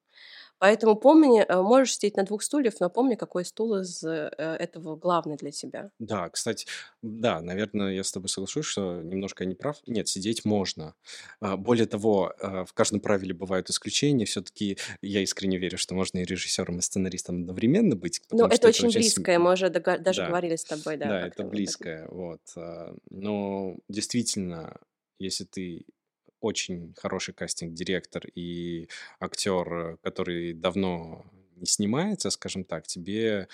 Поэтому 0.59 0.97
помни, 0.97 1.43
э, 1.43 1.63
можешь 1.63 1.95
сидеть 1.95 2.17
на 2.17 2.25
двух 2.25 2.43
стульях, 2.43 2.75
но 2.81 2.89
помни, 2.89 3.15
какой 3.15 3.45
стул 3.45 3.77
из 3.77 4.03
э, 4.03 4.31
этого 4.39 4.97
главный 4.97 5.37
для 5.37 5.51
тебя. 5.51 5.91
Да, 5.99 6.29
кстати, 6.31 6.67
да, 7.03 7.41
наверное, 7.41 7.93
я 7.93 8.03
с 8.03 8.11
тобой 8.11 8.29
соглашусь, 8.29 8.65
что 8.65 9.03
немножко 9.03 9.45
я 9.45 9.49
не 9.49 9.55
прав. 9.55 9.77
Нет, 9.87 10.09
сидеть 10.09 10.45
можно. 10.45 10.95
А, 11.41 11.57
более 11.57 11.87
того, 11.87 12.33
э, 12.41 12.65
в 12.65 12.73
каждом 12.73 13.01
правиле 13.01 13.35
бывают 13.35 13.69
исключения. 13.69 14.25
Все-таки 14.25 14.79
я 15.03 15.21
искренне 15.21 15.59
верю, 15.59 15.77
что 15.77 15.95
можно 15.95 16.19
и 16.19 16.25
режиссером, 16.25 16.79
и 16.79 16.83
сценаристом 16.83 17.43
одновременно 17.43 17.97
быть. 17.97 18.23
Ну, 18.31 18.47
это 18.47 18.69
очень 18.69 18.91
близкое, 18.91 19.39
мы 19.39 19.53
уже 19.53 19.69
даже 19.69 20.23
да. 20.23 20.29
говорили 20.29 20.57
с 20.57 20.65
тобой, 20.65 20.97
да. 20.97 21.07
Да, 21.09 21.27
это 21.27 21.45
близкое, 21.45 22.09
вот. 22.09 22.41
Но 23.11 23.77
действительно, 23.89 24.79
если 25.19 25.45
ты 25.45 25.85
очень 26.47 26.95
хороший 26.97 27.35
кастинг-директор 27.35 28.27
и 28.35 28.89
актер, 29.21 29.99
который 30.03 30.55
давно 30.55 31.27
не 31.57 31.67
снимается, 31.67 32.31
скажем 32.31 32.65
так, 32.65 32.87
тебе 32.87 33.49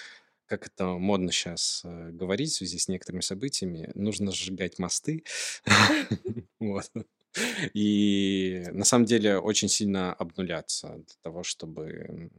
как 0.46 0.66
это 0.66 0.84
модно 0.98 1.32
сейчас 1.32 1.80
э, 1.84 2.10
говорить 2.12 2.50
в 2.50 2.56
связи 2.56 2.78
с 2.78 2.86
некоторыми 2.86 3.22
событиями, 3.22 3.90
нужно 3.94 4.32
сжигать 4.32 4.78
мосты. 4.78 5.24
И 7.72 8.66
на 8.72 8.84
самом 8.84 9.06
деле 9.06 9.38
очень 9.38 9.68
сильно 9.68 10.12
обнуляться 10.12 10.88
для 10.88 11.16
того, 11.22 11.42
чтобы 11.42 12.30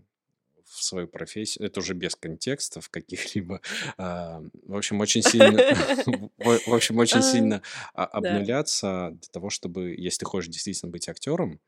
в 0.73 0.83
свою 0.83 1.07
профессию, 1.07 1.65
это 1.65 1.79
уже 1.79 1.93
без 1.93 2.15
контекстов 2.15 2.89
каких-либо, 2.89 3.61
а, 3.97 4.41
в 4.65 4.75
общем, 4.75 4.99
очень 4.99 5.21
сильно, 5.21 5.51
в 6.37 6.73
общем, 6.73 6.97
очень 6.97 7.21
сильно 7.21 7.61
обнуляться 7.93 9.09
для 9.11 9.29
того, 9.31 9.49
чтобы, 9.49 9.95
если 9.97 10.19
ты 10.19 10.25
хочешь 10.25 10.49
действительно 10.49 10.91
быть 10.91 11.07
актером, 11.09 11.59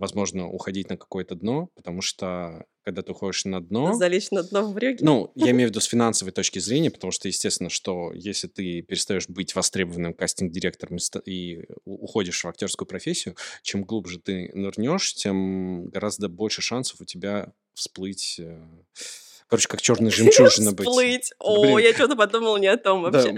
возможно, 0.00 0.48
уходить 0.48 0.88
на 0.88 0.96
какое-то 0.96 1.34
дно, 1.34 1.68
потому 1.74 2.00
что 2.00 2.64
когда 2.82 3.02
ты 3.02 3.12
уходишь 3.12 3.44
на 3.44 3.60
дно... 3.60 3.92
Залечь 3.92 4.30
на 4.30 4.42
дно 4.42 4.62
в 4.62 4.72
брюге? 4.74 4.98
Ну, 5.02 5.30
я 5.34 5.50
имею 5.50 5.68
в 5.68 5.70
виду 5.72 5.80
с 5.80 5.84
финансовой 5.84 6.32
точки 6.32 6.58
зрения, 6.58 6.90
потому 6.90 7.10
что, 7.10 7.28
естественно, 7.28 7.68
что 7.68 8.10
если 8.14 8.48
ты 8.48 8.80
перестаешь 8.80 9.28
быть 9.28 9.54
востребованным 9.54 10.14
кастинг-директором 10.14 10.96
и 11.26 11.66
уходишь 11.84 12.42
в 12.42 12.48
актерскую 12.48 12.88
профессию, 12.88 13.36
чем 13.62 13.84
глубже 13.84 14.18
ты 14.18 14.50
нырнешь, 14.54 15.14
тем 15.14 15.84
гораздо 15.86 16.30
больше 16.30 16.62
шансов 16.62 17.02
у 17.02 17.04
тебя 17.04 17.52
всплыть 17.80 18.36
э, 18.38 18.60
короче, 19.48 19.68
как 19.68 19.80
черная 19.80 20.10
жемчужина 20.16 20.72
быть. 20.72 20.86
Всплыть. 20.86 21.32
О, 21.38 21.78
я 21.78 21.92
что-то 21.92 22.14
подумала 22.14 22.56
не 22.58 22.68
о 22.68 22.76
том 22.76 23.02
вообще. 23.02 23.36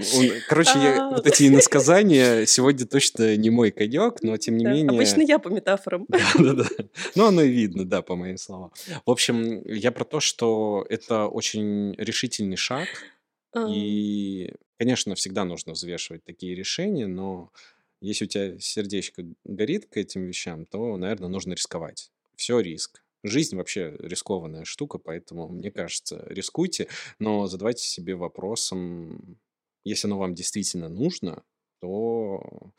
короче, 0.49 0.71
А. 0.75 1.11
вот 1.11 1.27
эти 1.27 1.45
иносказания 1.49 2.45
сегодня 2.47 2.87
точно 2.87 3.37
не 3.37 3.51
мой 3.51 3.71
конек, 3.71 4.23
но 4.23 4.37
тем 4.37 4.57
не 4.57 4.65
менее... 4.65 4.91
Обычно 4.91 5.23
я 5.23 5.39
по 5.39 5.49
метафорам. 5.49 6.07
Да-да-да. 6.09 6.67
Ну, 7.15 7.27
оно 7.27 7.43
и 7.43 7.49
видно, 7.49 7.85
да, 7.85 8.03
по 8.03 8.17
моим 8.17 8.37
словам. 8.37 8.73
В 9.07 9.11
общем, 9.11 9.63
я 9.65 9.91
про 9.93 10.05
то, 10.05 10.21
что 10.21 10.85
это 10.91 11.27
очень 11.27 11.95
решительный 11.95 12.57
шаг, 12.57 12.89
А, 13.53 13.67
и, 13.71 14.53
конечно, 14.79 15.15
всегда 15.15 15.45
нужно 15.45 15.73
взвешивать 15.73 16.25
такие 16.25 16.55
решения, 16.55 17.07
но 17.07 17.51
если 18.01 18.25
у 18.25 18.29
тебя 18.29 18.59
сердечко 18.59 19.25
горит 19.45 19.87
к 19.87 19.97
этим 19.97 20.27
вещам, 20.27 20.67
то, 20.67 20.97
наверное, 20.97 21.29
нужно 21.29 21.53
рисковать. 21.53 22.11
Все 22.37 22.59
риск. 22.59 23.03
Жизнь 23.25 23.57
вообще 23.57 23.97
рискованная 24.01 24.65
штука, 24.65 24.99
поэтому, 24.99 25.49
мне 25.49 25.71
кажется, 25.71 26.25
рискуйте, 26.29 26.89
но 27.21 27.47
задавайте 27.47 27.85
себе 27.85 28.17
вопросом, 28.17 29.39
если 29.85 30.09
оно 30.09 30.19
вам 30.19 30.35
действительно 30.35 30.89
нужно, 30.89 31.45
то 31.81 32.73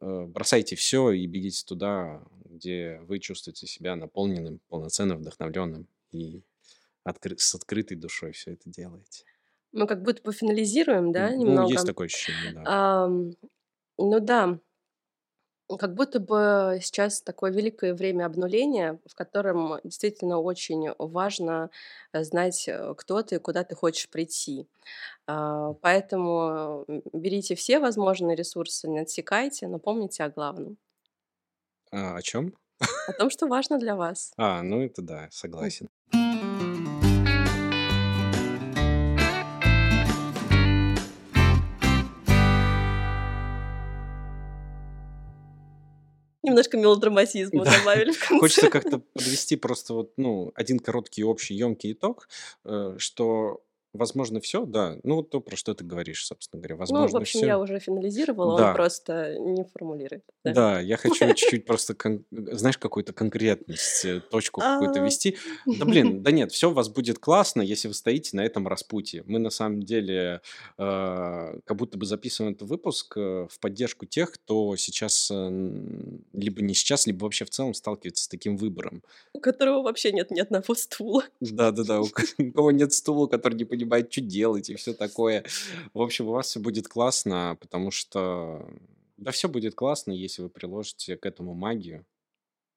э, 0.00 0.24
бросайте 0.26 0.76
все 0.76 1.12
и 1.12 1.26
бегите 1.26 1.64
туда, 1.64 2.24
где 2.44 3.00
вы 3.02 3.18
чувствуете 3.18 3.66
себя 3.66 3.96
наполненным, 3.96 4.60
полноценным, 4.68 5.18
вдохновленным 5.18 5.88
и 6.12 6.42
откры- 7.04 7.38
с 7.38 7.54
открытой 7.54 7.96
душой 7.96 8.32
все 8.32 8.52
это 8.52 8.70
делаете. 8.70 9.24
Мы 9.72 9.86
как 9.86 10.02
будто 10.02 10.22
бы 10.22 10.32
финализируем, 10.32 11.12
да, 11.12 11.34
Ну, 11.34 11.34
немного? 11.34 11.70
есть 11.70 11.86
такое 11.86 12.06
ощущение, 12.06 12.50
да. 12.50 12.70
Ам, 12.74 13.32
ну 13.98 14.20
да, 14.20 14.60
как 15.76 15.94
будто 15.94 16.20
бы 16.20 16.78
сейчас 16.82 17.20
такое 17.22 17.50
великое 17.50 17.94
время 17.94 18.24
обнуления, 18.26 18.98
в 19.06 19.14
котором 19.14 19.78
действительно 19.84 20.38
очень 20.38 20.90
важно 20.98 21.70
э, 22.12 22.22
знать, 22.24 22.66
э, 22.68 22.94
кто 22.96 23.22
ты 23.22 23.36
и 23.36 23.38
куда 23.38 23.64
ты 23.64 23.74
хочешь 23.74 24.08
прийти. 24.08 24.66
А, 25.26 25.74
Поэтому 25.82 26.84
берите 27.12 27.54
все 27.54 27.80
возможные 27.80 28.36
ресурсы, 28.36 28.88
не 28.88 29.00
отсекайте, 29.00 29.68
но 29.68 29.78
помните 29.78 30.24
о 30.24 30.30
главном, 30.30 30.78
А, 31.90 32.16
о 32.16 32.22
чем? 32.22 32.54
о 33.06 33.12
том, 33.12 33.30
что 33.30 33.46
важно 33.46 33.78
для 33.78 33.96
вас. 33.96 34.32
А, 34.36 34.62
ну 34.62 34.82
это 34.82 35.02
да, 35.02 35.28
согласен. 35.30 35.88
Немножко 46.48 46.76
мелодраматизма 46.76 47.64
Да. 47.64 47.78
добавили 47.78 48.12
в 48.12 48.18
конце. 48.18 48.40
Хочется 48.40 48.70
как-то 48.70 48.98
подвести 48.98 49.56
просто 49.56 49.94
вот, 49.94 50.12
ну, 50.16 50.52
один 50.54 50.78
короткий 50.78 51.24
общий 51.24 51.54
емкий 51.54 51.92
итог, 51.92 52.28
э, 52.64 52.94
что 52.98 53.60
возможно 53.98 54.40
все, 54.40 54.64
да, 54.64 54.96
ну 55.02 55.22
то, 55.22 55.40
про 55.40 55.56
что 55.56 55.74
ты 55.74 55.84
говоришь, 55.84 56.24
собственно 56.26 56.60
говоря, 56.62 56.74
Ну, 56.74 56.76
в 56.76 56.80
возможно 56.80 57.18
общем, 57.18 57.40
все. 57.40 57.46
я 57.46 57.58
уже 57.58 57.78
финализировала, 57.80 58.52
он 58.52 58.58
Да. 58.58 58.72
просто 58.74 59.36
не 59.38 59.64
формулирует. 59.64 60.24
да. 60.44 60.52
Да, 60.52 60.80
я 60.80 60.96
хочу 60.96 61.26
чуть-чуть 61.34 61.64
просто, 61.66 61.94
знаешь, 62.30 62.78
какую-то 62.78 63.12
конкретность, 63.12 64.04
э, 64.04 64.20
точку 64.20 64.60
какую-то 64.60 65.00
А. 65.02 65.04
вести. 65.04 65.36
Да 65.66 65.84
блин, 65.84 66.22
да 66.22 66.30
нет, 66.30 66.52
все 66.52 66.70
у 66.70 66.72
вас 66.72 66.88
будет 66.88 67.18
классно, 67.18 67.60
если 67.62 67.88
вы 67.88 67.94
стоите 67.94 68.36
на 68.36 68.44
этом 68.44 68.66
распутье. 68.68 69.22
Мы 69.26 69.38
на 69.38 69.50
самом 69.50 69.82
деле 69.82 70.40
э, 70.78 71.60
как 71.64 71.76
будто 71.76 71.98
бы 71.98 72.06
записываем 72.06 72.54
этот 72.54 72.68
выпуск 72.68 73.16
э, 73.16 73.46
в 73.50 73.58
поддержку 73.60 74.06
тех, 74.06 74.32
кто 74.32 74.76
сейчас, 74.76 75.30
э, 75.30 75.48
либо 76.32 76.62
не 76.62 76.74
сейчас, 76.74 77.06
либо 77.06 77.24
вообще 77.24 77.44
в 77.44 77.50
целом 77.50 77.74
сталкивается 77.74 78.24
с 78.24 78.28
таким 78.28 78.56
выбором. 78.56 79.02
У 79.32 79.40
которого 79.40 79.82
вообще 79.82 80.12
нет 80.12 80.30
ни 80.30 80.40
одного 80.40 80.74
стула. 80.74 81.24
Да-да-да, 81.40 82.00
у 82.00 82.06
кого 82.54 82.70
нет 82.70 82.92
стула, 82.92 83.26
который 83.26 83.54
не 83.54 83.64
понимает, 83.64 83.87
что 84.10 84.20
делать 84.20 84.70
и 84.70 84.74
все 84.74 84.94
такое. 84.94 85.44
В 85.94 86.00
общем, 86.00 86.28
у 86.28 86.32
вас 86.32 86.48
все 86.48 86.60
будет 86.60 86.88
классно, 86.88 87.56
потому 87.60 87.90
что... 87.90 88.68
Да 89.16 89.32
все 89.32 89.48
будет 89.48 89.74
классно, 89.74 90.12
если 90.12 90.42
вы 90.42 90.48
приложите 90.48 91.16
к 91.16 91.26
этому 91.26 91.54
магию 91.54 92.06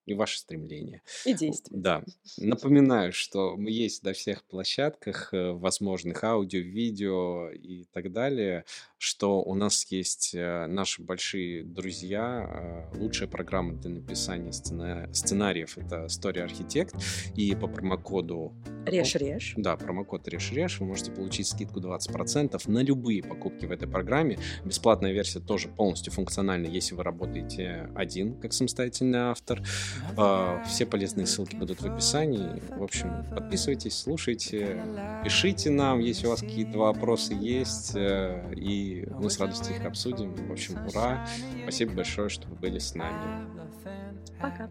и 0.06 0.14
ваши 0.14 0.40
стремления. 0.40 1.02
И 1.26 1.34
действия. 1.34 1.78
Да. 1.78 2.04
Напоминаю, 2.38 3.14
что 3.14 3.56
мы 3.56 3.70
есть 3.72 4.04
на 4.04 4.14
всех 4.14 4.44
площадках 4.46 5.34
э, 5.34 5.52
возможных, 5.52 6.24
аудио, 6.24 6.60
видео 6.60 7.50
и 7.52 7.86
так 7.92 8.12
далее, 8.12 8.66
что 9.02 9.42
у 9.42 9.56
нас 9.56 9.88
есть 9.90 10.36
э, 10.36 10.68
наши 10.68 11.02
большие 11.02 11.64
друзья, 11.64 12.88
э, 12.94 12.98
лучшая 13.00 13.28
программа 13.28 13.74
для 13.74 13.90
написания 13.90 14.52
сцена- 14.52 15.12
сценариев— 15.12 15.76
это 15.80 16.06
Story 16.06 16.48
Architect, 16.48 16.94
и 17.36 17.56
по 17.56 17.68
промокоду 17.68 18.54
Режь-режь. 18.86 19.56
да, 19.58 19.76
промокод 19.76 20.28
реш 20.28 20.80
вы 20.80 20.86
можете 20.86 21.12
получить 21.12 21.48
скидку 21.48 21.80
20% 21.80 22.68
на 22.68 22.84
любые 22.84 23.24
покупки 23.24 23.66
в 23.66 23.72
этой 23.72 23.88
программе. 23.88 24.38
Бесплатная 24.64 25.14
версия 25.14 25.40
тоже 25.40 25.68
полностью 25.68 26.14
функциональна, 26.14 26.68
если 26.68 26.94
вы 26.94 27.02
работаете 27.02 27.90
один, 27.96 28.40
как 28.40 28.54
самостоятельный 28.54 29.20
автор. 29.20 29.64
А, 30.16 30.64
Все 30.68 30.86
полезные 30.86 31.26
ссылки 31.26 31.56
будут 31.56 31.82
в 31.82 31.86
описании. 31.92 32.62
В 32.78 32.84
общем, 32.84 33.26
подписывайтесь, 33.32 33.98
слушайте, 33.98 34.80
пишите 35.24 35.72
нам, 35.72 36.00
если 36.02 36.28
у 36.28 36.30
вас 36.30 36.42
какие-то 36.42 36.78
вопросы 36.78 37.34
есть, 37.34 37.96
э, 37.96 38.54
и 38.92 39.06
мы 39.10 39.30
с 39.30 39.40
радостью 39.40 39.76
их 39.76 39.86
обсудим. 39.86 40.34
В 40.34 40.52
общем, 40.52 40.78
ура! 40.88 41.26
Спасибо 41.64 41.94
большое, 41.94 42.30
что 42.30 42.48
вы 42.50 42.56
были 42.56 42.80
с 42.80 42.96
нами. 42.96 43.48
Пока. 44.42 44.70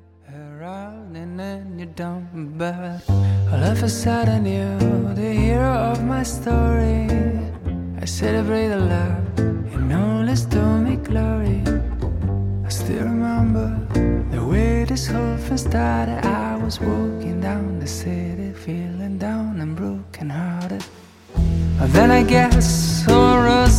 but 2.57 3.01
a 3.83 3.89
I 8.03 8.05
celebrate 8.07 8.69
the 8.69 8.79
love 8.79 9.39
and 9.75 9.93
all 9.93 10.29
is 10.29 10.47
to 10.47 10.63
me 10.85 10.97
glory 10.97 11.63
I 12.65 12.69
still 12.69 13.05
remember 13.05 13.69
the 14.31 14.43
way 14.45 14.85
this 14.85 15.09
whole 15.09 15.37
thing 15.37 15.59
started 15.59 16.25
I 16.25 16.57
was 16.57 16.81
walking 16.81 17.41
down 17.41 17.81
the 17.81 17.87
city 17.87 18.53
feeling 18.53 19.19
down 19.19 19.61
and 19.61 19.75
broken 19.75 20.31
hearted 20.31 20.85
then 21.93 22.11
I 22.11 22.23
guess 22.23 23.05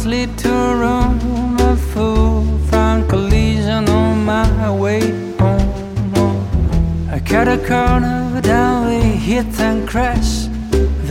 lead 0.05 0.37
to 0.37 0.49
Rome 0.49 1.57
A 1.59 1.75
fool. 1.75 2.43
From 2.69 3.07
collision 3.07 3.87
on 3.89 4.25
my 4.25 4.71
way. 4.71 5.01
Home. 5.39 7.09
I 7.09 7.19
cut 7.19 7.47
a 7.47 7.57
corner, 7.57 8.41
down 8.41 8.87
we 8.87 8.99
hit 9.29 9.59
and 9.59 9.87
crash. 9.87 10.47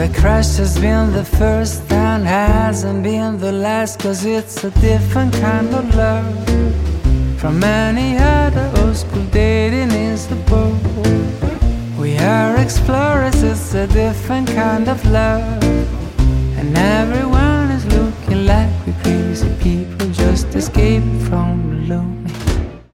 The 0.00 0.08
crash 0.20 0.56
has 0.56 0.78
been 0.78 1.12
the 1.12 1.24
first 1.24 1.92
and 1.92 2.24
hasn't 2.24 3.02
been 3.02 3.38
the 3.38 3.52
last 3.52 4.00
Cause 4.00 4.24
it's 4.24 4.64
a 4.64 4.70
different 4.80 5.34
kind 5.34 5.68
of 5.74 5.94
love 5.94 6.34
From 7.38 7.62
any 7.62 8.16
other 8.16 8.72
old 8.78 8.96
school 8.96 9.26
dating 9.30 9.90
is 9.90 10.26
the 10.26 10.40
boat 10.50 10.80
We 11.98 12.16
are 12.16 12.56
explorers, 12.56 13.42
it's 13.42 13.74
a 13.74 13.86
different 13.86 14.48
kind 14.48 14.88
of 14.88 15.04
love. 15.04 15.62
And 16.58 16.72
never 16.72 17.39
crazy 19.02 19.48
people 19.60 20.10
just 20.10 20.54
escape 20.54 21.02
from 21.28 21.86
the. 21.88 22.29